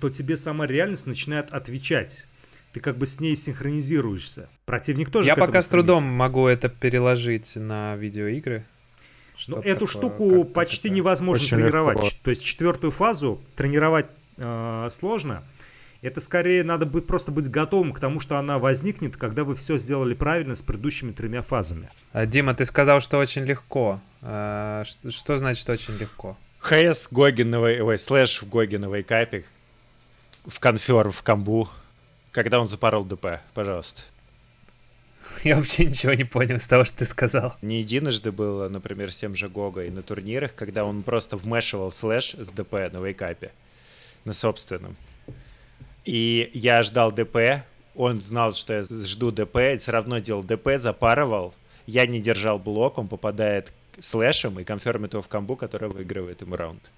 то 0.00 0.10
тебе 0.10 0.36
сама 0.36 0.66
реальность 0.66 1.06
начинает 1.06 1.50
отвечать. 1.52 2.26
Ты 2.72 2.80
как 2.80 2.98
бы 2.98 3.06
с 3.06 3.18
ней 3.18 3.34
синхронизируешься. 3.34 4.48
Противник 4.64 5.10
тоже. 5.10 5.26
Я 5.26 5.36
пока 5.36 5.60
с 5.60 5.68
трудом 5.68 6.04
могу 6.04 6.46
это 6.46 6.68
переложить 6.68 7.56
на 7.56 7.96
видеоигры. 7.96 8.64
Ну, 9.48 9.56
эту 9.56 9.86
такое, 9.86 9.88
штуку 9.88 10.44
почти 10.44 10.88
это 10.88 10.96
невозможно 10.96 11.48
тренировать. 11.48 11.96
Легко. 11.96 12.16
То 12.24 12.30
есть 12.30 12.44
четвертую 12.44 12.90
фазу 12.90 13.40
тренировать 13.56 14.06
э, 14.36 14.88
сложно. 14.90 15.44
Это 16.02 16.20
скорее 16.20 16.64
надо 16.64 16.86
быть, 16.86 17.06
просто 17.06 17.30
быть 17.30 17.50
готовым 17.50 17.92
к 17.92 18.00
тому, 18.00 18.20
что 18.20 18.38
она 18.38 18.58
возникнет, 18.58 19.16
когда 19.16 19.44
вы 19.44 19.54
все 19.54 19.76
сделали 19.76 20.14
правильно 20.14 20.54
с 20.54 20.62
предыдущими 20.62 21.12
тремя 21.12 21.42
фазами. 21.42 21.90
А, 22.12 22.24
Дима, 22.24 22.54
ты 22.54 22.64
сказал, 22.64 23.00
что 23.00 23.18
очень 23.18 23.44
легко. 23.44 24.00
А, 24.22 24.82
что, 24.84 25.10
что 25.10 25.36
значит 25.36 25.68
очень 25.68 25.94
легко? 25.94 26.38
ХС 26.58 27.08
Гогиновой, 27.10 27.80
ой, 27.80 27.98
слэш 27.98 28.42
в 28.42 28.48
Гогиновой 28.48 29.02
капе, 29.02 29.44
в 30.46 30.58
конфер, 30.58 31.10
в 31.10 31.22
камбу, 31.22 31.68
когда 32.32 32.60
он 32.60 32.66
запорол 32.66 33.04
ДП, 33.04 33.40
пожалуйста. 33.54 34.02
Я 35.44 35.56
вообще 35.56 35.84
ничего 35.84 36.14
не 36.14 36.24
понял 36.24 36.58
с 36.58 36.66
того, 36.66 36.84
что 36.84 36.98
ты 36.98 37.04
сказал. 37.04 37.56
Не 37.62 37.80
единожды 37.80 38.32
было, 38.32 38.68
например, 38.68 39.12
с 39.12 39.16
тем 39.16 39.34
же 39.34 39.48
Гогой 39.48 39.90
на 39.90 40.02
турнирах, 40.02 40.54
когда 40.54 40.84
он 40.84 41.02
просто 41.02 41.36
вмешивал 41.36 41.92
слэш 41.92 42.34
с 42.34 42.48
ДП 42.48 42.72
на 42.92 42.98
вейкапе, 43.04 43.52
на 44.24 44.32
собственном. 44.32 44.96
И 46.04 46.50
я 46.54 46.82
ждал 46.82 47.12
ДП, 47.12 47.64
он 47.94 48.20
знал, 48.20 48.54
что 48.54 48.74
я 48.74 48.82
жду 48.82 49.30
ДП, 49.30 49.56
все 49.78 49.92
равно 49.92 50.18
делал 50.18 50.42
ДП, 50.42 50.78
запарывал. 50.78 51.54
Я 51.86 52.06
не 52.06 52.20
держал 52.20 52.58
блок, 52.58 52.98
он 52.98 53.08
попадает 53.08 53.72
слэшем 53.98 54.58
и 54.60 54.64
конфермит 54.64 55.12
его 55.12 55.22
в 55.22 55.28
камбу, 55.28 55.56
который 55.56 55.88
выигрывает 55.88 56.40
ему 56.40 56.56
раунд. 56.56 56.90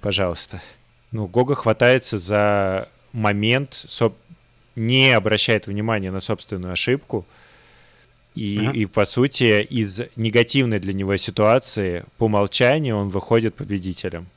Пожалуйста. 0.00 0.60
Ну, 1.10 1.26
Гога 1.26 1.54
хватается 1.54 2.18
за 2.18 2.88
момент, 3.12 3.86
не 4.76 5.12
обращает 5.12 5.66
внимания 5.66 6.10
на 6.10 6.20
собственную 6.20 6.72
ошибку, 6.72 7.26
и, 8.34 8.58
ага. 8.58 8.72
и 8.72 8.86
по 8.86 9.04
сути 9.04 9.62
из 9.62 10.00
негативной 10.14 10.78
для 10.78 10.92
него 10.92 11.16
ситуации 11.16 12.04
по 12.18 12.24
умолчанию 12.24 12.96
он 12.96 13.08
выходит 13.08 13.54
победителем, 13.54 14.28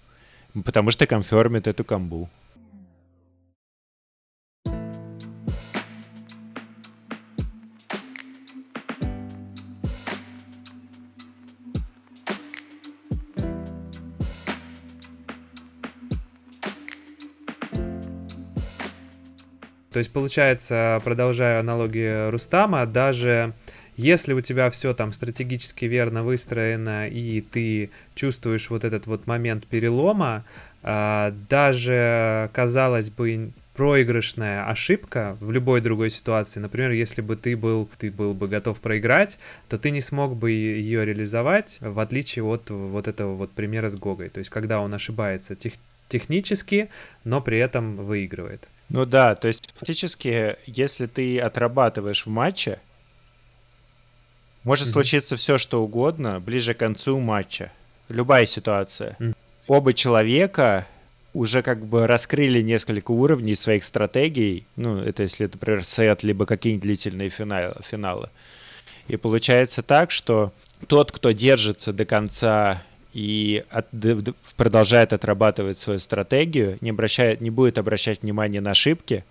потому 0.66 0.92
что 0.92 1.06
конфермит 1.06 1.68
эту 1.68 1.84
камбу. 1.84 2.30
То 19.92 20.00
есть, 20.00 20.12
получается, 20.12 21.02
продолжая 21.04 21.60
аналогию 21.60 22.32
Рустама, 22.32 22.86
даже 22.86 23.54
если 23.98 24.34
у 24.34 24.42
тебя 24.42 24.70
все 24.70 24.94
там 24.94 25.12
стратегически 25.12 25.86
верно 25.86 26.24
выстроено, 26.24 27.08
и 27.08 27.42
ты 27.42 27.92
чувствуешь 28.16 28.70
вот 28.70 28.86
этот 28.86 29.06
вот 29.06 29.28
момент 29.28 29.68
перелома, 29.68 30.46
а, 30.82 31.34
даже, 31.50 32.50
казалось 32.54 33.10
бы, 33.10 33.52
проигрышная 33.76 34.68
ошибка 34.68 35.38
в 35.40 35.52
любой 35.52 35.82
другой 35.82 36.10
ситуации, 36.10 36.60
например, 36.60 36.92
если 36.92 37.22
бы 37.22 37.36
ты 37.36 37.58
был, 37.58 37.90
ты 37.98 38.12
был 38.12 38.34
бы 38.34 38.48
готов 38.48 38.80
проиграть, 38.80 39.40
то 39.70 39.78
ты 39.78 39.92
не 39.92 40.02
смог 40.02 40.36
бы 40.36 40.52
ее 40.52 41.06
реализовать, 41.06 41.80
в 41.82 42.00
отличие 42.00 42.44
от 42.46 42.70
вот 42.70 43.08
этого 43.08 43.36
вот 43.36 43.52
примера 43.52 43.90
с 43.90 43.96
Гогой. 43.96 44.30
То 44.30 44.40
есть, 44.40 44.50
когда 44.50 44.80
он 44.80 44.94
ошибается 44.94 45.56
тех, 45.56 45.74
технически, 46.08 46.90
но 47.24 47.42
при 47.42 47.58
этом 47.60 47.98
выигрывает. 47.98 48.68
Ну 48.92 49.06
да, 49.06 49.36
то 49.36 49.48
есть 49.48 49.74
фактически, 49.78 50.58
если 50.66 51.06
ты 51.06 51.40
отрабатываешь 51.40 52.26
в 52.26 52.30
матче, 52.30 52.80
может 54.64 54.88
mm-hmm. 54.88 54.92
случиться 54.92 55.36
все, 55.38 55.58
что 55.58 55.82
угодно 55.82 56.42
ближе 56.42 56.74
к 56.74 56.80
концу 56.80 57.18
матча. 57.20 57.72
Любая 58.10 58.46
ситуация. 58.46 59.16
Mm-hmm. 59.20 59.36
Оба 59.70 59.94
человека 59.94 60.86
уже 61.34 61.62
как 61.62 61.86
бы 61.86 62.06
раскрыли 62.06 62.62
несколько 62.62 63.12
уровней 63.12 63.56
своих 63.56 63.86
стратегий. 63.86 64.66
Ну, 64.76 64.98
это 64.98 65.24
если, 65.24 65.46
например, 65.46 65.86
сет, 65.86 66.24
либо 66.24 66.46
какие-нибудь 66.46 66.84
длительные 66.84 67.30
финалы. 67.30 67.76
финалы. 67.82 68.30
И 69.08 69.16
получается 69.16 69.84
так, 69.84 70.12
что 70.12 70.52
тот, 70.88 71.14
кто 71.14 71.32
держится 71.32 71.94
до 71.94 72.04
конца 72.04 72.84
и 73.14 73.64
от, 73.70 73.88
продолжает 74.56 75.14
отрабатывать 75.14 75.80
свою 75.80 76.00
стратегию, 76.00 76.78
не, 76.82 76.92
обращает, 76.92 77.42
не 77.42 77.50
будет 77.50 77.78
обращать 77.78 78.22
внимания 78.22 78.62
на 78.62 78.72
ошибки, 78.72 79.26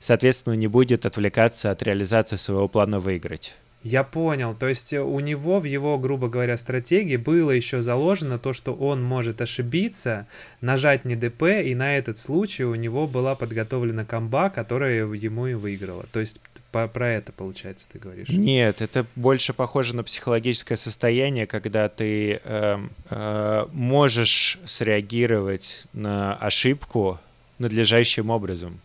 соответственно, 0.00 0.54
не 0.54 0.68
будет 0.68 1.06
отвлекаться 1.06 1.70
от 1.70 1.82
реализации 1.82 2.36
своего 2.36 2.68
плана 2.68 3.00
выиграть. 3.00 3.56
Я 3.82 4.02
понял. 4.02 4.52
То 4.54 4.66
есть 4.66 4.92
у 4.94 5.20
него 5.20 5.60
в 5.60 5.64
его, 5.64 5.96
грубо 5.96 6.28
говоря, 6.28 6.56
стратегии 6.56 7.16
было 7.16 7.52
еще 7.52 7.82
заложено 7.82 8.36
то, 8.36 8.52
что 8.52 8.74
он 8.74 9.00
может 9.00 9.40
ошибиться, 9.40 10.26
нажать 10.60 11.04
не 11.04 11.14
ДП, 11.14 11.42
и 11.64 11.72
на 11.76 11.96
этот 11.96 12.18
случай 12.18 12.64
у 12.64 12.74
него 12.74 13.06
была 13.06 13.36
подготовлена 13.36 14.04
комба, 14.04 14.50
которая 14.50 15.06
ему 15.06 15.46
и 15.46 15.54
выиграла. 15.54 16.06
То 16.10 16.18
есть 16.18 16.40
по, 16.76 16.88
про 16.88 17.10
это, 17.14 17.32
получается, 17.32 17.88
ты 17.90 17.98
говоришь? 17.98 18.28
Нет, 18.28 18.82
это 18.82 19.06
больше 19.16 19.54
похоже 19.54 19.96
на 19.96 20.04
психологическое 20.04 20.76
состояние, 20.76 21.46
когда 21.46 21.88
ты 21.88 22.40
э, 22.44 22.78
э, 23.08 23.66
можешь 23.72 24.58
среагировать 24.66 25.86
на 25.94 26.34
ошибку 26.34 27.18
надлежащим 27.58 28.28
образом. 28.28 28.78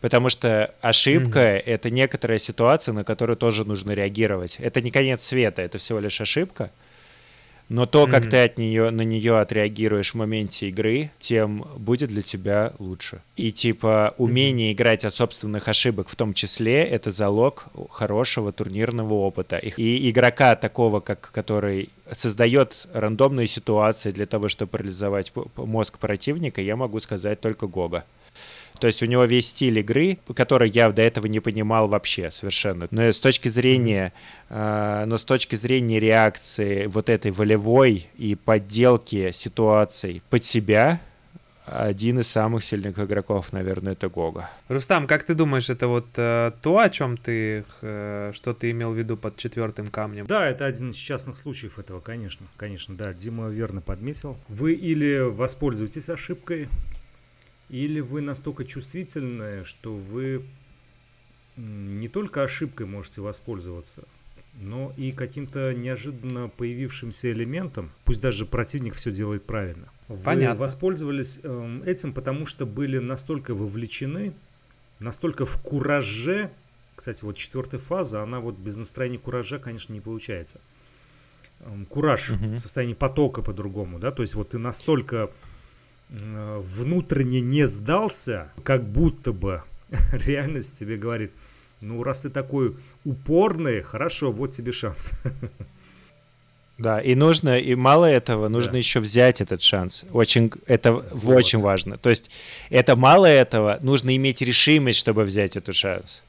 Потому 0.00 0.28
что 0.28 0.74
ошибка 0.80 1.38
mm-hmm. 1.38 1.62
это 1.66 1.90
некоторая 1.90 2.40
ситуация, 2.40 2.92
на 2.92 3.04
которую 3.04 3.36
тоже 3.36 3.64
нужно 3.64 3.92
реагировать. 3.92 4.56
Это 4.58 4.80
не 4.80 4.90
конец 4.90 5.22
света, 5.22 5.62
это 5.62 5.78
всего 5.78 6.00
лишь 6.00 6.20
ошибка 6.20 6.72
но 7.68 7.86
то, 7.86 8.06
как 8.06 8.24
mm-hmm. 8.24 8.30
ты 8.30 8.44
от 8.44 8.58
нее, 8.58 8.90
на 8.90 9.02
нее 9.02 9.38
отреагируешь 9.38 10.12
в 10.12 10.14
моменте 10.16 10.68
игры, 10.68 11.10
тем 11.18 11.66
будет 11.76 12.10
для 12.10 12.22
тебя 12.22 12.72
лучше. 12.78 13.22
И 13.36 13.50
типа 13.50 14.14
умение 14.18 14.70
mm-hmm. 14.70 14.74
играть 14.74 15.04
от 15.04 15.14
собственных 15.14 15.68
ошибок 15.68 16.08
в 16.08 16.16
том 16.16 16.34
числе, 16.34 16.82
это 16.82 17.10
залог 17.10 17.66
хорошего 17.90 18.52
турнирного 18.52 19.14
опыта. 19.14 19.56
И 19.56 20.10
игрока 20.10 20.54
такого, 20.56 21.00
как 21.00 21.30
который 21.32 21.88
создает 22.10 22.86
рандомные 22.92 23.46
ситуации 23.46 24.12
для 24.12 24.26
того, 24.26 24.48
чтобы 24.48 24.70
парализовать 24.70 25.32
мозг 25.56 25.98
противника, 25.98 26.60
я 26.60 26.76
могу 26.76 27.00
сказать 27.00 27.40
только 27.40 27.66
Гога. 27.66 28.04
То 28.82 28.88
есть 28.88 29.00
у 29.00 29.06
него 29.06 29.22
весь 29.26 29.50
стиль 29.50 29.78
игры, 29.78 30.18
который 30.34 30.68
я 30.68 30.90
до 30.90 31.02
этого 31.02 31.26
не 31.26 31.38
понимал 31.38 31.86
вообще 31.86 32.32
совершенно. 32.32 32.88
Но 32.90 33.02
с 33.02 33.20
точки 33.20 33.48
зрения, 33.48 34.12
э, 34.48 35.04
но 35.06 35.16
с 35.16 35.22
точки 35.22 35.54
зрения 35.54 36.00
реакции 36.00 36.86
вот 36.86 37.08
этой 37.08 37.30
волевой 37.30 38.08
и 38.18 38.34
подделки 38.34 39.30
ситуаций 39.30 40.20
под 40.30 40.44
себя, 40.44 41.00
один 41.64 42.18
из 42.18 42.26
самых 42.26 42.64
сильных 42.64 42.98
игроков, 42.98 43.52
наверное, 43.52 43.92
это 43.92 44.08
Гога. 44.08 44.50
Рустам, 44.66 45.06
как 45.06 45.22
ты 45.22 45.36
думаешь, 45.36 45.70
это 45.70 45.86
вот 45.86 46.08
э, 46.16 46.50
то, 46.60 46.78
о 46.80 46.90
чем 46.90 47.16
ты, 47.16 47.64
э, 47.82 48.30
что 48.34 48.52
ты 48.52 48.72
имел 48.72 48.90
в 48.90 48.98
виду 48.98 49.16
под 49.16 49.36
четвертым 49.36 49.92
камнем? 49.92 50.26
Да, 50.26 50.44
это 50.48 50.66
один 50.66 50.90
из 50.90 50.96
частных 50.96 51.36
случаев 51.36 51.78
этого, 51.78 52.00
конечно, 52.00 52.48
конечно, 52.56 52.96
да. 52.96 53.14
Дима 53.14 53.48
верно 53.48 53.80
подметил. 53.80 54.38
Вы 54.48 54.72
или 54.72 55.20
воспользуетесь 55.20 56.10
ошибкой, 56.10 56.68
или 57.72 58.00
вы 58.00 58.20
настолько 58.20 58.64
чувствительны, 58.66 59.64
что 59.64 59.94
вы 59.94 60.44
не 61.56 62.08
только 62.08 62.42
ошибкой 62.42 62.86
можете 62.86 63.22
воспользоваться, 63.22 64.04
но 64.52 64.92
и 64.98 65.10
каким-то 65.10 65.72
неожиданно 65.72 66.48
появившимся 66.48 67.32
элементом, 67.32 67.90
пусть 68.04 68.20
даже 68.20 68.44
противник 68.44 68.94
все 68.94 69.10
делает 69.10 69.46
правильно. 69.46 69.88
Понятно. 70.06 70.54
Вы 70.54 70.60
воспользовались 70.60 71.40
эм, 71.42 71.82
этим, 71.84 72.12
потому 72.12 72.44
что 72.44 72.66
были 72.66 72.98
настолько 72.98 73.54
вовлечены, 73.54 74.34
настолько 74.98 75.46
в 75.46 75.58
кураже. 75.62 76.50
Кстати, 76.94 77.24
вот 77.24 77.38
четвертая 77.38 77.80
фаза, 77.80 78.22
она 78.22 78.40
вот 78.40 78.56
без 78.56 78.76
настроения 78.76 79.18
куража, 79.18 79.58
конечно, 79.58 79.94
не 79.94 80.00
получается. 80.02 80.60
Эм, 81.60 81.86
кураж 81.86 82.32
угу. 82.32 82.48
в 82.48 82.58
состоянии 82.58 82.92
потока 82.92 83.40
по-другому, 83.40 83.98
да, 83.98 84.10
то 84.12 84.20
есть 84.20 84.34
вот 84.34 84.50
ты 84.50 84.58
настолько 84.58 85.30
внутренне 86.08 87.40
не 87.40 87.66
сдался, 87.66 88.52
как 88.64 88.84
будто 88.84 89.32
бы 89.32 89.62
реальность 90.12 90.78
тебе 90.78 90.96
говорит, 90.96 91.32
ну 91.80 92.02
раз 92.02 92.22
ты 92.22 92.30
такой 92.30 92.76
упорный, 93.04 93.82
хорошо, 93.82 94.30
вот 94.30 94.52
тебе 94.52 94.72
шанс. 94.72 95.12
Да, 96.78 97.00
и 97.00 97.14
нужно, 97.14 97.58
и 97.58 97.74
мало 97.74 98.06
этого, 98.06 98.48
нужно 98.48 98.72
да. 98.72 98.78
еще 98.78 98.98
взять 98.98 99.40
этот 99.40 99.62
шанс. 99.62 100.04
Очень, 100.12 100.50
это 100.66 100.94
вот. 100.94 101.36
очень 101.36 101.60
важно. 101.60 101.96
То 101.96 102.10
есть 102.10 102.30
это 102.70 102.96
мало 102.96 103.26
этого, 103.26 103.78
нужно 103.82 104.16
иметь 104.16 104.40
решимость, 104.40 104.98
чтобы 104.98 105.22
взять 105.22 105.56
этот 105.56 105.76
шанс. 105.76 106.24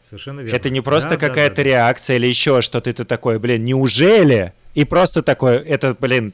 Совершенно 0.00 0.40
верно. 0.40 0.56
Это 0.56 0.70
не 0.70 0.80
просто 0.80 1.10
да, 1.10 1.16
какая-то 1.16 1.56
да, 1.56 1.62
да, 1.62 1.68
реакция 1.68 2.16
или 2.16 2.26
еще 2.26 2.62
что-то, 2.62 2.92
ты 2.92 3.04
такой, 3.04 3.38
блин, 3.38 3.64
неужели? 3.64 4.52
И 4.74 4.84
просто 4.84 5.22
такой, 5.22 5.56
это, 5.56 5.96
блин, 5.98 6.32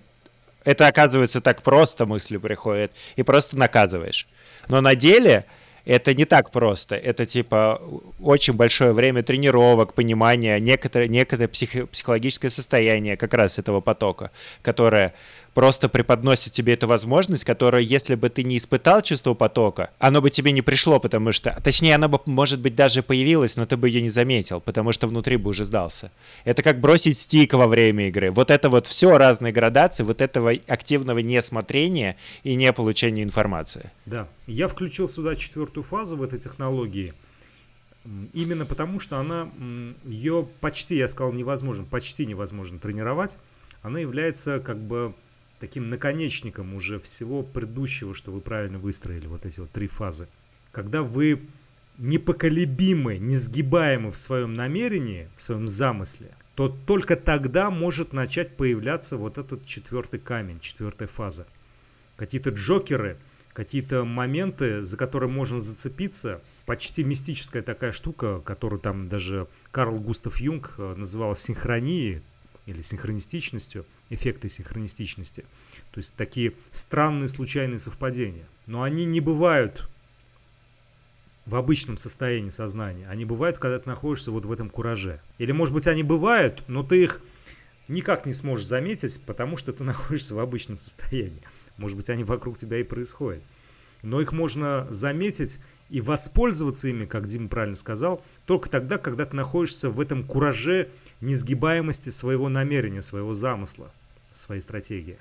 это 0.64 0.86
оказывается 0.86 1.40
так 1.40 1.62
просто, 1.62 2.06
мысли 2.06 2.36
приходят, 2.36 2.92
и 3.16 3.22
просто 3.22 3.56
наказываешь. 3.56 4.26
Но 4.68 4.80
на 4.80 4.94
деле 4.94 5.46
это 5.84 6.14
не 6.14 6.24
так 6.24 6.50
просто. 6.50 6.94
Это 6.94 7.26
типа 7.26 7.82
очень 8.20 8.54
большое 8.54 8.92
время 8.92 9.22
тренировок, 9.22 9.94
понимания, 9.94 10.58
некоторое, 10.60 11.08
некоторое 11.08 11.48
псих, 11.48 11.88
психологическое 11.90 12.50
состояние 12.50 13.16
как 13.16 13.34
раз 13.34 13.58
этого 13.58 13.80
потока, 13.80 14.30
которое 14.62 15.14
просто 15.54 15.88
преподносит 15.88 16.52
тебе 16.52 16.74
эту 16.74 16.86
возможность, 16.86 17.44
которая, 17.44 17.82
если 17.82 18.14
бы 18.14 18.28
ты 18.28 18.42
не 18.42 18.56
испытал 18.56 19.02
чувство 19.02 19.34
потока, 19.34 19.90
оно 19.98 20.20
бы 20.20 20.30
тебе 20.30 20.52
не 20.52 20.62
пришло, 20.62 21.00
потому 21.00 21.32
что, 21.32 21.58
точнее, 21.62 21.94
оно 21.94 22.08
бы, 22.08 22.20
может 22.26 22.60
быть, 22.60 22.74
даже 22.74 23.02
появилось, 23.02 23.56
но 23.56 23.66
ты 23.66 23.76
бы 23.76 23.88
ее 23.88 24.02
не 24.02 24.08
заметил, 24.08 24.60
потому 24.60 24.92
что 24.92 25.08
внутри 25.08 25.36
бы 25.36 25.50
уже 25.50 25.64
сдался. 25.64 26.10
Это 26.44 26.62
как 26.62 26.80
бросить 26.80 27.18
стик 27.18 27.54
во 27.54 27.66
время 27.66 28.08
игры. 28.08 28.30
Вот 28.30 28.50
это 28.50 28.68
вот 28.68 28.86
все 28.86 29.16
разные 29.16 29.52
градации, 29.52 30.04
вот 30.04 30.20
этого 30.20 30.52
активного 30.66 31.18
несмотрения 31.18 32.16
и 32.42 32.54
не 32.54 32.72
получения 32.72 33.22
информации. 33.22 33.90
Да, 34.06 34.28
я 34.46 34.68
включил 34.68 35.08
сюда 35.08 35.36
четвертую 35.36 35.84
фазу 35.84 36.16
в 36.16 36.22
этой 36.22 36.38
технологии, 36.38 37.14
Именно 38.32 38.64
потому, 38.64 38.98
что 38.98 39.18
она, 39.18 39.50
ее 40.06 40.48
почти, 40.60 40.96
я 40.96 41.06
сказал, 41.06 41.32
невозможно, 41.32 41.84
почти 41.84 42.24
невозможно 42.24 42.78
тренировать. 42.78 43.36
Она 43.82 43.98
является 43.98 44.58
как 44.58 44.82
бы 44.82 45.14
таким 45.60 45.90
наконечником 45.90 46.74
уже 46.74 46.98
всего 46.98 47.42
предыдущего, 47.42 48.14
что 48.14 48.32
вы 48.32 48.40
правильно 48.40 48.78
выстроили, 48.78 49.26
вот 49.26 49.46
эти 49.46 49.60
вот 49.60 49.70
три 49.70 49.86
фазы. 49.86 50.26
Когда 50.72 51.02
вы 51.02 51.46
непоколебимы, 51.98 53.18
несгибаемы 53.18 54.10
в 54.10 54.16
своем 54.16 54.54
намерении, 54.54 55.28
в 55.36 55.42
своем 55.42 55.68
замысле, 55.68 56.34
то 56.54 56.68
только 56.68 57.16
тогда 57.16 57.70
может 57.70 58.12
начать 58.12 58.56
появляться 58.56 59.16
вот 59.16 59.38
этот 59.38 59.64
четвертый 59.64 60.18
камень, 60.18 60.60
четвертая 60.60 61.08
фаза. 61.08 61.46
какие-то 62.16 62.50
джокеры, 62.50 63.18
какие-то 63.52 64.04
моменты, 64.04 64.82
за 64.82 64.96
которые 64.96 65.30
можно 65.30 65.60
зацепиться. 65.60 66.42
Почти 66.66 67.02
мистическая 67.02 67.62
такая 67.62 67.92
штука, 67.92 68.40
которую 68.40 68.80
там 68.80 69.08
даже 69.08 69.48
Карл 69.70 69.98
Густав 69.98 70.38
Юнг 70.38 70.74
э, 70.78 70.94
называл 70.96 71.34
синхронией 71.34 72.22
или 72.70 72.82
синхронистичностью, 72.82 73.86
эффекты 74.08 74.48
синхронистичности. 74.48 75.44
То 75.90 75.98
есть 75.98 76.14
такие 76.14 76.54
странные 76.70 77.28
случайные 77.28 77.78
совпадения. 77.78 78.48
Но 78.66 78.82
они 78.82 79.04
не 79.04 79.20
бывают 79.20 79.88
в 81.46 81.56
обычном 81.56 81.96
состоянии 81.96 82.48
сознания. 82.48 83.06
Они 83.08 83.24
бывают, 83.24 83.58
когда 83.58 83.78
ты 83.78 83.88
находишься 83.88 84.30
вот 84.30 84.44
в 84.44 84.52
этом 84.52 84.70
кураже. 84.70 85.20
Или, 85.38 85.52
может 85.52 85.74
быть, 85.74 85.86
они 85.86 86.02
бывают, 86.02 86.64
но 86.68 86.82
ты 86.82 87.02
их 87.02 87.20
никак 87.88 88.24
не 88.24 88.32
сможешь 88.32 88.66
заметить, 88.66 89.20
потому 89.26 89.56
что 89.56 89.72
ты 89.72 89.82
находишься 89.84 90.34
в 90.34 90.38
обычном 90.38 90.78
состоянии. 90.78 91.42
Может 91.76 91.96
быть, 91.96 92.10
они 92.10 92.24
вокруг 92.24 92.56
тебя 92.56 92.78
и 92.78 92.84
происходят. 92.84 93.42
Но 94.02 94.20
их 94.20 94.32
можно 94.32 94.86
заметить 94.90 95.58
и 95.90 96.00
воспользоваться 96.00 96.88
ими, 96.88 97.04
как 97.04 97.26
Дима 97.26 97.48
правильно 97.48 97.74
сказал, 97.74 98.22
только 98.46 98.70
тогда, 98.70 98.96
когда 98.96 99.26
ты 99.26 99.34
находишься 99.36 99.90
в 99.90 100.00
этом 100.00 100.24
кураже 100.24 100.90
несгибаемости 101.20 102.08
своего 102.10 102.48
намерения, 102.48 103.02
своего 103.02 103.34
замысла, 103.34 103.92
своей 104.30 104.60
стратегии. 104.60 105.18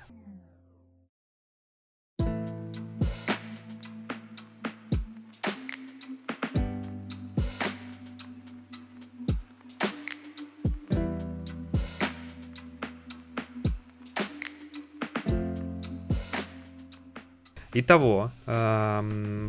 Итого, 17.72 18.32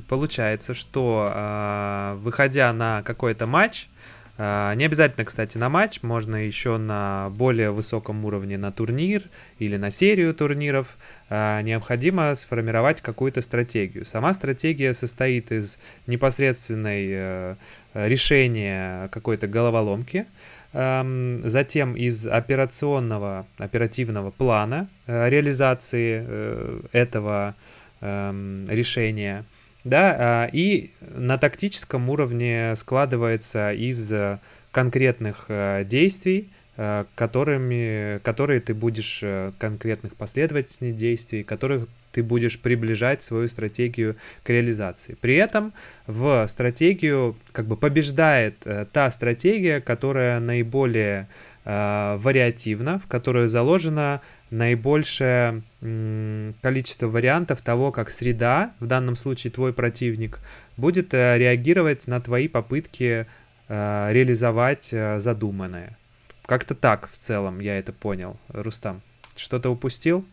получается, 0.07 0.73
что 0.75 1.31
а, 1.33 2.15
выходя 2.17 2.71
на 2.71 3.01
какой-то 3.01 3.47
матч, 3.47 3.87
а, 4.37 4.73
не 4.75 4.85
обязательно, 4.85 5.25
кстати, 5.25 5.57
на 5.57 5.69
матч, 5.69 6.01
можно 6.01 6.35
еще 6.35 6.77
на 6.77 7.29
более 7.31 7.71
высоком 7.71 8.25
уровне 8.25 8.57
на 8.57 8.71
турнир 8.71 9.23
или 9.59 9.77
на 9.77 9.91
серию 9.91 10.33
турниров, 10.33 10.97
а, 11.29 11.61
необходимо 11.61 12.33
сформировать 12.33 13.01
какую-то 13.01 13.41
стратегию. 13.41 14.05
Сама 14.05 14.33
стратегия 14.33 14.93
состоит 14.93 15.51
из 15.51 15.79
непосредственной 16.07 17.07
э, 17.11 17.55
решения 17.93 19.09
какой-то 19.09 19.47
головоломки, 19.47 20.25
затем 20.73 21.97
из 21.97 22.25
операционного, 22.27 23.45
оперативного 23.57 24.31
плана 24.31 24.87
э, 25.05 25.29
реализации 25.29 26.23
э, 26.25 26.81
этого 26.93 27.55
Эм, 28.03 28.65
решения, 28.67 29.45
да, 29.83 30.15
а, 30.17 30.49
и 30.51 30.89
на 31.01 31.37
тактическом 31.37 32.09
уровне 32.09 32.75
складывается 32.75 33.71
из 33.73 34.11
э, 34.11 34.39
конкретных 34.71 35.45
э, 35.49 35.83
действий, 35.85 36.49
э, 36.77 37.05
которыми, 37.13 38.17
которые 38.23 38.59
ты 38.59 38.73
будешь, 38.73 39.23
конкретных 39.59 40.15
последовательных 40.15 40.95
действий, 40.95 41.43
которых 41.43 41.87
ты 42.11 42.23
будешь 42.23 42.59
приближать 42.59 43.21
свою 43.21 43.47
стратегию 43.47 44.15
к 44.41 44.49
реализации. 44.49 45.15
При 45.21 45.35
этом 45.35 45.71
в 46.07 46.47
стратегию 46.47 47.35
как 47.51 47.67
бы 47.67 47.77
побеждает 47.77 48.65
та 48.93 49.11
стратегия, 49.11 49.79
которая 49.79 50.39
наиболее 50.39 51.27
э, 51.65 52.17
вариативна, 52.19 52.97
в 52.97 53.05
которой 53.05 53.47
заложена 53.47 54.21
наибольшее 54.51 55.63
количество 56.61 57.07
вариантов 57.07 57.61
того, 57.61 57.91
как 57.91 58.11
среда, 58.11 58.75
в 58.79 58.85
данном 58.85 59.15
случае 59.15 59.51
твой 59.51 59.73
противник, 59.73 60.39
будет 60.77 61.13
э, 61.13 61.37
реагировать 61.37 62.07
на 62.07 62.19
твои 62.21 62.47
попытки 62.47 63.25
э, 63.67 64.07
реализовать 64.11 64.93
э, 64.93 65.19
задуманное. 65.19 65.97
Как-то 66.45 66.75
так 66.75 67.09
в 67.09 67.15
целом 67.15 67.59
я 67.59 67.79
это 67.79 67.93
понял. 67.93 68.37
Рустам, 68.49 69.01
что-то 69.35 69.69
упустил? 69.69 70.25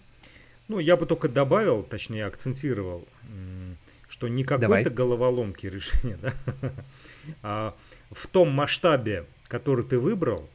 Ну, 0.66 0.80
я 0.80 0.96
бы 0.96 1.06
только 1.06 1.28
добавил, 1.28 1.82
точнее 1.82 2.26
акцентировал, 2.26 3.06
что 4.08 4.28
не 4.28 4.42
какой-то 4.42 4.90
головоломки 4.90 5.66
решения, 5.66 6.18
да? 6.20 6.32
а 7.42 7.74
в 8.10 8.26
том 8.26 8.50
масштабе, 8.50 9.26
который 9.46 9.84
ты 9.84 9.98
выбрал, 9.98 10.50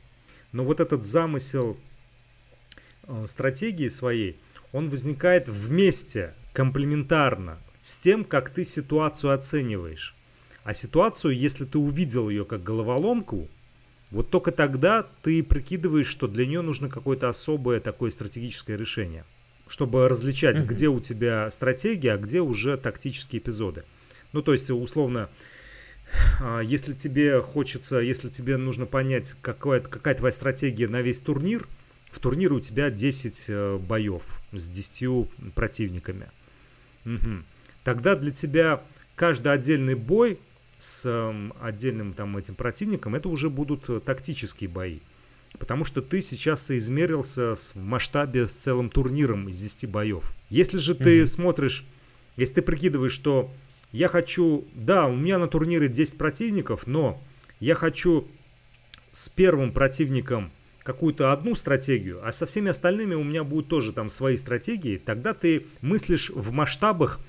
но 0.52 0.66
вот 0.66 0.82
этот 0.82 1.04
замысел 1.04 1.78
стратегии 3.26 3.88
своей, 3.88 4.40
он 4.72 4.90
возникает 4.90 5.48
вместе, 5.50 6.34
комплементарно 6.54 7.60
с 7.82 7.98
тем, 7.98 8.24
как 8.24 8.50
ты 8.50 8.64
ситуацию 8.64 9.34
оцениваешь. 9.34 10.16
А 10.64 10.74
ситуацию, 10.74 11.38
если 11.38 11.66
ты 11.66 11.78
увидел 11.78 12.30
ее 12.30 12.46
как 12.46 12.64
головоломку, 12.64 13.50
вот 14.12 14.30
только 14.30 14.52
тогда 14.52 15.06
ты 15.22 15.44
прикидываешь, 15.44 16.08
что 16.08 16.28
для 16.28 16.46
нее 16.46 16.62
нужно 16.62 16.90
какое-то 16.90 17.28
особое 17.28 17.80
такое 17.80 18.12
стратегическое 18.12 18.78
решение, 18.78 19.26
чтобы 19.68 20.08
различать, 20.08 20.62
mm-hmm. 20.62 20.68
где 20.68 20.88
у 20.88 21.00
тебя 21.00 21.50
стратегия, 21.50 22.14
а 22.14 22.18
где 22.18 22.40
уже 22.40 22.78
тактические 22.78 23.42
эпизоды. 23.42 23.84
Ну, 24.32 24.42
то 24.42 24.54
есть, 24.54 24.70
условно, 24.70 25.30
а, 26.40 26.62
если 26.62 26.94
тебе 26.94 27.42
хочется, 27.42 27.98
если 27.98 28.30
тебе 28.30 28.58
нужно 28.58 28.86
понять, 28.86 29.36
какая, 29.42 29.82
какая 29.82 30.16
твоя 30.16 30.32
стратегия 30.32 30.88
на 30.88 31.02
весь 31.02 31.20
турнир– 31.20 31.68
в 32.14 32.20
турнире 32.20 32.54
у 32.54 32.60
тебя 32.60 32.90
10 32.90 33.46
э, 33.50 33.78
боев 33.78 34.40
с 34.52 34.70
10 34.70 35.54
противниками. 35.54 36.30
Угу. 37.06 37.44
Тогда 37.84 38.16
для 38.16 38.32
тебя 38.32 38.84
каждый 39.16 39.52
отдельный 39.52 39.96
бой 39.96 40.40
с 40.78 41.06
эм, 41.06 41.54
отдельным 41.60 42.14
там 42.14 42.38
этим 42.38 42.56
противником, 42.56 43.16
это 43.16 43.30
уже 43.30 43.50
будут 43.50 43.90
э, 43.90 44.00
тактические 44.00 44.70
бои. 44.70 45.00
Потому 45.58 45.86
что 45.86 46.02
ты 46.02 46.22
сейчас 46.22 46.64
соизмерился 46.64 47.56
в 47.56 47.76
масштабе 47.76 48.48
с 48.48 48.56
целым 48.56 48.90
турниром 48.90 49.50
из 49.50 49.62
10 49.62 49.90
боев. 49.90 50.34
Если 50.50 50.78
же 50.78 50.96
ты 50.96 51.22
mm 51.22 51.26
смотришь, 51.26 51.86
если 52.38 52.56
ты 52.56 52.62
прикидываешь, 52.64 53.12
что 53.12 53.52
я 53.92 54.08
хочу, 54.08 54.66
да, 54.74 55.06
у 55.06 55.16
меня 55.16 55.38
на 55.38 55.48
турнире 55.48 55.88
10 55.88 56.18
противников, 56.18 56.88
но 56.88 57.22
я 57.60 57.76
хочу 57.76 58.28
с 59.12 59.30
первым 59.30 59.72
противником 59.72 60.52
какую-то 60.84 61.32
одну 61.32 61.56
стратегию, 61.56 62.26
а 62.26 62.32
со 62.32 62.46
всеми 62.46 62.70
остальными 62.70 63.16
у 63.16 63.24
меня 63.24 63.44
будут 63.44 63.70
тоже 63.70 63.94
там 63.94 64.10
свои 64.10 64.38
стратегии, 64.38 64.98
тогда 64.98 65.34
ты 65.34 65.66
мыслишь 65.82 66.30
в 66.30 66.52
масштабах, 66.52 67.20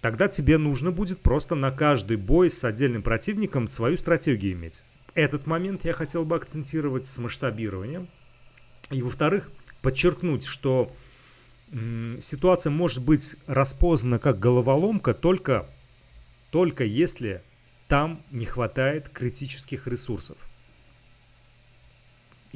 тогда 0.00 0.28
тебе 0.28 0.58
нужно 0.58 0.90
будет 0.90 1.20
просто 1.20 1.54
на 1.54 1.70
каждый 1.70 2.16
бой 2.16 2.50
с 2.50 2.62
отдельным 2.64 3.02
противником 3.02 3.68
свою 3.68 3.96
стратегию 3.96 4.52
иметь. 4.52 4.82
Этот 5.14 5.46
момент 5.46 5.84
я 5.84 5.94
хотел 5.94 6.24
бы 6.24 6.36
акцентировать 6.36 7.06
с 7.06 7.18
масштабированием. 7.18 8.08
И 8.90 9.00
во-вторых, 9.00 9.50
подчеркнуть, 9.80 10.44
что 10.44 10.94
ситуация 12.20 12.70
может 12.70 13.04
быть 13.04 13.36
распознана 13.46 14.18
как 14.18 14.38
головоломка 14.38 15.14
только, 15.14 15.68
только 16.50 16.84
если 16.84 17.42
там 17.88 18.24
не 18.30 18.44
хватает 18.44 19.08
критических 19.08 19.86
ресурсов 19.86 20.45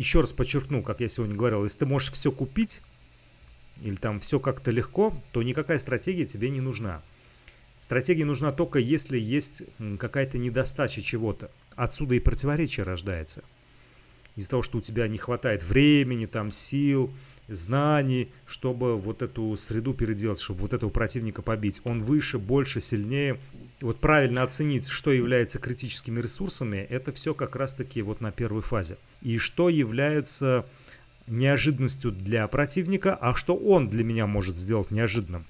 еще 0.01 0.22
раз 0.22 0.32
подчеркну, 0.32 0.82
как 0.82 1.01
я 1.01 1.09
сегодня 1.09 1.36
говорил, 1.36 1.62
если 1.62 1.80
ты 1.80 1.86
можешь 1.86 2.11
все 2.12 2.32
купить, 2.32 2.80
или 3.82 3.96
там 3.96 4.18
все 4.18 4.40
как-то 4.40 4.70
легко, 4.70 5.14
то 5.30 5.42
никакая 5.42 5.78
стратегия 5.78 6.24
тебе 6.24 6.48
не 6.48 6.62
нужна. 6.62 7.03
Стратегия 7.80 8.24
нужна 8.24 8.51
только 8.51 8.78
если 8.78 9.18
есть 9.18 9.62
какая-то 9.98 10.38
недостача 10.38 11.03
чего-то. 11.03 11.51
Отсюда 11.76 12.14
и 12.14 12.18
противоречие 12.18 12.84
рождается. 12.84 13.44
Из-за 14.36 14.48
того, 14.48 14.62
что 14.62 14.78
у 14.78 14.80
тебя 14.80 15.07
не 15.07 15.18
хватает 15.18 15.62
времени, 15.62 16.24
там, 16.24 16.51
сил, 16.51 17.12
знаний, 17.48 18.32
чтобы 18.46 18.96
вот 18.96 19.20
эту 19.20 19.55
среду 19.57 19.92
переделать, 19.92 20.40
чтобы 20.40 20.61
вот 20.61 20.72
этого 20.72 20.88
противника 20.88 21.42
побить. 21.42 21.82
Он 21.84 22.03
выше, 22.03 22.38
больше, 22.38 22.80
сильнее, 22.80 23.38
вот 23.80 24.00
правильно 24.00 24.42
оценить, 24.42 24.88
что 24.88 25.10
является 25.10 25.58
критическими 25.58 26.20
ресурсами, 26.20 26.76
это 26.76 27.12
все 27.12 27.34
как 27.34 27.56
раз-таки 27.56 28.02
вот 28.02 28.20
на 28.20 28.30
первой 28.30 28.62
фазе. 28.62 28.98
И 29.22 29.38
что 29.38 29.68
является 29.68 30.66
неожиданностью 31.26 32.12
для 32.12 32.46
противника, 32.48 33.14
а 33.14 33.34
что 33.34 33.56
он 33.56 33.88
для 33.88 34.04
меня 34.04 34.26
может 34.26 34.56
сделать 34.56 34.90
неожиданным. 34.90 35.46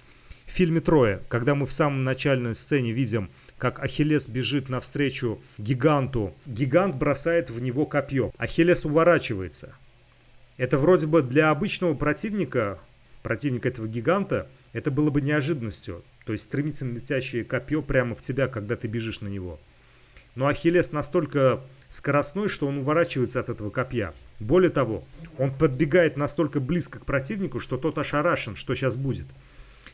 В 0.47 0.51
фильме 0.53 0.81
«Трое», 0.81 1.23
когда 1.29 1.55
мы 1.55 1.65
в 1.65 1.73
самом 1.73 2.03
начальной 2.03 2.55
сцене 2.55 2.93
видим, 2.93 3.31
как 3.57 3.79
Ахиллес 3.79 4.29
бежит 4.29 4.69
навстречу 4.69 5.41
гиганту, 5.59 6.35
гигант 6.45 6.97
бросает 6.97 7.51
в 7.51 7.61
него 7.61 7.87
копье. 7.87 8.33
Ахиллес 8.37 8.85
уворачивается. 8.85 9.75
Это 10.57 10.77
вроде 10.77 11.07
бы 11.07 11.23
для 11.23 11.51
обычного 11.51 11.95
противника, 11.95 12.81
противника 13.23 13.69
этого 13.69 13.87
гиганта, 13.87 14.49
это 14.73 14.91
было 14.91 15.11
бы 15.11 15.21
неожиданностью. 15.21 16.05
То 16.25 16.33
есть 16.33 16.45
стремительно 16.45 16.95
летящее 16.95 17.45
копье 17.45 17.83
прямо 17.83 18.15
в 18.15 18.21
тебя, 18.21 18.49
когда 18.49 18.77
ты 18.77 18.89
бежишь 18.89 19.21
на 19.21 19.29
него. 19.29 19.59
Но 20.35 20.47
Ахиллес 20.47 20.93
настолько 20.93 21.63
скоростной, 21.89 22.49
что 22.49 22.67
он 22.67 22.79
уворачивается 22.79 23.41
от 23.41 23.49
этого 23.49 23.71
копья. 23.71 24.15
Более 24.39 24.71
того, 24.71 25.05
он 25.39 25.53
подбегает 25.53 26.17
настолько 26.17 26.61
близко 26.61 27.01
к 27.01 27.05
противнику, 27.05 27.59
что 27.59 27.77
тот 27.77 27.99
ошарашен, 27.99 28.57
что 28.57 28.75
сейчас 28.75 28.97
будет. 28.97 29.27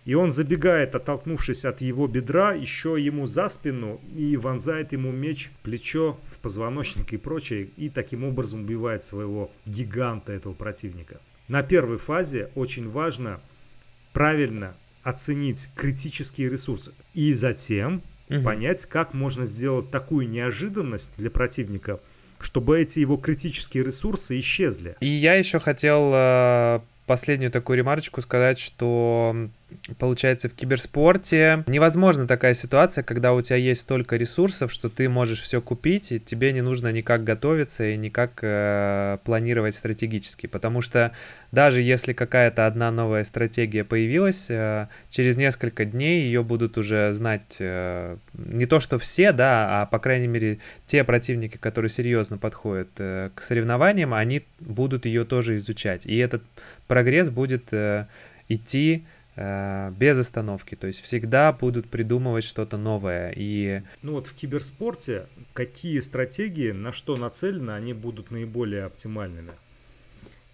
И 0.04 0.14
он 0.14 0.30
забегает, 0.30 0.94
оттолкнувшись 0.94 1.64
от 1.64 1.80
его 1.80 2.06
бедра, 2.06 2.52
еще 2.52 2.96
ему 2.96 3.26
за 3.26 3.48
спину 3.48 4.00
и 4.14 4.36
вонзает 4.36 4.92
ему 4.92 5.10
меч 5.10 5.50
плечо, 5.64 6.20
в 6.24 6.38
позвоночник 6.38 7.12
и 7.12 7.16
прочее, 7.16 7.70
и 7.76 7.90
таким 7.90 8.22
образом 8.22 8.60
убивает 8.60 9.02
своего 9.02 9.50
гиганта, 9.64 10.32
этого 10.32 10.52
противника. 10.52 11.20
На 11.48 11.64
первой 11.64 11.98
фазе 11.98 12.50
очень 12.54 12.88
важно 12.88 13.40
правильно 14.12 14.76
оценить 15.06 15.70
критические 15.76 16.50
ресурсы 16.50 16.92
и 17.14 17.32
затем 17.32 18.02
угу. 18.28 18.42
понять, 18.42 18.86
как 18.86 19.14
можно 19.14 19.46
сделать 19.46 19.88
такую 19.92 20.28
неожиданность 20.28 21.14
для 21.16 21.30
противника, 21.30 22.00
чтобы 22.40 22.80
эти 22.80 22.98
его 22.98 23.16
критические 23.16 23.84
ресурсы 23.84 24.40
исчезли. 24.40 24.96
И 24.98 25.06
я 25.06 25.34
еще 25.34 25.60
хотел 25.60 26.10
э, 26.12 26.80
последнюю 27.06 27.52
такую 27.52 27.78
ремарочку 27.78 28.20
сказать, 28.20 28.58
что 28.58 29.48
получается 29.98 30.48
в 30.48 30.54
киберспорте. 30.54 31.64
Невозможна 31.66 32.26
такая 32.26 32.54
ситуация, 32.54 33.02
когда 33.02 33.32
у 33.32 33.40
тебя 33.40 33.56
есть 33.56 33.82
столько 33.82 34.16
ресурсов, 34.16 34.72
что 34.72 34.88
ты 34.88 35.08
можешь 35.08 35.40
все 35.40 35.60
купить, 35.60 36.12
и 36.12 36.20
тебе 36.20 36.52
не 36.52 36.60
нужно 36.60 36.92
никак 36.92 37.24
готовиться 37.24 37.84
и 37.86 37.96
никак 37.96 38.38
э, 38.42 39.18
планировать 39.24 39.74
стратегически, 39.74 40.46
потому 40.46 40.80
что 40.80 41.12
даже 41.52 41.82
если 41.82 42.12
какая-то 42.12 42.66
одна 42.66 42.90
новая 42.90 43.24
стратегия 43.24 43.84
появилась, 43.84 44.50
э, 44.50 44.88
через 45.10 45.36
несколько 45.36 45.84
дней 45.84 46.22
ее 46.22 46.42
будут 46.42 46.78
уже 46.78 47.12
знать 47.12 47.56
э, 47.60 48.16
не 48.34 48.66
то 48.66 48.80
что 48.80 48.98
все, 48.98 49.32
да, 49.32 49.82
а 49.82 49.86
по 49.86 49.98
крайней 49.98 50.28
мере 50.28 50.58
те 50.86 51.04
противники, 51.04 51.56
которые 51.56 51.90
серьезно 51.90 52.38
подходят 52.38 52.90
э, 52.98 53.30
к 53.34 53.42
соревнованиям, 53.42 54.14
они 54.14 54.44
будут 54.60 55.06
ее 55.06 55.24
тоже 55.24 55.56
изучать, 55.56 56.06
и 56.06 56.16
этот 56.16 56.42
прогресс 56.86 57.30
будет 57.30 57.72
э, 57.72 58.06
идти 58.48 59.04
без 59.36 60.18
остановки, 60.18 60.76
то 60.76 60.86
есть 60.86 61.02
всегда 61.02 61.52
будут 61.52 61.90
придумывать 61.90 62.44
что-то 62.44 62.78
новое. 62.78 63.34
И... 63.36 63.82
Ну 64.00 64.12
вот 64.12 64.26
в 64.26 64.34
киберспорте 64.34 65.26
какие 65.52 66.00
стратегии, 66.00 66.72
на 66.72 66.90
что 66.90 67.16
нацелены, 67.16 67.72
они 67.72 67.92
будут 67.92 68.30
наиболее 68.30 68.84
оптимальными? 68.84 69.52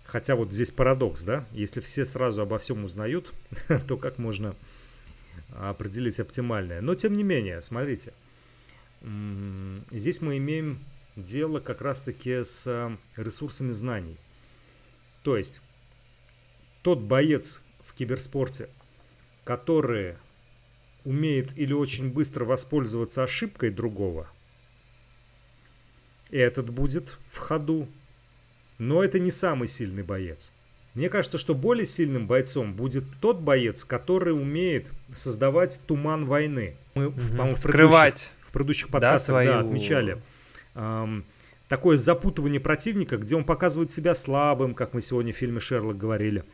Хотя 0.04 0.34
вот 0.34 0.52
здесь 0.52 0.72
парадокс, 0.72 1.22
да? 1.22 1.46
Если 1.52 1.80
все 1.80 2.04
сразу 2.04 2.42
обо 2.42 2.58
всем 2.58 2.82
узнают, 2.82 3.32
то 3.86 3.96
как 3.96 4.18
можно 4.18 4.56
определить 5.54 6.18
оптимальное? 6.18 6.80
Но 6.80 6.96
тем 6.96 7.16
не 7.16 7.22
менее, 7.22 7.62
смотрите, 7.62 8.12
здесь 9.92 10.20
мы 10.20 10.38
имеем 10.38 10.84
дело 11.14 11.60
как 11.60 11.82
раз-таки 11.82 12.42
с 12.42 12.98
ресурсами 13.16 13.70
знаний. 13.70 14.16
То 15.22 15.36
есть 15.36 15.60
тот 16.82 17.00
боец 17.00 17.62
киберспорте, 18.02 18.68
который 19.44 20.16
умеет 21.04 21.56
или 21.56 21.72
очень 21.72 22.10
быстро 22.10 22.44
воспользоваться 22.44 23.22
ошибкой 23.22 23.70
другого, 23.70 24.28
этот 26.30 26.70
будет 26.70 27.18
в 27.30 27.38
ходу. 27.38 27.88
Но 28.78 29.04
это 29.04 29.20
не 29.20 29.30
самый 29.30 29.68
сильный 29.68 30.02
боец. 30.02 30.52
Мне 30.94 31.08
кажется, 31.08 31.38
что 31.38 31.54
более 31.54 31.86
сильным 31.86 32.26
бойцом 32.26 32.74
будет 32.74 33.04
тот 33.20 33.40
боец, 33.40 33.84
который 33.84 34.32
умеет 34.32 34.90
создавать 35.14 35.80
туман 35.86 36.26
войны. 36.26 36.76
Мы, 36.94 37.08
угу. 37.08 37.20
по-моему, 37.20 37.56
в 37.56 37.62
предыдущих, 37.62 38.32
в 38.40 38.52
предыдущих 38.52 38.88
подкастах 38.88 39.34
да, 39.34 39.44
свою... 39.44 39.52
да, 39.52 39.60
отмечали. 39.60 40.22
Эм, 40.74 41.24
такое 41.68 41.96
запутывание 41.96 42.60
противника, 42.60 43.16
где 43.16 43.36
он 43.36 43.44
показывает 43.44 43.90
себя 43.90 44.14
слабым, 44.14 44.74
как 44.74 44.92
мы 44.92 45.00
сегодня 45.00 45.32
в 45.32 45.36
фильме 45.36 45.60
Шерлок 45.60 45.96
говорили 45.96 46.44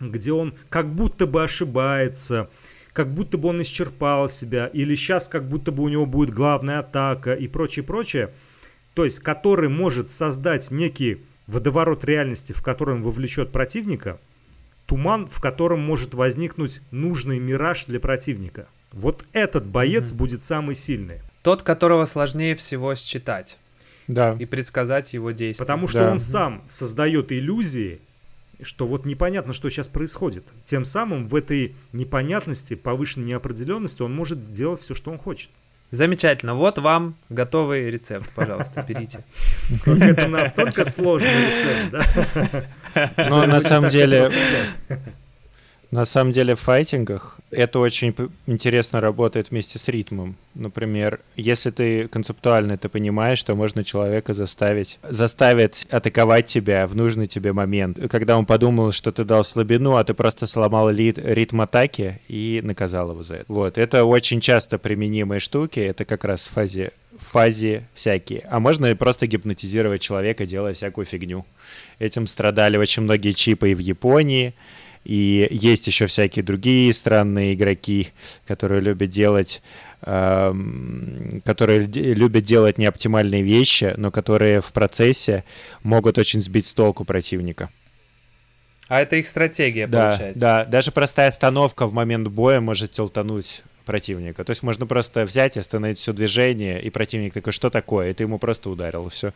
где 0.00 0.32
он 0.32 0.54
как 0.68 0.94
будто 0.94 1.26
бы 1.26 1.42
ошибается, 1.44 2.50
как 2.92 3.12
будто 3.12 3.38
бы 3.38 3.50
он 3.50 3.62
исчерпал 3.62 4.28
себя, 4.28 4.66
или 4.68 4.94
сейчас 4.94 5.28
как 5.28 5.48
будто 5.48 5.72
бы 5.72 5.82
у 5.82 5.88
него 5.88 6.06
будет 6.06 6.30
главная 6.30 6.80
атака 6.80 7.34
и 7.34 7.48
прочее, 7.48 7.84
прочее. 7.84 8.32
То 8.94 9.04
есть, 9.04 9.20
который 9.20 9.68
может 9.68 10.10
создать 10.10 10.70
некий 10.70 11.22
водоворот 11.46 12.04
реальности, 12.04 12.52
в 12.52 12.62
котором 12.62 13.02
вовлечет 13.02 13.52
противника, 13.52 14.18
туман, 14.86 15.26
в 15.26 15.40
котором 15.40 15.80
может 15.80 16.14
возникнуть 16.14 16.80
нужный 16.90 17.38
мираж 17.38 17.84
для 17.84 18.00
противника. 18.00 18.68
Вот 18.92 19.26
этот 19.32 19.66
боец 19.66 20.12
mm-hmm. 20.12 20.16
будет 20.16 20.42
самый 20.42 20.74
сильный. 20.74 21.20
Тот, 21.42 21.62
которого 21.62 22.06
сложнее 22.06 22.56
всего 22.56 22.94
считать. 22.94 23.58
Да. 24.08 24.36
И 24.38 24.46
предсказать 24.46 25.12
его 25.14 25.32
действия. 25.32 25.64
Потому 25.64 25.88
что 25.88 26.00
да. 26.00 26.12
он 26.12 26.18
сам 26.18 26.62
создает 26.68 27.32
иллюзии, 27.32 28.00
что 28.62 28.86
вот 28.86 29.04
непонятно, 29.04 29.52
что 29.52 29.70
сейчас 29.70 29.88
происходит. 29.88 30.44
Тем 30.64 30.84
самым 30.84 31.28
в 31.28 31.34
этой 31.34 31.74
непонятности, 31.92 32.74
повышенной 32.74 33.26
неопределенности 33.26 34.02
он 34.02 34.14
может 34.14 34.42
сделать 34.42 34.80
все, 34.80 34.94
что 34.94 35.10
он 35.10 35.18
хочет. 35.18 35.50
Замечательно. 35.90 36.54
Вот 36.54 36.78
вам 36.78 37.16
готовый 37.28 37.90
рецепт, 37.90 38.28
пожалуйста, 38.34 38.84
берите. 38.88 39.24
Это 39.86 40.26
настолько 40.26 40.84
сложный 40.84 41.50
рецепт, 41.50 41.92
да? 41.92 42.64
Но 43.28 43.46
на 43.46 43.60
самом 43.60 43.90
деле... 43.90 44.26
На 45.90 46.04
самом 46.04 46.32
деле 46.32 46.56
в 46.56 46.60
файтингах 46.60 47.38
это 47.50 47.78
очень 47.78 48.14
интересно 48.46 49.00
работает 49.00 49.50
вместе 49.50 49.78
с 49.78 49.88
ритмом. 49.88 50.36
Например, 50.54 51.20
если 51.36 51.70
ты 51.70 52.08
концептуально 52.08 52.72
это 52.72 52.88
понимаешь, 52.88 53.42
то 53.42 53.54
можно 53.54 53.84
человека 53.84 54.34
заставить, 54.34 54.98
заставить 55.02 55.86
атаковать 55.90 56.46
тебя 56.46 56.86
в 56.86 56.96
нужный 56.96 57.26
тебе 57.26 57.52
момент. 57.52 57.98
Когда 58.10 58.36
он 58.36 58.46
подумал, 58.46 58.92
что 58.92 59.12
ты 59.12 59.24
дал 59.24 59.44
слабину, 59.44 59.96
а 59.96 60.04
ты 60.04 60.14
просто 60.14 60.46
сломал 60.46 60.90
рит, 60.90 61.18
ритм 61.18 61.60
атаки 61.60 62.20
и 62.28 62.60
наказал 62.64 63.12
его 63.12 63.22
за 63.22 63.36
это. 63.36 63.44
Вот, 63.48 63.78
это 63.78 64.04
очень 64.04 64.40
часто 64.40 64.78
применимые 64.78 65.40
штуки, 65.40 65.80
это 65.80 66.04
как 66.04 66.24
раз 66.24 66.46
в 66.46 66.50
фазе 66.50 66.92
фазе 67.18 67.88
всякие. 67.94 68.40
А 68.50 68.60
можно 68.60 68.94
просто 68.94 69.26
гипнотизировать 69.26 70.02
человека, 70.02 70.44
делая 70.46 70.74
всякую 70.74 71.06
фигню. 71.06 71.46
Этим 71.98 72.26
страдали 72.26 72.76
очень 72.76 73.02
многие 73.02 73.32
чипы 73.32 73.70
и 73.70 73.74
в 73.74 73.78
Японии, 73.78 74.54
и 75.06 75.46
есть 75.50 75.86
еще 75.86 76.06
всякие 76.06 76.42
другие 76.42 76.92
странные 76.92 77.54
игроки, 77.54 78.08
которые 78.46 78.80
любят 78.80 79.10
делать 79.10 79.62
эм, 80.02 81.42
которые 81.44 81.80
любят 81.86 82.44
делать 82.44 82.78
неоптимальные 82.78 83.42
вещи, 83.42 83.94
но 83.96 84.10
которые 84.10 84.60
в 84.60 84.72
процессе 84.72 85.44
могут 85.82 86.18
очень 86.18 86.40
сбить 86.40 86.66
с 86.66 86.74
толку 86.74 87.04
противника. 87.04 87.68
А 88.88 89.00
это 89.00 89.16
их 89.16 89.26
стратегия, 89.26 89.86
да, 89.86 90.08
получается. 90.08 90.40
Да, 90.40 90.64
даже 90.64 90.92
простая 90.92 91.28
остановка 91.28 91.86
в 91.86 91.92
момент 91.92 92.28
боя 92.28 92.60
может 92.60 92.92
телтануть 92.92 93.62
противника. 93.86 94.44
То 94.44 94.50
есть 94.50 94.62
можно 94.62 94.86
просто 94.86 95.24
взять 95.24 95.56
и 95.56 95.60
остановить 95.60 95.98
все 95.98 96.12
движение, 96.12 96.82
и 96.82 96.90
противник 96.90 97.32
такой, 97.32 97.52
что 97.52 97.70
такое? 97.70 98.10
И 98.10 98.12
ты 98.12 98.24
ему 98.24 98.38
просто 98.38 98.68
ударил, 98.68 99.06
и 99.06 99.10
все. 99.10 99.32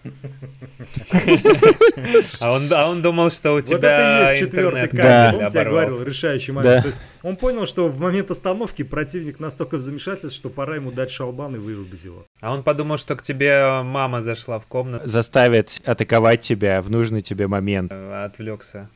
А 2.40 2.52
он, 2.52 2.70
а 2.72 2.88
он 2.88 3.00
думал, 3.00 3.30
что 3.30 3.54
у 3.54 3.60
тебя 3.60 3.76
Вот 3.76 3.84
это 3.84 4.18
и 4.18 4.30
есть 4.30 4.44
четвертый 4.44 4.88
камень. 4.88 5.32
Помните, 5.34 5.58
я 5.58 5.64
говорил, 5.64 6.02
решающий 6.02 6.52
момент. 6.52 6.82
То 6.82 6.88
есть 6.88 7.00
он 7.22 7.36
понял, 7.36 7.66
что 7.66 7.88
в 7.88 7.98
момент 7.98 8.30
остановки 8.30 8.82
противник 8.82 9.40
настолько 9.40 9.76
в 9.76 9.80
замешательстве, 9.80 10.36
что 10.36 10.50
пора 10.50 10.76
ему 10.76 10.90
дать 10.90 11.10
шалбан 11.10 11.54
и 11.56 11.58
вырубить 11.58 12.04
его. 12.04 12.26
А 12.40 12.52
он 12.52 12.62
подумал, 12.62 12.98
что 12.98 13.16
к 13.16 13.22
тебе 13.22 13.82
мама 13.82 14.20
зашла 14.20 14.58
в 14.58 14.66
комнату. 14.66 15.08
Заставит 15.08 15.80
атаковать 15.86 16.40
тебя 16.40 16.82
в 16.82 16.90
нужный 16.90 17.22
тебе 17.22 17.46
момент. 17.46 17.92
Отвлекся. 17.92 18.90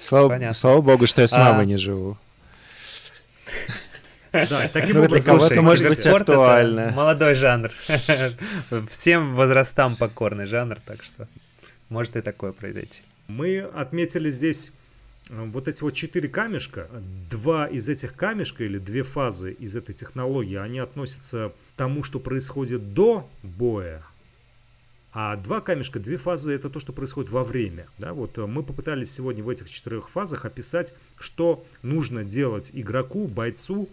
Слава, 0.00 0.52
слава 0.52 0.80
богу, 0.80 1.06
что 1.06 1.22
я 1.22 1.28
с 1.28 1.32
мамой 1.32 1.62
а... 1.62 1.66
не 1.66 1.76
живу. 1.76 2.16
Да, 4.32 4.68
таким 4.72 4.98
образом, 4.98 5.40
слушай, 5.40 5.60
может 5.60 5.88
быть 5.88 6.06
актуально. 6.06 6.92
Молодой 6.94 7.34
жанр. 7.34 7.72
Всем 8.88 9.34
возрастам 9.34 9.96
покорный 9.96 10.46
жанр, 10.46 10.78
так 10.84 11.02
что 11.02 11.28
может 11.88 12.16
и 12.16 12.20
такое 12.20 12.52
произойти. 12.52 13.02
Мы 13.28 13.60
отметили 13.60 14.30
здесь 14.30 14.72
э, 15.30 15.44
вот 15.44 15.68
эти 15.68 15.82
вот 15.82 15.92
четыре 15.92 16.28
камешка, 16.28 16.88
два 17.30 17.66
из 17.66 17.88
этих 17.88 18.14
камешка 18.14 18.64
или 18.64 18.78
две 18.78 19.02
фазы 19.02 19.52
из 19.52 19.76
этой 19.76 19.94
технологии, 19.94 20.56
они 20.56 20.78
относятся 20.78 21.52
к 21.74 21.76
тому, 21.76 22.02
что 22.02 22.20
происходит 22.20 22.94
до 22.94 23.28
боя, 23.42 24.02
а 25.12 25.36
два 25.36 25.60
камешка, 25.60 25.98
две 25.98 26.16
фазы 26.16 26.52
это 26.52 26.68
то, 26.70 26.80
что 26.80 26.92
происходит 26.92 27.30
во 27.30 27.42
время. 27.42 27.88
Да, 27.98 28.12
вот 28.12 28.36
э, 28.38 28.46
мы 28.46 28.62
попытались 28.62 29.10
сегодня 29.10 29.42
в 29.42 29.48
этих 29.48 29.68
четырех 29.68 30.08
фазах 30.08 30.44
описать, 30.44 30.94
что 31.18 31.64
нужно 31.82 32.24
делать 32.24 32.70
игроку, 32.74 33.26
бойцу 33.26 33.88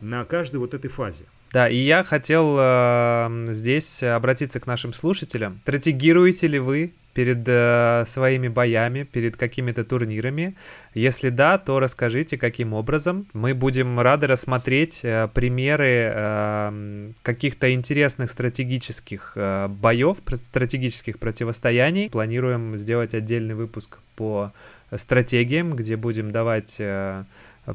на 0.00 0.24
каждой 0.24 0.56
вот 0.56 0.74
этой 0.74 0.88
фазе. 0.88 1.24
Да, 1.52 1.68
и 1.68 1.76
я 1.76 2.02
хотел 2.02 2.56
э, 2.58 3.46
здесь 3.50 4.02
обратиться 4.02 4.58
к 4.58 4.66
нашим 4.66 4.92
слушателям. 4.92 5.60
Стратегируете 5.62 6.48
ли 6.48 6.58
вы 6.58 6.92
перед 7.12 7.44
э, 7.46 8.02
своими 8.06 8.48
боями, 8.48 9.04
перед 9.04 9.36
какими-то 9.36 9.84
турнирами? 9.84 10.56
Если 10.94 11.28
да, 11.28 11.58
то 11.58 11.78
расскажите, 11.78 12.36
каким 12.38 12.72
образом. 12.72 13.28
Мы 13.34 13.54
будем 13.54 14.00
рады 14.00 14.26
рассмотреть 14.26 15.04
э, 15.04 15.28
примеры 15.32 16.10
э, 16.12 17.12
каких-то 17.22 17.72
интересных 17.72 18.32
стратегических 18.32 19.34
э, 19.36 19.68
боев, 19.68 20.18
стратегических 20.32 21.20
противостояний. 21.20 22.10
Планируем 22.10 22.76
сделать 22.76 23.14
отдельный 23.14 23.54
выпуск 23.54 24.00
по 24.16 24.52
стратегиям, 24.92 25.76
где 25.76 25.96
будем 25.96 26.32
давать... 26.32 26.78
Э, 26.80 27.24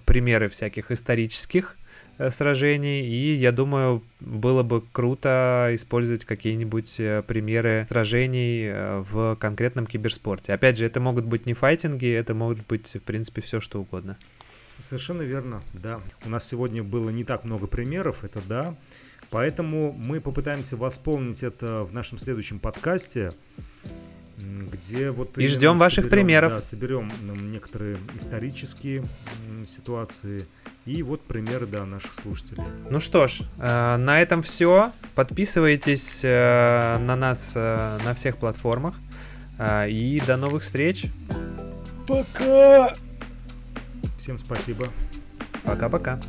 примеры 0.05 0.49
всяких 0.49 0.91
исторических 0.91 1.75
сражений, 2.29 3.05
и 3.05 3.35
я 3.35 3.51
думаю, 3.51 4.03
было 4.19 4.63
бы 4.63 4.83
круто 4.91 5.69
использовать 5.73 6.25
какие-нибудь 6.25 6.99
э, 6.99 7.23
примеры 7.25 7.87
сражений 7.89 8.65
э, 8.65 9.05
в 9.09 9.37
конкретном 9.37 9.87
киберспорте. 9.87 10.53
Опять 10.53 10.77
же, 10.77 10.85
это 10.85 10.99
могут 10.99 11.25
быть 11.25 11.45
не 11.45 11.53
файтинги, 11.53 12.11
это 12.11 12.33
могут 12.33 12.65
быть, 12.67 12.87
в 12.87 13.01
принципе, 13.01 13.41
все 13.41 13.61
что 13.61 13.79
угодно. 13.79 14.17
Совершенно 14.77 15.21
верно, 15.21 15.61
да. 15.73 16.01
У 16.25 16.29
нас 16.29 16.47
сегодня 16.47 16.83
было 16.83 17.09
не 17.09 17.23
так 17.23 17.45
много 17.45 17.67
примеров, 17.67 18.23
это 18.23 18.41
да. 18.47 18.75
Поэтому 19.29 19.91
мы 19.93 20.21
попытаемся 20.21 20.75
восполнить 20.75 21.43
это 21.43 21.83
в 21.83 21.93
нашем 21.93 22.17
следующем 22.17 22.59
подкасте 22.59 23.31
где 24.71 25.11
вот 25.11 25.37
и 25.37 25.47
ждем 25.47 25.75
ваших 25.75 26.05
соберем, 26.05 26.09
примеров. 26.09 26.51
Да, 26.53 26.61
соберем 26.61 27.11
некоторые 27.47 27.97
исторические 28.15 29.03
ситуации 29.65 30.47
и 30.85 31.03
вот 31.03 31.21
примеры, 31.21 31.65
да, 31.67 31.85
наших 31.85 32.13
слушателей. 32.13 32.63
Ну 32.89 32.99
что 32.99 33.27
ж, 33.27 33.41
э, 33.59 33.97
на 33.97 34.21
этом 34.21 34.41
все. 34.41 34.91
Подписывайтесь 35.15 36.21
э, 36.23 36.97
на 36.99 37.15
нас 37.15 37.53
э, 37.55 37.99
на 38.03 38.13
всех 38.13 38.37
платформах. 38.37 38.95
И 39.89 40.21
до 40.25 40.37
новых 40.37 40.63
встреч. 40.63 41.07
Пока. 42.07 42.95
Всем 44.17 44.37
спасибо. 44.37 44.87
Пока-пока. 45.65 46.21